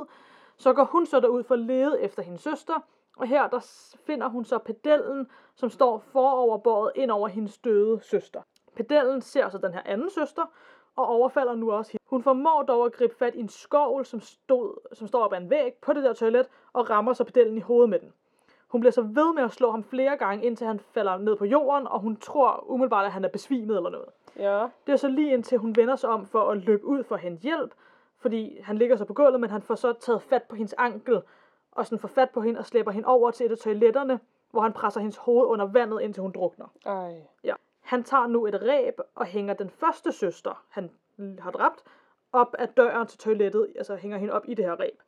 [0.57, 2.79] så går hun så derud for at lede efter hendes søster,
[3.17, 3.59] og her der
[4.05, 8.41] finder hun så pedellen, som står foroverbåret ind over hendes døde søster.
[8.75, 10.51] Pedellen ser så den her anden søster,
[10.95, 12.03] og overfalder nu også hende.
[12.09, 15.37] Hun formår dog at gribe fat i en skovl, som, stod, som står op ad
[15.37, 18.13] en væg på det der toilet, og rammer så pedellen i hovedet med den.
[18.67, 21.45] Hun bliver så ved med at slå ham flere gange, indtil han falder ned på
[21.45, 24.09] jorden, og hun tror umiddelbart, at han er besvimet eller noget.
[24.39, 24.67] Ja.
[24.87, 27.41] Det er så lige indtil hun vender sig om for at løbe ud for hendes
[27.41, 27.73] hjælp,
[28.17, 31.21] fordi han ligger så på gulvet, men han får så taget fat på hendes ankel,
[31.71, 34.19] og sådan får fat på hende og slæber hende over til et af toiletterne,
[34.51, 36.65] hvor han presser hendes hoved under vandet, indtil hun drukner.
[36.85, 37.13] Ej.
[37.85, 40.91] Han tager nu et ræb og hænger den første søster, han
[41.39, 41.83] har dræbt,
[42.31, 45.01] op ad døren til toilettet, altså hænger hende op i det her ræb.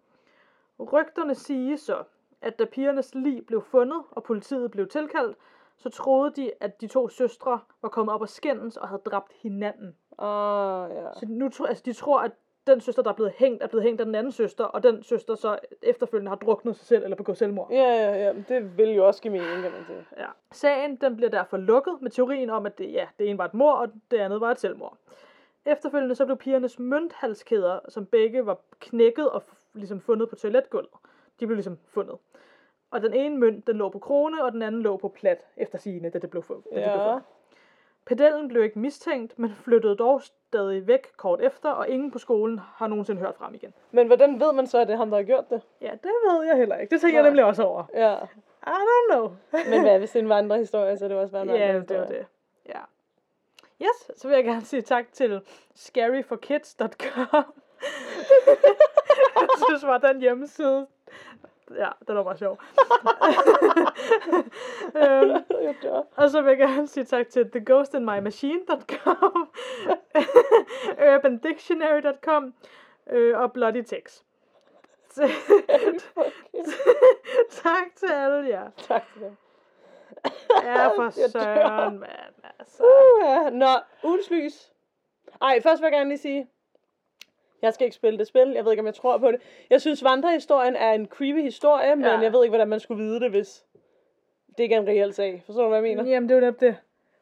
[0.80, 2.04] Rygterne siger så,
[2.42, 5.38] at da pigernes lig blev fundet, og politiet blev tilkaldt,
[5.78, 9.34] så troede de, at de to søstre var kommet op og skændes og havde dræbt
[9.34, 9.96] hinanden.
[10.20, 11.14] Ah, ja.
[11.14, 12.32] Så nu tror, altså, de tror, at
[12.68, 15.04] den søster, der er blevet hængt, er blevet hængt af den anden søster, og den
[15.04, 17.68] søster så efterfølgende har druknet sig selv eller begået selvmord.
[17.72, 18.34] Ja, ja, ja.
[18.50, 20.06] Det vil jo også give mening, kan man sige.
[20.18, 20.26] Ja.
[20.52, 23.54] Sagen den bliver derfor lukket med teorien om, at det, ja, det ene var et
[23.54, 24.98] mor, og det andet var et selvmord.
[25.66, 29.44] Efterfølgende så blev pigernes mønthalskæder, som begge var knækket og
[29.74, 30.90] ligesom fundet på toiletgulvet,
[31.40, 32.16] de blev ligesom fundet.
[32.92, 35.78] Og den ene mønt, den lå på krone, og den anden lå på plat, efter
[35.78, 37.08] sigende, da det blev, fu- da det blev Ja.
[37.08, 37.24] fundet.
[38.08, 42.60] Pedellen blev ikke mistænkt, men flyttede dog stadig væk kort efter, og ingen på skolen
[42.76, 43.74] har nogensinde hørt frem igen.
[43.92, 45.62] Men hvordan ved man så, at det er ham, der har gjort det?
[45.82, 46.92] Ja, det ved jeg heller ikke.
[46.92, 47.30] Det tænker jeg Nej.
[47.30, 47.84] nemlig også over.
[47.94, 48.16] Ja.
[48.68, 49.32] I don't know.
[49.72, 52.00] Men hvad, hvis det er en vandrehistorie, så er det også bare en Ja, det
[52.00, 52.26] var det.
[52.66, 52.80] Ja.
[53.82, 55.42] Yes, så vil jeg gerne sige tak til
[55.76, 57.28] scaryforkids.com.
[59.42, 60.88] jeg synes bare, den hjemmeside,
[61.76, 62.60] ja, den var bare sjov.
[64.96, 65.30] øhm,
[65.64, 66.02] Jeg dør.
[66.16, 69.50] og så vil jeg gerne sige tak til theghostinmymachine.com,
[71.14, 72.54] urbandictionary.com
[73.10, 74.22] øh, og bloodytex.
[77.64, 78.70] tak til alle jer.
[78.78, 79.36] tak til dig.
[80.64, 82.34] Ja, for søren, mand.
[82.60, 82.84] Altså.
[82.84, 83.50] Uh, ja.
[83.50, 83.68] Nå,
[84.04, 84.74] ugens lys.
[85.42, 86.48] Ej, først vil jeg gerne lige sige,
[87.62, 88.52] jeg skal ikke spille det spil.
[88.56, 89.42] Jeg ved ikke, om jeg tror på det.
[89.70, 92.18] Jeg synes, vandrehistorien er en creepy historie, men Ja.
[92.20, 93.66] jeg ved ikke, hvordan man skulle vide det, hvis
[94.58, 95.44] det ikke er en reel sag.
[95.46, 96.12] Forstår du, hvad jeg mener?
[96.12, 96.76] Jamen, det er jo netop det.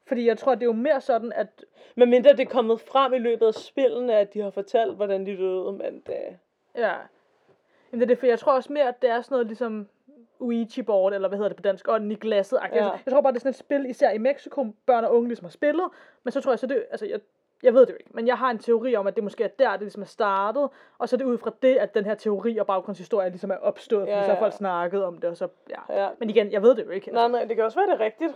[0.07, 1.65] Fordi jeg tror, det er jo mere sådan, at...
[1.95, 5.25] Men mindre det er kommet frem i løbet af spillene, at de har fortalt, hvordan
[5.25, 6.38] de døde, men det...
[6.75, 6.93] Ja.
[7.91, 9.88] Jamen, det er det, for jeg tror også mere, at det er sådan noget ligesom
[10.39, 12.59] Ouija board, eller hvad hedder det på dansk, ånden i glasset.
[12.71, 12.86] Ja.
[12.86, 12.91] Ja.
[13.05, 15.45] Jeg tror bare, det er sådan et spil, især i Mexico, børn og unge ligesom
[15.45, 15.86] har spillet.
[16.23, 17.19] Men så tror jeg, så det, altså jeg,
[17.66, 19.47] jeg ved det jo ikke, men jeg har en teori om, at det måske er
[19.47, 22.16] der, det ligesom er startet, og så er det ud fra det, at den her
[22.16, 25.38] teori og baggrundshistorie ligesom er opstået, fordi Ja, så har folk snakket om det, og
[25.38, 26.01] så, ja.
[26.03, 26.09] Ja.
[26.20, 27.11] Men igen, jeg ved det jo ikke.
[27.11, 28.34] Nej, nej, det kan også være, det er rigtigt.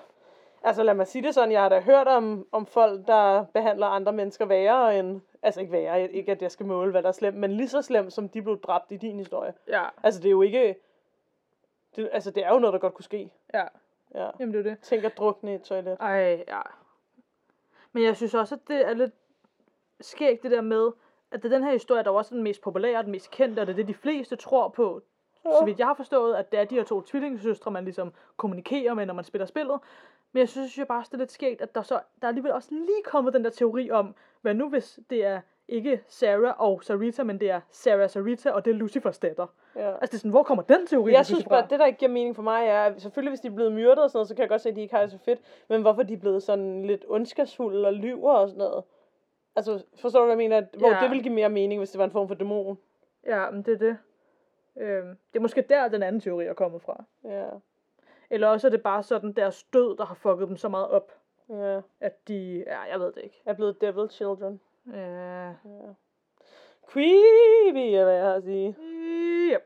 [0.64, 3.88] Altså lad mig sige det sådan, jeg har da hørt om, om folk, der behandler
[3.88, 5.22] andre mennesker værre end...
[5.44, 7.82] Altså ikke værre, ikke at jeg skal måle, hvad der er slemt, men lige så
[7.82, 9.54] slemt, som de blev dræbt i din historie.
[9.68, 10.76] Ja, Altså det er jo ikke...
[11.96, 13.32] Det, altså det er jo noget, der godt kunne ske.
[13.54, 13.64] ja.
[14.16, 14.30] Ja.
[14.40, 14.80] Jamen det er det.
[14.82, 15.98] Tænk at drukne i et toilet.
[16.00, 16.62] Ej, ja.
[17.92, 19.14] Men jeg synes også, at det er lidt
[20.02, 20.92] skægt det der med,
[21.32, 23.32] at det er den her historie, der er også den mest populære og den mest
[23.32, 25.02] kendte, og det er det, de fleste tror på.
[25.44, 28.94] Så vidt jeg har forstået, at det er de her to tvillingesøstre, man ligesom kommunikerer
[28.94, 29.80] med, når man spiller spillet.
[30.32, 32.52] Men jeg synes jo bare, det er lidt skægt, at der, så, der er alligevel
[32.52, 36.84] også lige kommet den der teori om, hvad nu hvis det er ikke Sarah og
[36.84, 39.48] Sarita, men det er Sarah Sarita, og det er Lucifers datter.
[39.76, 39.90] Ja.
[39.90, 41.12] Altså, det er sådan, hvor kommer den teori?
[41.12, 43.48] Jeg synes bare, det der ikke giver mening for mig er, at selvfølgelig hvis de
[43.48, 45.02] er blevet myrdet og sådan noget, så kan jeg godt se, at de ikke har
[45.02, 45.40] det så fedt.
[45.68, 48.84] Men hvorfor de er blevet sådan lidt ondskabsfulde og lyver og sådan noget.
[49.60, 50.78] Altså, forstår du, hvad jeg mener?
[50.78, 51.00] Hvor Ja.
[51.02, 52.78] det ville give mere mening, hvis det var en form for dæmon.
[53.26, 53.98] Ja, men det er det.
[54.78, 57.04] Øhm, det er måske der, den anden teori er kommet fra.
[57.24, 57.46] Ja.
[58.30, 61.12] Eller også er det bare sådan deres død, der har fucket dem så meget op,
[61.50, 61.82] Ja.
[62.00, 62.64] at de...
[62.68, 63.42] Ja, jeg ved det ikke.
[63.46, 64.60] Er blevet devil children.
[64.94, 65.52] Ja.
[66.88, 68.76] Creepy, er hvad jeg har at sige.
[69.54, 69.62] Yep.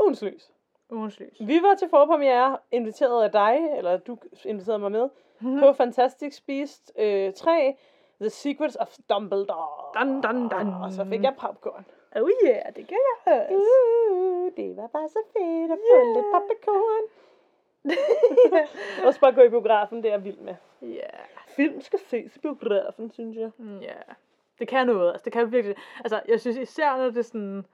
[0.00, 0.52] Ugens lys.
[0.90, 1.36] Ugens lys.
[1.40, 5.08] Vi var til forpremiere, inviteret af dig, eller du inviterede mig med,
[5.40, 5.60] Mhm.
[5.60, 7.76] på Fantastic Beast øh, 3,
[8.20, 9.92] The Secrets of Dumbledore.
[9.94, 10.74] Dun, dun, dun.
[10.82, 11.84] Og så fik jeg popcorn.
[12.16, 13.54] Oh yeah, det kan jeg også.
[13.54, 17.04] Uh, det var bare så fedt at få lidt popcorn.
[19.06, 20.54] Og så bare gå i biografen, det er jeg vild med.
[20.82, 21.08] Ja.
[21.56, 23.50] Film skal ses i biografen, synes jeg.
[23.58, 23.94] Mm, Ja.
[24.58, 25.12] Det kan noget.
[25.12, 25.76] Altså, det kan virkelig...
[25.98, 27.66] Altså, jeg synes især, når det er sådan...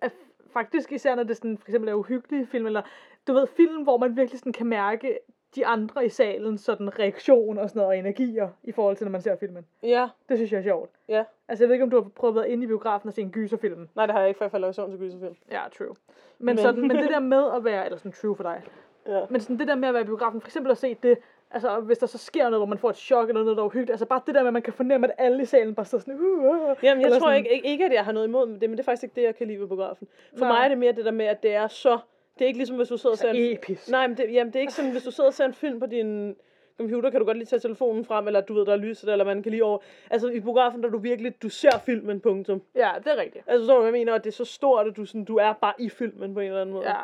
[0.00, 0.12] At
[0.52, 2.82] faktisk især, når det sådan, for eksempel er uhyggelige film, eller
[3.26, 5.18] du ved, film, hvor man virkelig sådan kan mærke
[5.56, 9.10] de andre i salen, sådan reaktion og sådan noget, og energier, i forhold til, når
[9.12, 9.66] man ser filmen.
[9.82, 10.90] Ja, Det synes jeg er sjovt.
[11.08, 11.24] ja.
[11.48, 13.22] Altså, jeg ved ikke, om du har prøvet at være inde i biografen og se
[13.22, 13.88] en gyserfilm.
[13.94, 15.36] Nej, det har jeg ikke, for jeg falder i søvn til gyserfilm.
[15.50, 15.86] Ja, true.
[15.88, 15.94] Men,
[16.38, 16.58] Men- men.
[16.58, 18.62] Sådan, men det der med at være, eller sådan true for dig,
[19.06, 19.20] Ja.
[19.30, 21.18] men sådan det der med at være i biografen, for eksempel at se det,
[21.50, 23.66] altså hvis der så sker noget, hvor man får et chok eller noget, der er
[23.66, 25.86] uhyggeligt, altså bare det der med, at man kan fornemme, at alle i salen bare
[25.86, 28.26] står sådan, uh, uh, Jamen, jeg tror sådan- ikke, ikke, ikke, at jeg har noget
[28.26, 30.08] imod det, men det er faktisk ikke det, jeg kan lide ved biografen.
[30.38, 30.54] For Nej.
[30.58, 31.98] mig er det mere det der med, at det er så...
[32.38, 33.52] Det er ikke ligesom, hvis du sidder og ser en...
[33.52, 33.88] episk.
[33.88, 35.80] Nej, men det, jamen, det er ikke sådan, hvis du sidder og ser en film
[35.80, 36.36] på din
[36.78, 39.24] computer, kan du godt lige tage telefonen frem, eller du ved, der er lyset, eller
[39.24, 39.78] man kan lige over...
[40.10, 41.42] Altså, i biografen, der er du virkelig...
[41.42, 42.62] Du ser filmen, punktum.
[42.74, 43.44] Ja, det er rigtigt.
[43.46, 44.12] Altså, så jeg mener?
[44.12, 46.46] Og det er så stort, at du, sådan, du er bare i filmen på en
[46.46, 46.88] eller anden måde.
[46.88, 46.96] Ja,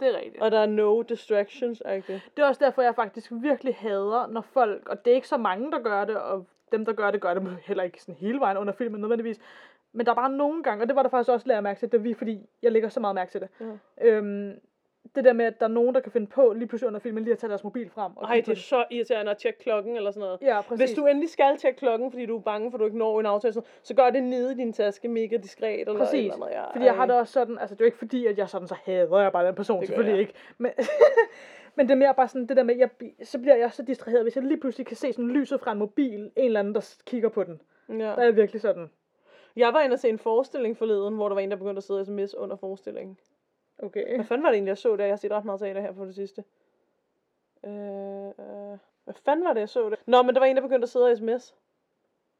[0.00, 0.42] det er rigtigt.
[0.42, 2.22] Og der er no distractions, ikke?
[2.36, 5.36] Det er også derfor, jeg faktisk virkelig hader, når folk, og det er ikke så
[5.36, 8.40] mange, der gør det, og dem, der gør det, gør det heller ikke sådan hele
[8.40, 9.40] vejen under filmen nødvendigvis.
[9.96, 11.88] Men der er bare nogle gange, og det var der faktisk også lært mærke til,
[11.88, 13.48] da vi, fordi jeg lægger så meget mærke til det.
[13.60, 13.66] Ja.
[14.08, 14.52] Øhm,
[15.14, 17.24] det der med, at der er nogen, der kan finde på lige pludselig under filmen
[17.24, 18.16] lige at tage deres mobil frem.
[18.16, 20.38] Og Ej, det er så irriterende at tjekke klokken eller sådan noget.
[20.42, 20.80] Ja, præcis.
[20.90, 23.20] Hvis du endelig skal tjekke klokken, fordi du er bange for, at du ikke når
[23.20, 25.80] en aftale, så- så gør det nede i din taske mega diskret.
[25.80, 26.70] Eller Præcis, eller andet, ja.
[26.72, 28.68] fordi jeg har det også sådan, altså det er jo ikke fordi, at jeg sådan
[28.68, 30.20] så hader jeg bare den person, Det selvfølgelig jeg.
[30.20, 30.34] ikke.
[30.58, 30.70] Men,
[31.76, 32.90] men det er mere bare sådan det der med, jeg,
[33.22, 35.78] så bliver jeg så distraheret, hvis jeg lige pludselig kan se sådan lyset fra en
[35.78, 37.60] mobil, en eller anden, der kigger på den.
[37.88, 37.94] Ja.
[37.94, 38.90] Der er jeg virkelig sådan,
[39.56, 41.84] Jeg var inde og se en forestilling forleden, hvor der var en, der begyndte at
[41.84, 43.18] sidde og sms under forestillingen.
[43.78, 44.14] okay.
[44.14, 45.04] Hvad fanden var det egentlig, jeg så der?
[45.04, 46.44] Jeg har set ret meget teater her på det sidste.
[47.64, 49.98] Øh, øh, hvad fanden var det, jeg så det?
[50.06, 51.54] Nå, men der var en, der begyndte at sidde og sms.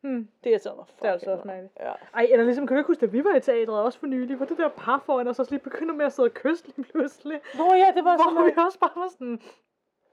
[0.01, 0.29] Hmm.
[0.45, 0.87] Det irriterede mig.
[1.01, 1.73] Det er altså også mærkeligt.
[1.81, 1.93] Ja.
[2.15, 4.37] Ej, eller ligesom, kan du ikke huske, at vi var i teatret også for nylig,
[4.37, 6.87] hvor det der par foran os også lige begynder med at sidde og kysse lige
[6.93, 7.41] pludselig.
[7.59, 9.43] Nå ja, det var sådan Hvor vi også bare var sådan,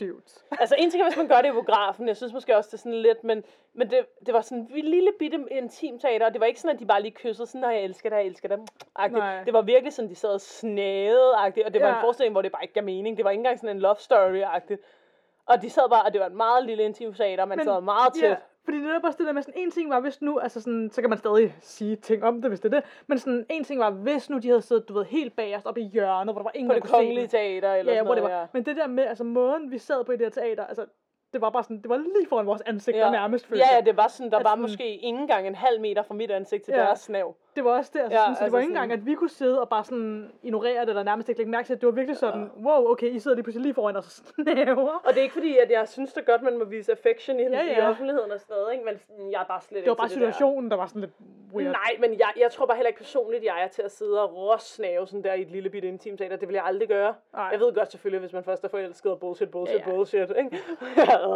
[0.06, 0.46] dudes.
[0.60, 2.08] Altså en ting er, hvis man gør det i biografen.
[2.08, 3.44] Jeg synes måske også, det er sådan lidt, men,
[3.74, 6.76] men det, det var sådan en lille bitte intim teater, og det var ikke sådan,
[6.76, 8.58] at de bare lige kyssede sådan, nej, jeg elsker dig, jeg elsker dig.
[9.12, 9.44] Nej.
[9.44, 11.96] Det var virkelig sådan, de sad og snagede og det var Ja.
[11.96, 13.18] en forestilling, hvor det bare ikke gav mening.
[13.18, 14.82] Det var ikke engang sådan en love story-agtigt.
[15.46, 17.82] Og de sad bare, og det var en meget lille intim teater, man Men- sad
[17.82, 18.30] meget tæt.
[18.30, 18.36] Ja,
[18.66, 20.90] fordi det er bare det der med sådan, en ting var, hvis nu, altså sådan,
[20.92, 23.64] så kan man stadig sige ting om det, hvis det er det, men sådan, en
[23.64, 26.40] ting var, hvis nu de havde siddet, du ved, helt bagerst oppe i hjørnet, hvor
[26.40, 28.40] der var ingen, På det kongelige teater, eller Ja, sådan det noget, var.
[28.40, 28.46] ja.
[28.54, 30.86] Men det der med, altså måden, vi sad på i det her teater, altså,
[31.34, 33.12] det var bare sådan, det var lige foran vores ansigter Ja.
[33.12, 35.56] nærmest, følte Ja, ja, det var sådan, der At var sådan- måske ikke engang en
[35.56, 36.80] halv meter fra mit ansigt til Ja.
[36.82, 37.36] deres snav.
[37.56, 39.00] Det var også det, altså, Ja, ja, sådan, så det altså var ikke sådan- engang,
[39.02, 41.74] at vi kunne sidde og bare sådan ignorere det, eller nærmest ikke lægge mærke til,
[41.74, 44.12] at det var virkelig sådan, wow, okay, I sidder lige pludselig lige foran os og
[44.44, 45.02] snæver.
[45.06, 47.44] Og det er ikke fordi, at jeg synes det godt, man må vise affection i,
[47.44, 47.72] Ja, ja, ja.
[47.72, 47.90] i ja.
[47.90, 48.86] offentligheden og sådan noget, ikke?
[48.86, 50.32] men jeg er bare slet Det var ikke bare det der.
[50.32, 51.12] situationen, der var sådan lidt
[51.56, 51.72] weird.
[51.72, 54.36] Nej, men jeg, jeg tror bare heller ikke personligt, jeg er til at sidde og
[54.36, 56.36] råsnave sådan der i et lille bitte intimt teater.
[56.36, 57.14] Det vil jeg aldrig gøre.
[57.34, 57.50] Nej.
[57.52, 59.96] Jeg ved godt selvfølgelig, hvis man først er forelsket og bullshit, bullshit, Ja, ja.
[59.96, 60.30] bullshit.
[60.38, 60.50] Ikke?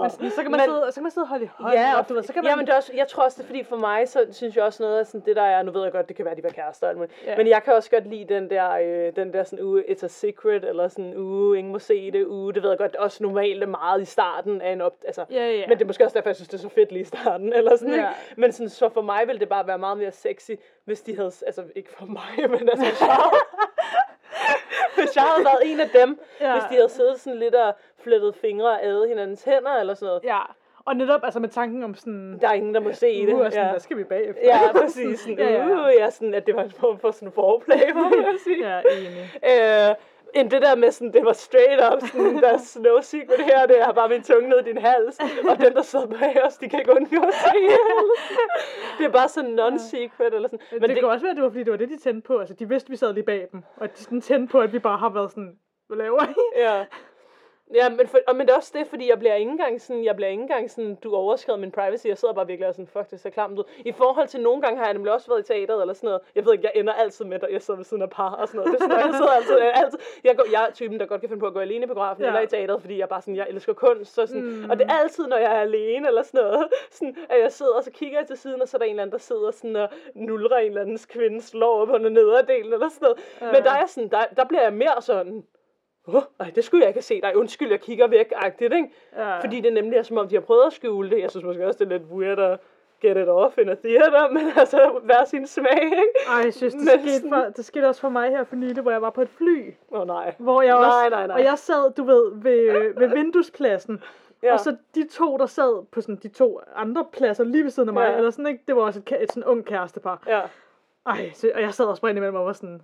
[0.01, 1.73] Men sådan, så, kan man Men- sidde, så kan man sidde og holde i hånd,
[1.73, 2.49] Ja, og du ved, så kan man...
[2.51, 4.55] ja, men det er også, jeg tror også, det er fordi for mig, så synes
[4.55, 6.35] jeg også noget af sådan det der er, nu ved jeg godt, det kan være,
[6.35, 7.13] de var kærester, muligt.
[7.25, 7.37] Ja.
[7.37, 10.07] men jeg kan også godt lide den der, øh, den der sådan uge, it's a
[10.07, 13.63] secret, eller sådan uge, ingen må se det, uge, det ved jeg godt, også normalt
[13.63, 15.67] er meget i starten af en op, altså, Ja, ja.
[15.67, 17.53] men det er måske også derfor, jeg synes, det er så fedt lige i starten,
[17.53, 18.07] eller sådan, ikke?
[18.37, 20.51] Men sådan, så for mig ville det bare være meget mere sexy,
[20.85, 22.85] hvis de havde, altså ikke for mig, men altså,
[24.95, 26.53] hvis jeg, havde været en af dem, Ja.
[26.53, 30.05] hvis de havde siddet sådan lidt og flettet fingre og æde hinandens hænder, eller sådan
[30.07, 30.23] noget.
[30.23, 30.39] Ja,
[30.85, 32.39] og netop altså med tanken om sådan...
[32.41, 33.33] Der er ingen, der må se det.
[33.33, 33.71] Uh, og sådan, ja.
[33.71, 34.41] hvad skal vi bagefter?
[34.43, 35.19] Ja, præcis.
[35.19, 38.03] Sådan, ja, ja, Uh, ja, sådan, at det var en form for sådan foreplay, må
[38.15, 38.69] jeg sige.
[38.69, 39.89] ja, enig.
[39.89, 39.95] Øh,
[40.33, 43.65] end det der med sådan, det var straight up, sådan, der er no secret her,
[43.65, 45.19] det er bare min tunge ned i din hals,
[45.49, 47.59] og den, der sidder bag os, de kan ikke undgå at se
[48.97, 50.59] Det er bare sådan non-secret, eller sådan.
[50.71, 52.27] Men det, det kan også være, at det var, fordi det var det, de tændte
[52.27, 52.37] på.
[52.37, 53.63] Altså, de vidste, vi sad lige bag dem.
[53.77, 55.55] Og de sådan tændte på, at vi bare har været sådan,
[55.87, 56.59] hvad laver I?
[56.61, 56.85] Ja.
[57.73, 60.03] Ja, men, for, og, men det er også det, fordi jeg bliver ikke engang sådan,
[60.03, 62.87] jeg bliver ikke engang sådan, du overskred min privacy, jeg sidder bare virkelig og sådan,
[62.87, 63.63] fuck, det ser klamt ud.
[63.85, 66.21] I forhold til nogle gange har jeg nemlig også været i teateret eller sådan noget.
[66.35, 68.47] Jeg ved ikke, jeg ender altid med, at jeg sidder ved siden af par og
[68.47, 68.73] sådan noget.
[68.73, 71.21] Det er sådan, jeg sidder altid, jeg, altid, jeg, går, jeg er typen, der godt
[71.21, 72.27] kan finde på at gå alene i biografen Ja.
[72.27, 74.13] eller i teateret, fordi jeg bare sådan, jeg elsker kunst.
[74.13, 74.69] Så sådan, Mm.
[74.69, 77.73] Og det er altid, når jeg er alene eller sådan noget, sådan, at jeg sidder,
[77.73, 79.51] og så kigger jeg til siden, og så er der en eller anden, der sidder
[79.51, 83.17] sådan og nulrer en eller andens kvindes lår op under nederdelen eller sådan noget.
[83.41, 83.51] Ja.
[83.51, 85.45] Men der er sådan, der, der bliver jeg mere sådan,
[86.07, 87.23] Åh, ej, det skulle jeg ikke have set.
[87.23, 88.89] Ej, undskyld, jeg kigger væk-agtigt, ikke?
[89.15, 89.39] Ja.
[89.39, 91.19] Fordi det nemlig er som om, de har prøvet at skjule det.
[91.21, 92.59] Jeg synes måske også, det er lidt weird at
[93.01, 96.03] get it off in a theater, men altså, hver sin smag, ikke?
[96.29, 98.81] Ej, jeg synes, det Men skete, for, det skete også for mig her for nylig,
[98.81, 99.73] hvor jeg var på et fly.
[99.91, 100.35] Åh oh, nej.
[100.37, 101.33] Hvor jeg også, Nej, nej, nej.
[101.35, 104.03] Og jeg sad, du ved, ved, ved vinduespladsen.
[104.43, 104.53] Ja.
[104.53, 107.89] Og så de to, der sad på sådan de to andre pladser lige ved siden
[107.89, 108.17] af mig, Ja.
[108.17, 108.63] eller sådan, ikke?
[108.67, 110.23] det var også et, et sådan ung kærestepar.
[110.27, 110.41] Ja.
[111.05, 112.81] Ej, så, og jeg sad også bare imellem og var sådan,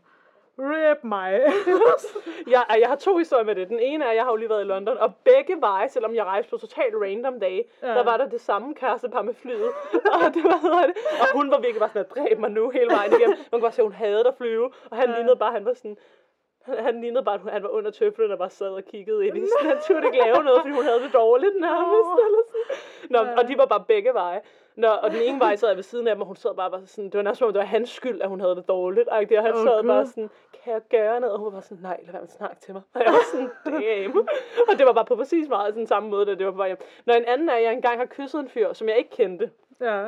[0.62, 1.42] rip mig.
[2.48, 3.70] Jeg, jeg har to historier med det.
[3.70, 6.16] Den ene er, at jeg har jo lige været i London, og begge veje, selvom
[6.16, 7.88] jeg rejste på totalt random dage, Ja.
[7.88, 9.66] der var der det samme kærestepar med flyet.
[10.16, 12.90] og, det var, det, og hun var virkelig bare sådan, at dræb mig nu hele
[12.92, 13.38] vejen igennem.
[13.38, 15.16] Man kunne bare se, at hun havde at flyve, og han ja.
[15.16, 15.98] lignede bare, han var sådan,
[16.66, 19.42] han, lignede bare, at han var under tøflen og bare sad og kiggede ind i
[19.48, 22.10] sådan, han turde ikke lave noget, fordi hun havde det dårligt nærmest.
[22.10, 22.26] Nå.
[22.26, 23.10] Eller sådan.
[23.10, 23.38] Nå, Ja.
[23.42, 24.42] og de var bare begge veje.
[24.76, 26.72] Nå, og den ene vej sad jeg ved siden af dem, og hun sad bare,
[26.72, 29.08] bare sådan, det var om, det var hans skyld, at hun havde det dårligt.
[29.08, 29.88] Og han Åh, sad Gud.
[29.88, 30.30] bare sådan,
[30.64, 31.34] kan jeg gøre noget?
[31.34, 32.82] Og hun var bare sådan, nej, lad være med at snakke til mig.
[32.94, 33.50] Og jeg var sådan,
[33.82, 34.18] damn.
[34.72, 36.68] og det var bare på præcis meget sådan samme måde, da det var på vej
[36.68, 36.78] hjem.
[37.06, 39.52] Når en anden er, at jeg engang har kysset en fyr, som jeg ikke kendte,
[39.82, 40.06] ja.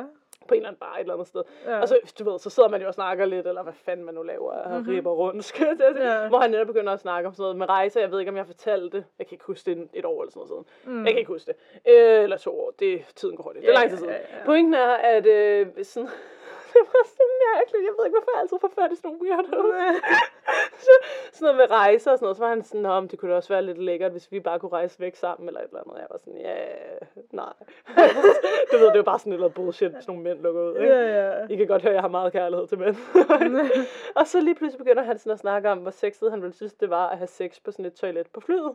[0.48, 1.42] På en eller anden bar et eller andet sted.
[1.66, 1.80] Ja.
[1.80, 4.14] Og så, du ved, så sidder man jo og snakker lidt, eller hvad fanden man
[4.14, 4.78] nu laver, og Mhm.
[4.78, 4.94] mm-hmm.
[4.94, 5.52] ribber rundt.
[6.00, 6.28] Ja.
[6.28, 8.00] hvor han netop begynder at snakke om sådan noget med rejser.
[8.00, 9.04] Jeg ved ikke, om jeg fortalte det.
[9.18, 10.94] Jeg kan ikke huske det et år eller sådan noget siden.
[10.96, 11.04] Mm.
[11.04, 11.90] Jeg kan ikke huske det.
[11.92, 12.70] Øh, eller to år.
[12.78, 13.62] Det, tiden går hurtigt.
[13.62, 14.12] Det er Ja, lang tid siden.
[14.12, 14.44] ja, ja.
[14.44, 16.08] Pointen er, at øh, sådan,
[16.76, 17.84] det var så mærkeligt.
[17.88, 19.66] Jeg ved ikke, hvorfor jeg altid får fat i sådan nogle weirdos.
[20.86, 20.94] så,
[21.32, 22.36] sådan noget med rejser og sådan noget.
[22.36, 24.58] Så var han sådan, om det kunne da også være lidt lækkert, hvis vi bare
[24.58, 25.96] kunne rejse væk sammen eller et eller andet.
[26.02, 26.56] Jeg var sådan, ja,
[27.32, 27.52] nej.
[28.70, 30.76] du ved, det jo bare sådan et eller andet bullshit, sådan nogle mænd lukker ud.
[30.76, 30.94] Ikke?
[30.94, 31.46] Ja, ja.
[31.50, 32.96] I kan godt høre, at jeg har meget kærlighed til mænd.
[34.18, 36.72] og så lige pludselig begynder han sådan at snakke om, hvor sexet han ville synes,
[36.72, 38.74] det var at have sex på sådan et toilet på flyet.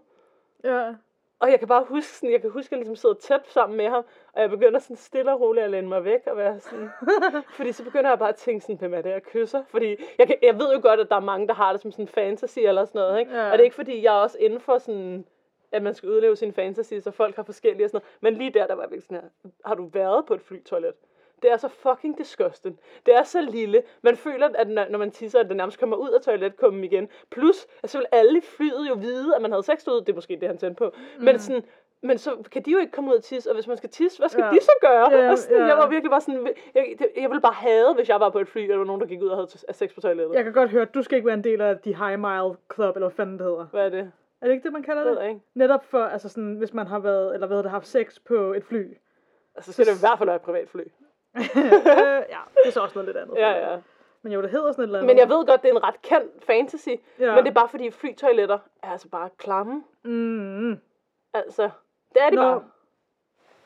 [0.64, 0.94] ja.
[1.40, 3.78] Og jeg kan bare huske, sådan, jeg kan huske, at jeg ligesom sidder tæt sammen
[3.78, 4.04] med ham,
[4.34, 6.90] og jeg begynder sådan stille og roligt at læne mig væk og være sådan,
[7.58, 9.64] fordi så begynder jeg bare at tænke sådan, hvem er det, jeg kysser?
[9.68, 11.92] Fordi jeg, kan, jeg ved jo godt, at der er mange, der har det som
[11.92, 13.36] sådan fantasy eller sådan noget, ikke?
[13.36, 13.46] Ja.
[13.46, 15.26] Og det er ikke fordi, jeg er også inden for sådan,
[15.72, 18.22] at man skal udleve sin fantasy, så folk har forskellige og sådan noget.
[18.22, 20.94] Men lige der, der var jeg virkelig sådan her, har du været på et flytoilet?
[21.42, 22.80] Det er så fucking disgusting.
[23.06, 23.84] Det er så lille.
[24.02, 27.10] Man føler, at når man tisser, at det nærmest kommer ud af toiletkummen igen.
[27.32, 30.02] Plus, at så vil alle i flyet jo vide, at man havde sex ud.
[30.02, 30.94] Det er måske det, han tændte på.
[31.18, 31.24] Mm.
[31.26, 31.64] Men sådan,
[32.02, 34.20] men så kan de jo ikke komme ud og tisse, og hvis man skal tisse,
[34.20, 34.50] hvad skal Ja.
[34.52, 35.12] de så gøre?
[35.12, 35.66] Ja, og sådan, ja.
[35.66, 38.48] Jeg var virkelig bare sådan, jeg, jeg ville bare have, hvis jeg var på et
[38.48, 40.36] fly, og der var nogen, der gik ud og havde sex på toilettet.
[40.36, 42.56] Jeg kan godt høre, at du skal ikke være en del af de high mile
[42.74, 43.66] club, eller hvad fanden det hedder.
[43.72, 44.12] Hvad er det?
[44.42, 45.28] Er det ikke det, man kalder Det det?
[45.28, 45.42] ikke.
[45.54, 48.64] Netop for, altså sådan, hvis man har været, eller hvad det, haft sex på et
[48.64, 48.98] fly.
[49.56, 50.80] Altså, så er det i hvert fald være et privatfly.
[50.82, 50.86] øh,
[52.36, 53.38] ja, det er så også noget lidt andet.
[53.38, 53.78] Ja, ja.
[54.22, 55.08] Men jo, det hedder sådan et eller andet.
[55.08, 56.90] Men jeg ved godt, det er en ret kendt fantasy.
[57.20, 57.36] Ja.
[57.36, 59.84] Men det er bare fordi flytoiletter er altså bare klamme.
[60.04, 60.80] Mm,
[61.34, 61.70] Altså,
[62.14, 62.64] det er de Nå, bare.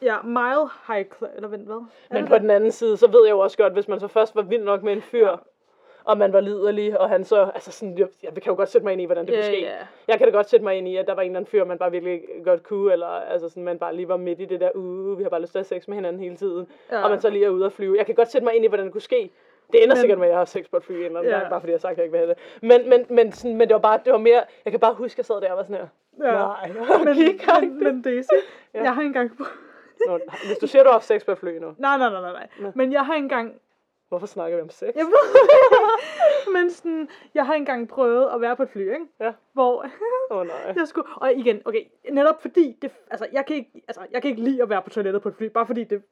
[0.02, 1.76] ja, mile high club, eller vent, hvad?
[1.76, 4.08] Er Men på den anden side, så ved jeg jo også godt, hvis man så
[4.08, 5.38] først var vild nok med en fyr,
[6.06, 8.86] og man var liderlig, og han så, altså sådan, jeg, jeg kan jo godt sætte
[8.86, 9.62] mig ind i, hvordan det kunne Ja, ske.
[9.62, 9.76] ja.
[10.08, 11.66] Jeg kan da godt sætte mig ind i, at der var en eller anden fyr,
[11.66, 14.60] man bare virkelig godt kunne, eller altså sådan, man bare lige var midt i det
[14.60, 17.04] der, uh, vi har bare lyst til at have sex med hinanden hele tiden, ja.
[17.04, 17.98] og man så lige er ude at flyve.
[17.98, 19.30] Jeg kan godt sætte mig ind i, hvordan det kunne ske.
[19.72, 21.34] Det ender Men- sikkert med, at jeg har sex på et fly en eller anden
[21.34, 22.38] gang, bare fordi jeg har sagt, at jeg ikke vil have det.
[22.62, 25.14] Men, men, men, sådan, men det var bare, det var mere, jeg kan bare huske,
[25.14, 25.88] at jeg sad der og var sådan her,
[26.26, 26.32] Ja.
[26.32, 26.72] nej,
[27.06, 27.16] Men,
[27.62, 28.28] men, men Daisy,
[28.74, 28.84] Ja.
[28.84, 29.32] jeg har engang...
[30.08, 32.22] Nå, Hvis du siger, du har haft sex på et fly nu, Nej, nej, nej,
[32.22, 32.72] nej, nej.
[32.76, 33.54] Men jeg har engang...
[34.14, 34.96] hvorfor snakker vi om sex?
[34.96, 35.24] Jeg ved
[36.56, 39.06] Men sådan, jeg har engang prøvet at være på et fly, ikke?
[39.20, 39.34] Ja.
[39.54, 39.86] Hvor
[40.32, 40.74] Åh oh, nej.
[40.80, 41.08] jeg skulle...
[41.16, 42.78] Og igen, okay, netop fordi...
[42.82, 45.30] Det, altså, jeg kan, ikke, altså, jeg kan ikke lide at være på toilettet på
[45.30, 46.04] et fly, bare fordi det,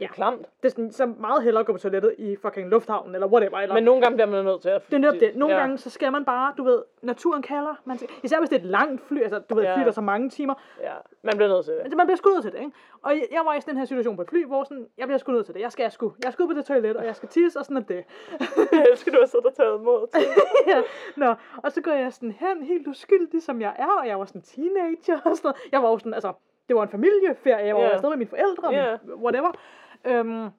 [0.00, 0.46] Det er klamt.
[0.62, 3.58] det er sådan, så meget hellere at gå på toilettet i fucking lufthavnen, eller whatever.
[3.58, 4.86] Eller, Men nogle gange bliver man nødt til at...
[4.86, 5.36] det er netop det.
[5.36, 5.60] Nogle ja.
[5.60, 7.74] gange, så skal man bare, du ved, naturen kalder.
[7.84, 9.76] Man skal, især hvis det er et langt fly, altså du ved, Ja.
[9.76, 10.54] fly, der så mange timer.
[10.80, 11.80] Ja, man bliver nødt til det.
[11.80, 12.72] Altså, man bliver skudt ud til det, ikke?
[13.02, 15.18] Og jeg, var i sådan en her situation på et fly, hvor sådan, jeg bliver
[15.18, 15.60] skudt ud til det.
[15.60, 16.14] Jeg skal, jeg skulle.
[16.24, 18.04] Jeg skal ud på det toilet, og jeg skal tisse, og sådan er det.
[18.72, 20.22] Jeg elsker, du har siddet og taget mod til.
[20.72, 20.82] ja.
[21.16, 24.24] Nå, og så går jeg sådan hen, helt uskyldig som jeg er, og jeg var
[24.24, 25.56] sådan teenager og sådan noget.
[25.72, 26.32] Jeg var jo sådan, altså,
[26.68, 27.86] det var en familieferie, jeg var Ja.
[27.86, 27.94] yeah.
[27.94, 28.96] afsted med mine forældre, Ja.
[29.04, 29.52] min- whatever.
[30.04, 30.50] Øhm,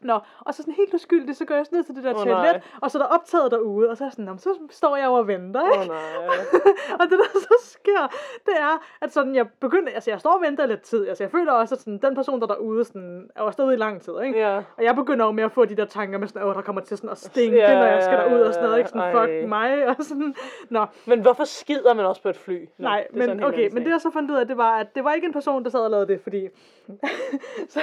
[0.00, 2.16] Nå, og så sådan helt uskyldig, så går jeg sådan ned til det der Åh,
[2.16, 2.60] toilet, nej.
[2.82, 4.96] og så er der optaget derude, og så er jeg sådan, "Nå, men så står
[4.96, 5.82] jeg jo og venter, ikke?
[5.82, 6.36] oh, nej.
[7.00, 8.02] og det der så sker,
[8.46, 11.30] det er, at sådan, jeg begynder, altså jeg står og venter lidt tid, altså jeg
[11.30, 14.02] føler også, at sådan, den person, der er derude, sådan, er jo stadig i lang
[14.02, 14.38] tid, ikke?
[14.38, 14.56] Ja.
[14.56, 16.80] Og jeg begynder jo med at få de der tanker med sådan, åh, der kommer
[16.82, 18.90] til sådan at stinke, Ja, når jeg skal derud og sådan noget, ikke?
[18.90, 19.26] Sådan, ej.
[19.26, 20.34] fuck mig, og sådan,
[20.70, 22.60] nå, Men hvorfor skider man også på et fly?
[22.78, 25.04] Nå, nej, men okay, men det jeg så fandt ud af, det var, at det
[25.04, 26.48] var ikke en person, der sad og lavede det, fordi
[27.74, 27.80] så,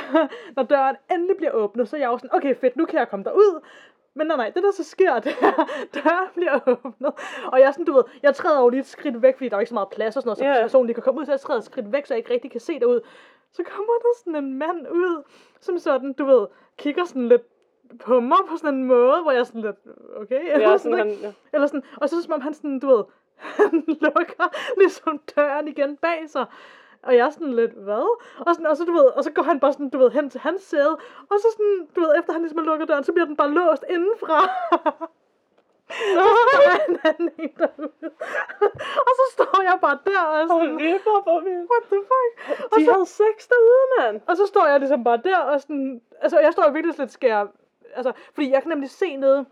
[0.55, 3.23] når døren endelig bliver åbnet, så jeg jo sådan, okay, fedt, nu kan jeg komme
[3.25, 3.61] derud,
[4.17, 5.53] men nej, nej, det der så sker, det er,
[5.93, 7.13] døren bliver åbnet,
[7.51, 9.55] og jeg er sådan, du ved, jeg træder jo lige et skridt væk, fordi der
[9.55, 10.61] er ikke så meget plads og sådan noget, så Ja.
[10.61, 12.51] personen lige kan komme ud, så jeg træder et skridt væk, så jeg ikke rigtig
[12.51, 13.01] kan se derud.
[13.51, 15.23] Så kommer der sådan en mand ud,
[15.61, 17.41] som sådan, du ved, kigger sådan lidt
[17.99, 19.75] på mig på sådan en måde, hvor jeg sådan lidt,
[20.15, 21.33] okay, eller Ja, sådan, sådan, han, ja.
[21.53, 23.03] Eller sådan, og så som om han sådan, du ved,
[23.59, 26.45] han lukker ligesom døren igen bag sig.
[27.03, 28.07] Og jeg er sådan lidt, hvad?
[28.47, 30.29] Og, sådan, og så, du ved, og så går han bare sådan, du ved, hen
[30.29, 30.93] til hans sæde.
[31.29, 33.51] Og så sådan, du ved, efter han ligesom har lukket døren, så bliver den bare
[33.51, 34.39] låst indenfra.
[36.15, 36.21] Nå,
[36.89, 37.89] en anden en derude.
[39.07, 41.69] og så står jeg bare der og sådan, Hold ripper for vildt.
[41.71, 42.63] what the fuck?
[42.73, 44.21] Og De så, havde sex derude, mand.
[44.27, 47.45] og så står jeg ligesom bare der og sådan, altså jeg står virkelig lidt skær,
[47.95, 49.45] altså, fordi jeg kan nemlig se nede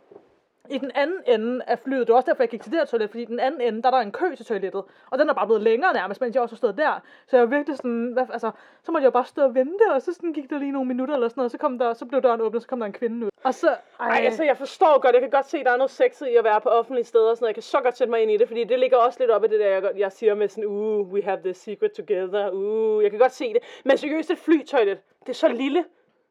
[0.70, 2.86] i den anden ende af flyet, det var også derfor, jeg gik til det her
[2.86, 5.30] toilet, fordi i den anden ende, der er der en kø til toilettet, og den
[5.30, 7.02] er bare blevet længere nærmest, mens jeg også stod der.
[7.28, 8.52] Så jeg var virkelig sådan, hvad, altså,
[8.84, 11.16] så måtte jeg bare stå og vente, og så sådan gik der lige nogle minutter
[11.16, 12.86] eller sådan noget, og så, kom der, så blev døren åbnet, og så kom der
[12.86, 13.32] en kvinde ud.
[13.44, 13.68] Og så,
[14.00, 16.28] ej, Ej, altså, jeg forstår godt, jeg kan godt se, at der er noget sexet
[16.28, 17.50] i at være på offentlige steder og sådan noget.
[17.50, 19.44] Jeg kan så godt sætte mig ind i det, fordi det ligger også lidt op
[19.44, 23.04] i det der, jeg, jeg siger med sådan, uh, we have this secret together, uh,
[23.04, 23.62] jeg kan godt se det.
[23.86, 25.86] Men seriøst, et flytoilet, det er så lille.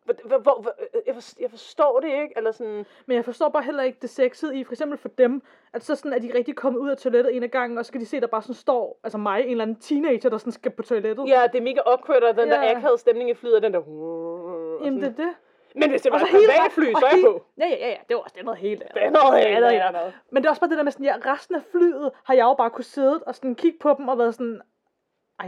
[0.05, 0.75] Hvor, hvor, hvor, hvor-
[1.07, 4.11] jeg, forstår, jeg forstår det ikke, eller sådan, Men jeg forstår bare heller ikke det
[4.11, 5.43] sexede i, for eksempel for dem,
[5.73, 7.89] at så sådan, at de rigtig kommet ud af toilettet en af gangen, og så
[7.89, 10.53] skal de se, der bare sådan står, altså mig, en eller anden teenager, der sådan
[10.53, 11.29] skal på toilettet.
[11.29, 12.77] ja, det er mega awkward, og den der Ja.
[12.77, 15.35] akavede stemning i flyet, og den der, og Jamen det er det.
[15.75, 17.43] Men hvis det var et privatfly, så er jeg på.
[17.59, 18.95] Ja, ja, ja, ja, det var også det noget helt andet.
[18.95, 20.13] Det er noget helt andet.
[20.31, 22.43] Men det er også bare det der med sådan, ja, resten af flyet har jeg
[22.45, 24.61] jo bare kunne sidde og sådan kigge på dem og været sådan,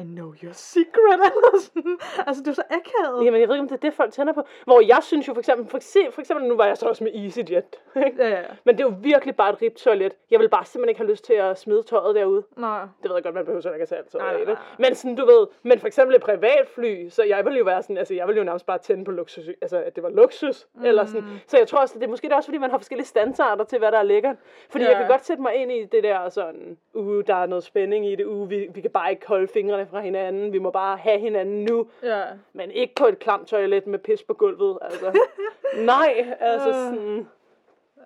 [0.00, 1.98] I know your secret, eller sådan.
[2.26, 3.24] Altså, det er så akavet.
[3.24, 4.42] Jamen, jeg ved ikke, om det er det, folk tænder på.
[4.64, 7.04] Hvor jeg synes jo for eksempel, for eksempel, for eksempel nu var jeg så også
[7.04, 7.64] med EasyJet.
[8.06, 8.22] ikke?
[8.24, 8.42] Ja, ja.
[8.64, 10.16] Men det er jo virkelig bare et rigt toilet.
[10.30, 12.42] Jeg vil bare simpelthen ikke have lyst til at smide tøjet derude.
[12.56, 12.66] Nå.
[13.02, 14.56] Det ved jeg godt, man behøver så ikke at tage alt tøjet Nej, nej, nej.
[14.78, 17.98] Men sådan, du ved, men for eksempel et privatfly, så jeg vil jo være sådan,
[17.98, 20.84] altså jeg vil jo nærmest bare tænde på luksus, altså at det var luksus, mm.
[20.84, 21.24] eller sådan.
[21.46, 23.64] Så jeg tror også, det er måske det er også, fordi man har forskellige standarder
[23.64, 24.36] til, hvad der er lækkert.
[24.70, 24.90] Fordi Ja.
[24.90, 28.06] jeg kan godt sætte mig ind i det der sådan, uh, der er noget spænding
[28.06, 30.96] i det, uh, vi, vi kan bare ikke holde fingrene fra hinanden, vi må bare
[30.96, 31.86] have hinanden nu.
[32.02, 32.24] Ja.
[32.52, 35.18] Men ikke på et klamt toilet med pis på gulvet, altså.
[35.92, 36.74] Nej, altså Øh.
[36.74, 37.28] sådan.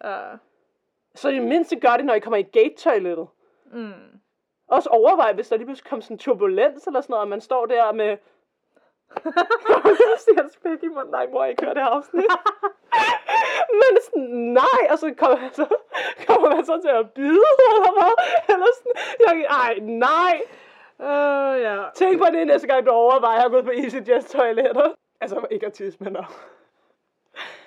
[0.05, 0.19] Ja.
[1.15, 3.27] Så i det mindste gør det, når I kommer i gate-toilettet.
[3.73, 3.93] Mm.
[4.69, 7.67] Også overvej, hvis der lige pludselig kom sådan turbulens eller sådan noget, og man står
[7.67, 8.07] der med...
[10.11, 11.11] jeg siger spæk i munden.
[11.11, 12.25] Nej, mor, jeg ikke høre det her afsnit.
[13.81, 14.29] Men sådan,
[14.61, 15.67] nej, og så kommer man så,
[16.27, 17.45] kommer man så til at bide,
[17.75, 18.13] eller hvad?
[18.55, 18.93] Eller sådan,
[19.27, 20.41] jeg, ej, nej.
[21.01, 21.85] Øh, ja.
[21.95, 24.91] Tænk på det næste gang, du overvejer at gå på EasyJet toiletter.
[25.21, 26.25] Altså, ikke at tisse, men at-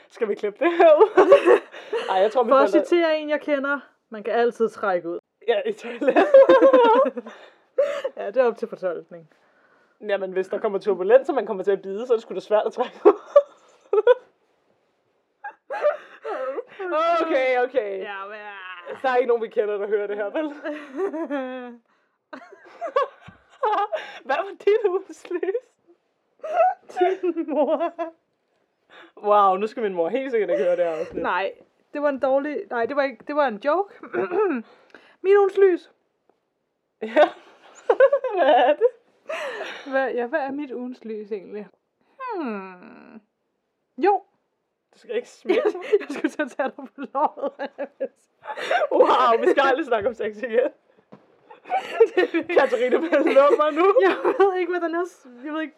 [0.10, 1.30] Skal vi klippe det her ud?
[2.10, 3.80] Ej, jeg tror, vi For at citere en, jeg kender,
[4.10, 5.20] man kan altid trække ud.
[5.48, 6.26] Ja, i toilettet.
[8.18, 9.30] Ja, det er op til fortolkning.
[10.02, 12.34] Jamen, hvis der kommer turbulens, og man kommer til at bide, så er det sgu
[12.34, 13.14] da svært at trække ud.
[17.22, 18.00] okay, okay.
[18.00, 18.38] Ja, men...
[19.02, 20.54] Der er ikke nogen, vi kender, der hører det her, vel?
[24.26, 25.66] Hvad var dit udslys?
[27.48, 27.94] Mor.
[29.18, 31.24] Wow, nu skal min mor helt sikkert ikke høre det her afsnit.
[31.24, 31.52] Nej,
[31.94, 32.64] det var en dårlig...
[32.70, 33.24] Nej, det var, ikke...
[33.28, 33.94] det var en joke.
[35.24, 35.92] Min ugens lys.
[37.02, 37.30] Ja.
[38.36, 38.88] Hvad er det?
[39.88, 41.68] Hvad, ja, hvad er mit ugens lys egentlig?
[42.36, 43.22] Hmm.
[43.98, 44.24] Jo,
[44.94, 45.62] Du skal ikke smitte.
[46.00, 47.52] jeg skulle til at tage dig på låret.
[48.92, 50.70] Wow, vi skal aldrig snakke om sex igen.
[52.60, 53.96] Katarina nummer nu.
[54.06, 55.06] jeg ved ikke, hvad den er.
[55.46, 55.76] Jeg ved ikke...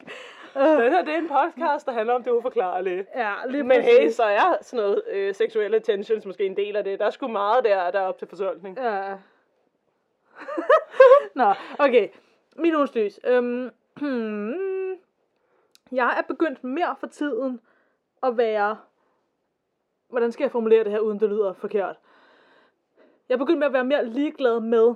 [0.56, 3.06] Uh, Den her, det er en podcast, der handler om det uforklarlige.
[3.16, 4.16] ja, lige Men hey, præcis.
[4.16, 7.00] så er sådan noget øh, seksuelle tensions måske en del af det.
[7.00, 8.78] Der er sgu meget der, der er op til fortolkning.
[8.78, 9.16] Ja.
[11.36, 12.10] Nå, okay.
[12.56, 13.20] Min ugens lys.
[13.24, 14.92] Øhm, hmm.
[15.92, 17.60] jeg er begyndt mere for tiden
[18.24, 18.78] at være...
[20.10, 21.96] Hvordan skal jeg formulere det her, uden det lyder forkert?
[23.30, 24.94] Jeg er begyndt med at være mere ligeglad med...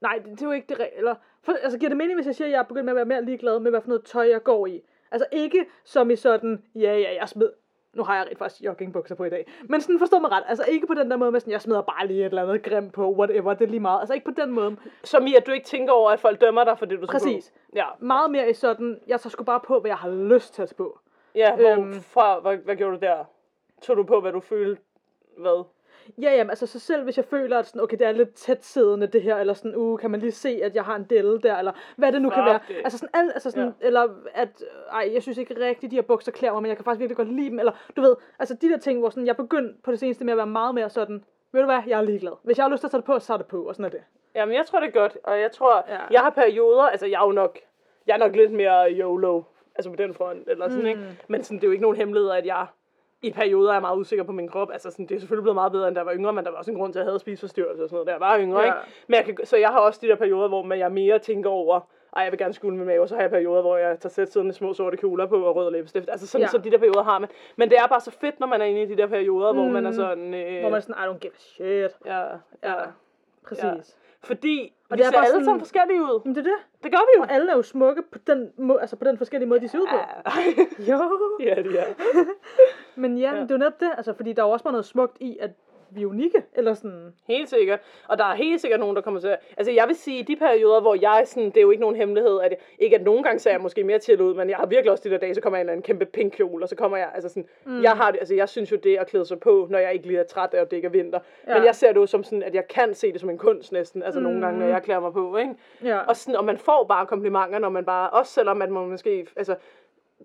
[0.00, 2.34] Nej, det, det er jo ikke det eller for, Altså, giver det mening, hvis jeg
[2.34, 4.28] siger, at jeg er begyndt med at være mere ligeglad med, hvad for noget tøj,
[4.30, 4.82] jeg går i?
[5.10, 7.50] Altså, ikke som i sådan, ja, ja, jeg smed...
[7.94, 9.46] Nu har jeg rent faktisk joggingbukser på i dag.
[9.68, 10.44] Men sådan forstår mig ret.
[10.48, 12.62] Altså ikke på den der måde med sådan, jeg smider bare lige et eller andet
[12.62, 14.00] grim på, whatever, det er lige meget.
[14.00, 14.76] Altså ikke på den måde.
[15.04, 17.12] Som i, at du ikke tænker over, at folk dømmer dig for det, du tager
[17.12, 17.50] Præcis.
[17.50, 17.56] på.
[17.76, 20.62] Ja, Meget mere i sådan, jeg tager sgu bare på, hvad jeg har lyst til
[20.62, 20.98] at tage på.
[21.34, 22.00] ja hvor Øhm.
[22.00, 23.24] fra, hvad, hvad gjorde du der?
[23.82, 24.82] Tog du på, hvad du følte?
[25.38, 25.64] Hvad?
[26.22, 28.64] Ja, jamen, altså så selv hvis jeg føler, at sådan, okay, det er lidt tæt
[28.64, 31.40] siddende det her, eller sådan, uh, kan man lige se, at jeg har en delle
[31.40, 32.60] der, eller hvad det nu kan Fuck være.
[32.68, 32.76] det.
[32.84, 33.86] Altså sådan, alt, altså sådan Ja.
[33.86, 34.48] eller at,
[34.92, 37.16] ej, jeg synes ikke rigtigt, de her bukser klæder mig, men jeg kan faktisk virkelig
[37.16, 39.82] godt lide dem, eller du ved, altså de der ting, hvor sådan, jeg er begyndt
[39.82, 42.32] på det seneste med at være meget mere sådan, ved du hvad, jeg er ligeglad.
[42.42, 43.84] Hvis jeg har lyst til at tage det på, så er det på, og sådan
[43.84, 44.00] er det.
[44.34, 45.18] Jamen, jeg tror, det er godt.
[45.24, 45.98] Og jeg tror, ja.
[46.10, 47.58] jeg har perioder, altså jeg er jo nok,
[48.06, 49.42] jeg er nok lidt mere YOLO,
[49.74, 50.88] altså på den front, eller sådan, mm.
[50.88, 51.00] ikke?
[51.28, 52.66] Men sådan, det er jo ikke nogen hemmelighed, at jeg
[53.22, 54.70] i perioder er meget usikker på min krop.
[54.72, 56.50] Altså, sådan, det er selvfølgelig blevet meget bedre, end da jeg var yngre, men der
[56.50, 58.38] var også en grund til, at jeg havde spiseforstyrrelse og sådan noget, da jeg var
[58.38, 58.66] yngre, Ja.
[58.66, 58.76] ikke?
[59.06, 61.50] Men jeg kan, så jeg har også de der perioder, hvor man- jeg mere tænker
[61.50, 61.80] over,
[62.16, 64.10] ej, jeg vil gerne skule med mave, og så har jeg perioder, hvor jeg tager
[64.10, 66.08] sæt siddende små sorte kjoler på og rød læbestift.
[66.10, 66.44] Altså sådan, Ja.
[66.44, 66.48] ja.
[66.50, 67.28] så de der perioder har man.
[67.56, 69.64] Men det er bare så fedt, når man er inde i de der perioder, hvor
[69.68, 69.94] man er Mm.
[69.96, 70.34] sådan...
[70.34, 71.96] Øh, Hvor man er sådan, I don't give a shit.
[72.06, 72.20] ja,
[72.64, 72.74] ja,
[73.46, 73.64] Præcis.
[73.64, 74.05] Ja.
[74.26, 76.20] Fordi Og og det vi er ser bare alle sådan- sammen forskellige ud.
[76.24, 76.58] Men det er det.
[76.82, 77.22] Det gør vi jo.
[77.22, 79.78] Og alle er jo smukke på den, må, altså på den forskellige måde, de ser
[79.78, 79.96] ud på.
[80.90, 81.18] Jo.
[81.40, 81.84] ja, det er.
[83.00, 83.34] Men ja, ja.
[83.36, 83.40] Ja.
[83.42, 85.36] det er jo netop det, altså, fordi der er jo også bare noget smukt i,
[85.40, 85.50] at
[85.90, 87.12] vi er unikke, eller sådan.
[87.28, 87.80] Helt sikkert.
[88.08, 89.38] Og der er helt sikkert nogen, der kommer til at...
[89.56, 91.44] Altså, jeg vil sige, de perioder, hvor jeg sådan...
[91.44, 93.98] Det er jo ikke nogen hemmelighed, at ikke at nogle gange ser jeg måske mere
[93.98, 95.72] til ud, men jeg har virkelig også de der dage, så kommer jeg en eller
[95.72, 97.10] anden kæmpe pink kjole, og så kommer jeg...
[97.14, 97.48] Altså sådan...
[97.64, 97.82] Mm.
[97.82, 98.18] Jeg har det...
[98.18, 100.54] Altså, jeg synes jo, det at klæde sig på, når jeg ikke lige er træt
[100.54, 101.18] af, at det ikke er vinter.
[101.46, 101.52] Ja.
[101.52, 101.58] Ja.
[101.58, 103.72] Men jeg ser det jo som sådan, at jeg kan se det som en kunst
[103.72, 104.02] næsten.
[104.02, 104.24] Altså, mm.
[104.24, 105.54] nogle gange, når jeg klæder mig på, ikke?
[105.84, 105.98] Ja.
[105.98, 108.10] Og, sådan, og man får bare komplimenter, når man bare...
[108.10, 109.26] Også selvom at man måske...
[109.36, 109.54] Altså,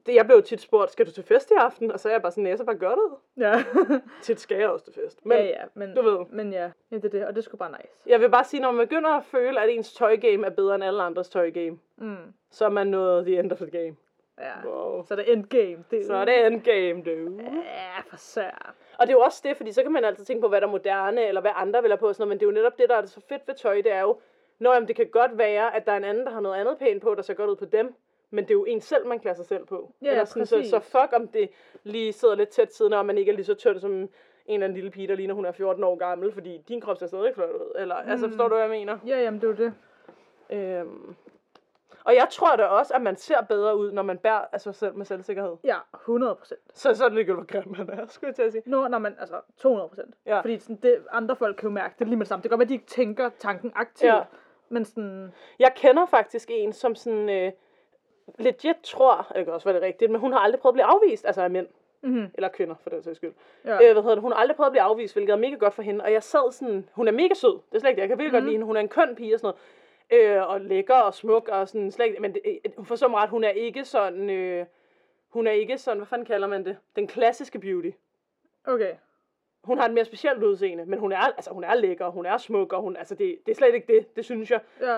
[0.05, 1.91] det, jeg blev tit spurgt, skal du til fest i aften?
[1.91, 3.11] Og så er jeg bare sådan, ja, så bare gør det.
[3.38, 3.63] ja.
[4.22, 5.26] Tit skal jeg også til fest.
[5.26, 6.26] Men ja, ja, men, du ved.
[6.30, 8.03] men ja, ja, det er det, og det sgu bare nice.
[8.09, 10.84] jeg vil bare sige, når man begynder at føle, at ens tøjgame er bedre end
[10.84, 12.15] alle andres tøjgame, Mm.
[12.51, 13.95] så er man nået the end of the game.
[14.39, 14.69] Ja.
[14.69, 15.03] Wow.
[15.05, 15.84] Så er det endgame.
[15.91, 17.41] Det, Så er det endgame, du.
[17.43, 18.73] Ja, for sær.
[18.99, 20.68] Og det er jo også det, fordi så kan man altid tænke på, hvad der
[20.68, 22.77] er moderne, eller hvad andre vil have på, sådan noget, men det er jo netop
[22.77, 24.18] det, der er så fedt ved tøj, det er jo,
[24.59, 26.77] Nå, jamen, det kan godt være, at der er en anden, der har noget andet
[26.77, 27.95] pænt på, der ser godt ud på dem,
[28.32, 29.94] men det er jo en selv, man klæder sig selv på.
[30.02, 31.49] Ja, Eller sådan, så, så fuck om det
[31.84, 34.10] lige sidder lidt tæt siden, og man ikke er lige så tynd som en
[34.48, 37.08] eller anden lille pige, der ligner, hun er 14 år gammel, fordi din krop ser
[37.08, 37.72] stadig flot ud.
[37.76, 38.10] Eller, mm.
[38.12, 38.98] altså, forstår du, hvad jeg mener?
[39.08, 39.74] Ja, jamen, det er det.
[40.49, 41.16] Øhm,
[42.03, 44.76] Og jeg tror da også, at man ser bedre ud, når man bærer af sig
[44.76, 45.56] selv med selvsikkerhed.
[45.64, 46.60] Ja, 100 procent.
[46.74, 48.64] Så, så er det ligegyldigt, hvor grim man er, skulle jeg til at sige.
[48.66, 50.16] Nå, når man, altså 200 procent.
[50.26, 50.40] Ja.
[50.40, 52.44] Fordi sådan, det, andre folk kan jo mærke det lige med det samme.
[52.44, 54.14] Det kan godt være, at de ikke tænker tanken aktivt.
[54.14, 54.22] Ja.
[54.70, 57.52] Men sådan, Jeg kender faktisk en, som sådan øh,
[58.39, 60.85] legit tror, det kan også være det rigtigt, men hun har aldrig prøvet at blive
[60.85, 61.68] afvist, altså af mænd.
[62.03, 62.26] Mhm.
[62.34, 63.34] Eller kvinder, for den sags skyld.
[63.65, 63.73] Ja.
[63.73, 64.22] Øh, hvad hedder det?
[64.22, 66.03] Hun har aldrig prøvet at blive afvist, hvilket er mega godt for hende.
[66.03, 68.02] Og jeg sad sådan, hun er mega sød, det er slet ikke det.
[68.02, 68.35] Jeg kan virkelig mm.
[68.35, 68.65] godt lide hende.
[68.65, 69.53] Hun er en køn pige og sådan
[70.11, 70.38] noget.
[70.38, 72.41] Øh, og lækker og smuk og sådan slet ikke, men det,
[72.77, 74.65] øh, forstår mig ret, hun er ikke sådan, øh,
[75.30, 76.77] hun er ikke sådan, hvad fanden kalder man det?
[76.95, 77.89] Den klassiske beauty.
[78.65, 78.93] okay.
[79.63, 82.38] Hun har et mere specielt udseende, men hun er, altså, hun er lækker, hun er
[82.38, 84.59] smuk, og hun, altså, det, det er slet ikke det, det synes jeg.
[84.81, 84.97] Ja.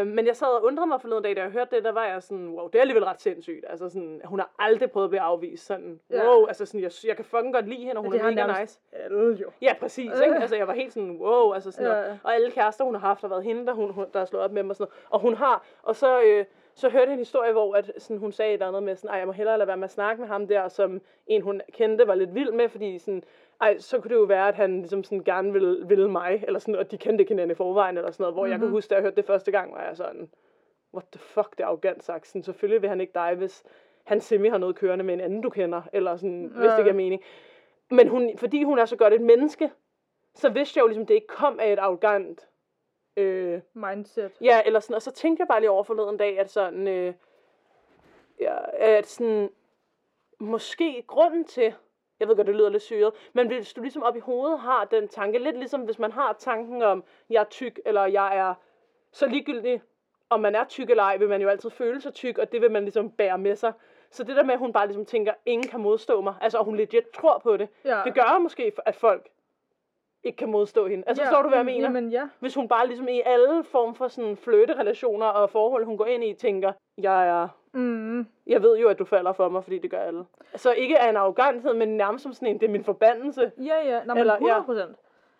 [0.00, 2.04] Øh, men jeg sad og undrede mig forleden dag, da jeg hørte det, der var
[2.06, 3.64] jeg sådan, wow, det er alligevel ret sindssygt.
[3.68, 5.66] Altså sådan, hun har aldrig prøvet at blive afvist.
[5.66, 6.26] Sådan, Ja.
[6.28, 8.60] wow, altså sådan, jeg, jeg kan fucking godt lide hende, og hun det er mega
[8.60, 8.80] nice.
[8.92, 9.50] Alle jo.
[9.62, 10.12] Ja, præcis.
[10.24, 10.36] Ikke?
[10.40, 11.92] Altså, jeg var helt sådan, wow, altså sådan Ja.
[11.92, 12.20] noget.
[12.24, 14.44] Og alle kærester, hun har haft, har været hende, der, hun, hun, der har slået
[14.44, 15.10] op med mig og sådan noget.
[15.10, 16.44] Og hun har, og så, øh,
[16.74, 19.18] så hørte jeg en historie, hvor at, sådan, hun sagde et eller andet med, sådan,
[19.18, 22.06] jeg må hellere lade være med at snakke med ham der, som en, hun kendte,
[22.06, 23.22] var lidt vild med, fordi sådan,
[23.60, 26.58] ej, så kunne det jo være, at han ligesom sådan gerne ville, ville mig, eller
[26.58, 28.52] sådan, og de kendte ikke hinanden i forvejen, eller sådan noget, hvor mm-hmm.
[28.52, 30.30] jeg kan huske, da jeg hørte det første gang, var jeg sådan,
[30.94, 32.26] what the fuck, det er arrogant sagt.
[32.26, 33.64] Sådan, selvfølgelig vil han ikke dig, hvis
[34.04, 36.82] han semi har noget kørende med en anden, du kender, eller sådan, hvis det Ja.
[36.82, 37.22] giver mening.
[37.90, 39.70] Men hun, fordi hun er så godt et menneske,
[40.34, 42.48] så vidste jeg jo ligesom, det ikke kom af et arrogant
[43.16, 44.32] øh, Mindset.
[44.40, 47.14] Ja, eller sådan, og så tænkte jeg bare lige over forleden dag, at sådan, øh,
[48.40, 49.50] ja, at sådan,
[50.40, 51.74] måske grunden til,
[52.20, 54.84] jeg ved godt, det lyder lidt syret, men hvis du ligesom op i hovedet har
[54.84, 58.54] den tanke, lidt ligesom hvis man har tanken om, jeg er tyk, eller jeg er
[59.12, 59.82] så ligegyldig,
[60.30, 62.60] om man er tyk eller ej, vil man jo altid føle sig tyk, og det
[62.60, 63.72] vil man ligesom bære med sig.
[64.10, 66.64] Så det der med, at hun bare ligesom tænker, ingen kan modstå mig, altså og
[66.64, 68.00] hun legit tror på det, Ja.
[68.04, 69.28] det gør måske, at folk
[70.24, 71.04] ikke kan modstå hende.
[71.06, 71.86] Altså, ja, forstår du, hvad jeg mener?
[71.86, 72.28] Jamen ja.
[72.40, 76.24] Hvis hun bare ligesom i alle form for sådan flirterelationer og forhold, hun går ind
[76.24, 77.48] i, tænker, jeg er...
[77.80, 78.26] Mm.
[78.46, 80.24] Jeg ved jo, at du falder for mig, fordi det gør alle.
[80.56, 83.52] Så ikke af en arroganthed, men nærmest som sådan en, det er min forbandelse.
[83.58, 84.04] Ja, ja.
[84.04, 84.62] Nå, men Eller- 100 ja.
[84.62, 84.96] procent.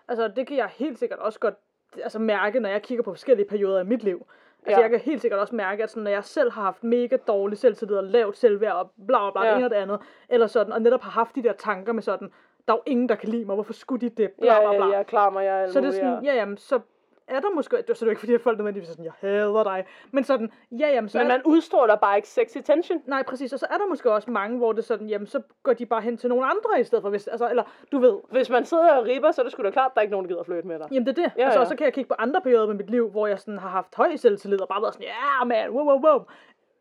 [0.09, 1.55] Altså, det kan jeg helt sikkert også godt
[2.03, 4.27] altså, mærke, når jeg kigger på forskellige perioder af mit liv.
[4.67, 4.83] Altså, Ja.
[4.83, 7.59] jeg kan helt sikkert også mærke, at sådan, når jeg selv har haft mega dårlig
[7.59, 9.51] selvtillid og lavt selvværd og bla bla bla, Ja.
[9.51, 9.57] ja.
[9.57, 12.33] det og det andet, eller sådan, og netop har haft de der tanker med sådan,
[12.69, 14.73] der er jo ingen, der kan lide mig, hvorfor skulle de det, bla Ja, bla
[14.73, 14.97] ja, bla.
[14.97, 16.81] jeg klarer mig, jeg er Så det er sådan, ja, jamen, så
[17.29, 19.63] er der måske, det er jo ikke fordi, at folk nødvendigvis er sådan, jeg hader
[19.63, 23.03] dig, men sådan, ja, jamen, så Men man udstråler bare ikke sexy tension.
[23.07, 25.73] nej, præcis, og så er der måske også mange, hvor det sådan, jamen, så går
[25.73, 27.63] de bare hen til nogle andre i stedet for, hvis, altså, eller,
[27.93, 30.01] du ved, Hvis man sidder og ribber, så er det sgu da klart, at der
[30.01, 30.89] er ikke nogen, der gider at flytte med dig.
[30.93, 31.33] Jamen det er det.
[31.39, 31.63] Ja, altså, ja.
[31.63, 33.69] Og så kan jeg kigge på andre perioder med mit liv, hvor jeg sådan har
[33.69, 36.25] haft høj selvtillid og bare været sådan, ja yeah, man, wow, wow, wow.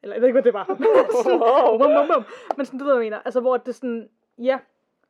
[0.03, 0.65] Eller jeg ved ikke, hvad det var.
[1.23, 1.79] sådan, Wow.
[1.79, 2.23] wow, wow.
[2.57, 3.19] Men sådan, du ved, hvad jeg mener.
[3.25, 4.59] Altså, hvor det sådan, ja.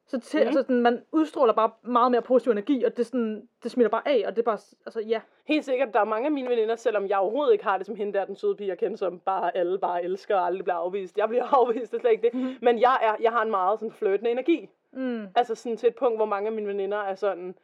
[0.07, 0.48] Så til, mm.
[0.48, 4.07] altså, sådan, man udstråler bare meget mere positiv energi, og det, sådan, det smitter bare
[4.07, 5.22] af, og det er bare, altså ja.
[5.45, 7.95] Helt sikkert, der er mange af mine veninder, selvom jeg overhovedet ikke har det som
[7.95, 10.76] hende der, den søde pige, jeg kender, som bare alle bare elsker og aldrig bliver
[10.77, 11.18] afvist.
[11.18, 12.34] Jeg bliver afvist, det er slet ikke det.
[12.34, 12.56] Mm-hmm.
[12.61, 14.69] Men jeg, er, jeg har en meget sådan flirtende energi.
[14.94, 15.27] Mm.
[15.36, 17.56] Altså sådan til et punkt, hvor mange af mine veninder er sådan,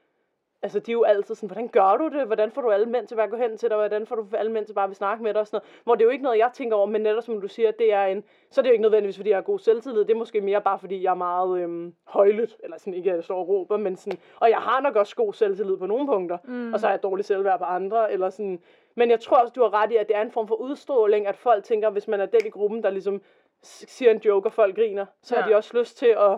[0.63, 2.25] altså de er jo altid sådan, hvordan gør du det?
[2.25, 3.77] Hvordan får du alle mænd til bare at gå hen til dig?
[3.77, 5.41] Hvordan får du alle mænd til bare at snakke med dig?
[5.41, 5.83] Og sådan noget.
[5.83, 7.93] Hvor det er jo ikke noget, jeg tænker over, men netop som du siger, det
[7.93, 9.99] er en, så er det jo ikke nødvendigvis, fordi jeg har god selvtillid.
[9.99, 13.15] Det er måske mere bare, fordi jeg er meget øhm, højlydt, eller sådan ikke, at
[13.15, 16.07] jeg står og råber, men sådan, og jeg har nok også god selvtillid på nogle
[16.07, 16.73] punkter, mm.
[16.73, 18.59] og så har jeg dårlig selvværd på andre, eller sådan.
[18.95, 21.27] Men jeg tror også, du har ret i, at det er en form for udstråling,
[21.27, 23.21] at folk tænker, hvis man er den i gruppen, der ligesom
[23.63, 25.41] siger en joke, og folk griner, så ja.
[25.41, 26.38] har de også lyst til at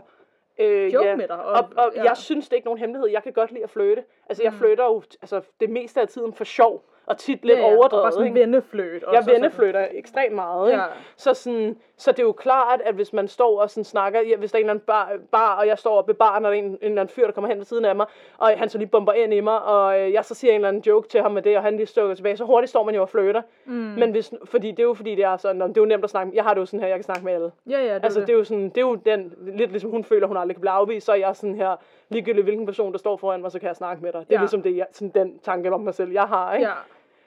[0.60, 1.16] øh, Joke ja.
[1.16, 2.04] med dig, og- Og, og ja.
[2.04, 3.10] jeg synes, det er ikke nogen hemmelighed.
[3.10, 4.04] Jeg kan godt lide at flytte.
[4.30, 4.58] Altså, jeg Mm.
[4.58, 7.78] flytter jo altså, det meste af tiden for sjov, og tit lidt ja, ja, Og
[7.78, 8.04] overdrevet.
[8.04, 8.40] bare sådan ikke?
[8.40, 9.04] vennefløjt.
[9.14, 10.70] Jeg venneflytter ekstremt meget.
[10.70, 10.82] Ikke?
[10.82, 10.88] Ja.
[11.18, 14.36] Så, sådan, så det er jo klart, at hvis man står og sådan snakker, ja,
[14.36, 16.52] hvis der er en eller anden bar, bar og jeg står oppe ved baren, og
[16.52, 18.06] der er en, en eller anden fyr, der kommer hen ved siden af mig,
[18.38, 20.68] og han så lige bomber ind i mig, og øh, jeg så siger en eller
[20.68, 22.96] anden joke til ham med det, og han lige stykker tilbage, så hurtigt står man
[22.96, 23.42] jo og flytter.
[23.66, 23.74] Mm.
[23.74, 26.04] Men hvis, fordi det er jo fordi, det er sådan, "Nå, det er jo nemt
[26.04, 26.32] at snakke.
[26.36, 27.52] Jeg har det jo sådan her, jeg kan snakke med alle.
[27.70, 28.28] Ja, ja, det, Altså, det.
[28.28, 30.62] det er jo sådan, det er jo den, lidt ligesom hun føler, hun aldrig kan
[30.62, 31.76] blive afvist, så er jeg sådan her,
[32.14, 34.20] ligegyldigt hvilken person, der står foran mig, så kan jeg snakke med dig.
[34.20, 34.40] Det er Ja.
[34.40, 36.68] ligesom det, jeg, sådan den tanke om mig selv, jeg har, ikke?
[36.68, 36.74] Ja.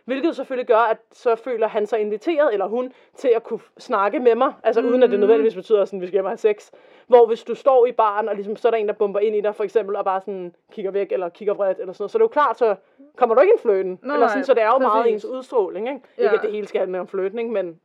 [0.05, 4.19] Hvilket selvfølgelig gør, at så føler han sig inviteret, eller hun, til at kunne snakke
[4.21, 4.89] med mig, altså mm.
[4.89, 6.71] uden at det nødvendigvis betyder, sådan, at vi skal hjem og have sex.
[7.07, 9.37] Hvor hvis du står i baren, og ligesom, så er der en, der bomber ind
[9.37, 12.11] i dig, for eksempel, og bare sådan kigger væk, eller kigger vredt, eller sådan noget,
[12.11, 12.77] så er det jo klart, så
[13.17, 13.99] kommer du ikke ind fløten.
[14.03, 15.25] Nej, eller sådan, så det er jo meget præcis.
[15.25, 16.01] ens udstråling, ikke?
[16.19, 16.23] Ja.
[16.23, 17.77] Ikke at det hele skal handle om fløtning, men det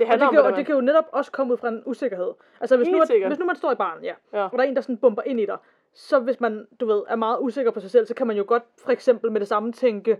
[0.00, 1.58] Og handler det, om kan, jo, det, og det kan jo netop også komme ud
[1.58, 2.32] fra en usikkerhed.
[2.60, 4.44] Altså hvis Helt nu, at, hvis nu man står i baren, ja, Ja.
[4.44, 5.56] og der er en, der sådan bomber ind i dig,
[5.94, 8.44] så hvis man, du ved, er meget usikker på sig selv, så kan man jo
[8.46, 10.18] godt for eksempel med det samme tænke,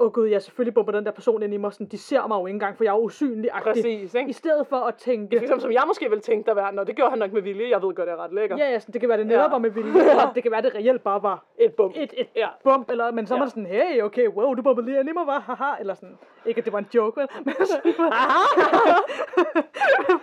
[0.00, 2.26] åh oh gud, jeg selvfølgelig bomber den der person ind i mig, sådan, de ser
[2.26, 4.30] mig jo ikke engang, for jeg er usynlig Præcis, ikke?
[4.30, 6.84] I stedet for at tænke, Det er som jeg måske ville tænke der være, når
[6.84, 7.70] det gjorde han nok med vilje.
[7.70, 8.56] Jeg ved godt, det er ret lækker.
[8.56, 9.48] ja, ja, sådan, det kan være, det netop Ja.
[9.50, 11.92] var med vilje, eller det kan være, det reelt bare var Et bum.
[11.96, 12.48] et, et Ja.
[12.64, 13.50] bump, eller, men så er man Ja.
[13.50, 16.58] sådan, hey, okay, wow, du bombede lige ind i mig, var, haha, eller sådan, ikke
[16.58, 17.54] at det var en joke, vel, men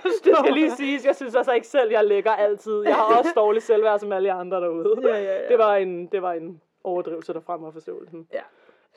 [0.03, 2.81] Det skal lige siges, jeg synes altså ikke selv, jeg er lækker altid.
[2.83, 4.95] Jeg har også dårlig selvværd som alle andre derude.
[5.09, 5.47] Ja, ja, ja.
[5.49, 8.27] Det var en, det var en overdrivelse, der frem var forståelsen.
[8.33, 8.39] ja,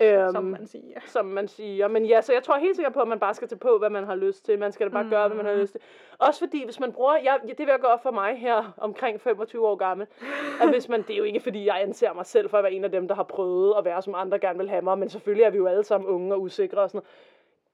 [0.00, 1.00] Øhm, som man siger.
[1.06, 1.88] som man siger.
[1.88, 3.90] Men ja, så jeg tror helt sikkert på, at man bare skal tage på, hvad
[3.90, 4.58] man har lyst til.
[4.58, 5.10] Man skal da bare mm.
[5.10, 5.80] gøre, hvad man har lyst til.
[6.18, 9.66] Også fordi, hvis man bruger, jeg, det vil jeg gøre for mig her, omkring 25
[9.66, 10.06] år gammel,
[10.62, 12.72] at hvis man, det er jo ikke fordi, jeg anser mig selv for at være
[12.72, 15.08] en af dem, der har prøvet at være, som andre gerne vil have mig, men
[15.08, 17.08] selvfølgelig er vi jo alle sammen unge og usikre og sådan noget.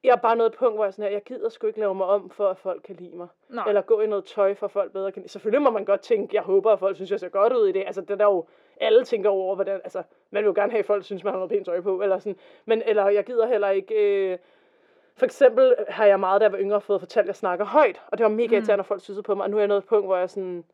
[0.04, 1.94] Jeg er bare nået et punkt, hvor jeg sådan her, jeg gider sgu ikke lave
[1.94, 3.28] mig om, for at folk kan lide mig.
[3.48, 3.64] Nej.
[3.68, 5.32] Eller gå i noget tøj, for at folk bedre kan lide.
[5.32, 7.72] Selvfølgelig må man godt tænke, jeg håber, at folk synes, jeg ser godt ud i
[7.72, 7.82] det.
[7.86, 8.44] Altså, det er der jo,
[8.80, 11.38] alle tænker over, hvordan, altså, man vil jo gerne have, at folk synes, man har
[11.38, 12.36] noget pænt tøj på, eller sådan.
[12.64, 14.38] Men, eller jeg gider heller ikke, øh,
[15.16, 18.02] for eksempel har jeg meget, da jeg var yngre, fået fortalt, at jeg snakker højt,
[18.08, 19.78] og det var mega irriterende, når folk synes på mig, og nu er jeg nået
[19.78, 20.64] et punkt, hvor jeg er sådan,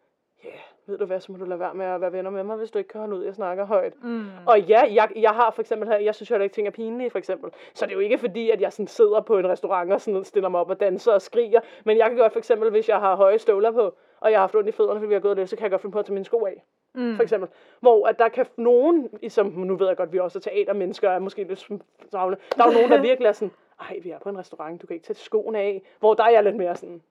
[0.45, 2.44] ja, yeah, ved du hvad, så må du lade være med at være venner med
[2.44, 3.92] mig, hvis du ikke kan holde ud, jeg snakker højt.
[4.04, 4.24] Mm.
[4.46, 7.10] Og ja, jeg, jeg har for eksempel, her- jeg synes jo ikke, ting er pinlige,
[7.10, 7.50] for eksempel.
[7.74, 10.24] Så det er jo ikke fordi, at jeg sådan sidder på en restaurant og sådan
[10.24, 11.60] stiller mig op og danser og skriger.
[11.84, 14.42] Men jeg kan godt for eksempel, hvis jeg har høje støvler på, og jeg har
[14.42, 15.98] haft ondt i fødderne, fordi vi har gået lidt, så kan jeg godt finde på
[15.98, 16.64] at tage mine sko af.
[16.94, 17.16] Mm.
[17.16, 17.48] For eksempel.
[17.80, 21.18] Hvor at der kan nogen, som nu ved jeg godt, vi også er teatermennesker, er
[21.18, 21.68] måske lidt
[22.12, 22.36] travle.
[22.56, 24.86] Der er jo nogen, der virkelig er sådan, ej, vi er på en restaurant, du
[24.86, 25.82] kan ikke tage skoene af.
[26.00, 27.02] Hvor der er jeg lidt mere sådan,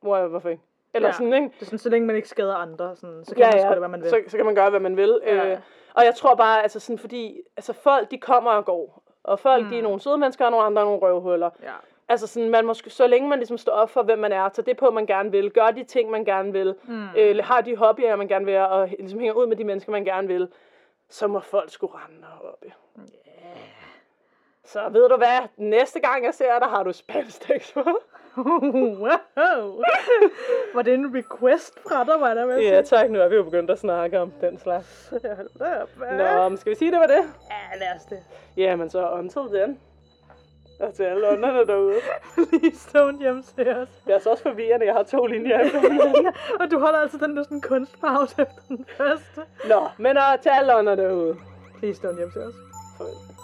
[0.00, 0.62] hvor er, hvorfor ikke?
[0.94, 1.12] Eller Ja.
[1.12, 1.48] sådan, ikke?
[1.54, 3.78] Det er sådan, så længe man ikke skader andre, sådan, så kan man sgu da,
[3.78, 4.10] hvad man vil.
[4.10, 5.20] Så, så kan man gøre, hvad man vil.
[5.26, 5.52] Ja.
[5.52, 5.58] Øh,
[5.94, 9.02] og jeg tror bare, altså sådan, fordi altså folk, de kommer og går.
[9.22, 9.70] Og folk, mm.
[9.70, 11.50] de er nogle søde mennesker, og nogle andre er nogle røvhuller.
[11.62, 11.72] Ja.
[12.08, 14.64] Altså sådan, man måske, så længe man ligesom står op for, hvem man er, tager
[14.64, 17.08] det på, man gerne vil, gør de ting, man gerne vil, mm.
[17.16, 20.04] øh, har de hobbyer, man gerne vil, og ligesom hænger ud med de mennesker, man
[20.04, 20.48] gerne vil,
[21.08, 22.64] så må folk skulle rende op.
[22.64, 22.74] Yeah.
[24.64, 27.84] Så ved du hvad, næste gang jeg ser dig, har du spansk på.
[28.38, 29.82] Wow.
[30.74, 33.10] Var det en request fra dig, var der med ja, tak.
[33.10, 35.12] Nu er vi jo begyndt at snakke om den slags.
[36.18, 37.22] Nå, men skal vi sige, det var det?
[37.50, 38.18] Ja, lad os det.
[38.56, 39.78] Jamen så until then.
[40.80, 41.96] Og til alle ånderne derude.
[42.34, 43.88] Please don't hjemse os.
[44.04, 45.58] Det er altså også forvirrende, jeg har to linjer.
[46.60, 49.40] Og du holder altså den der sådan kunstpause efter den første.
[49.68, 51.36] Nå, men uh, til alle ånderne derude.
[51.78, 52.54] Please don't hjemse os.
[52.98, 53.37] Farvel.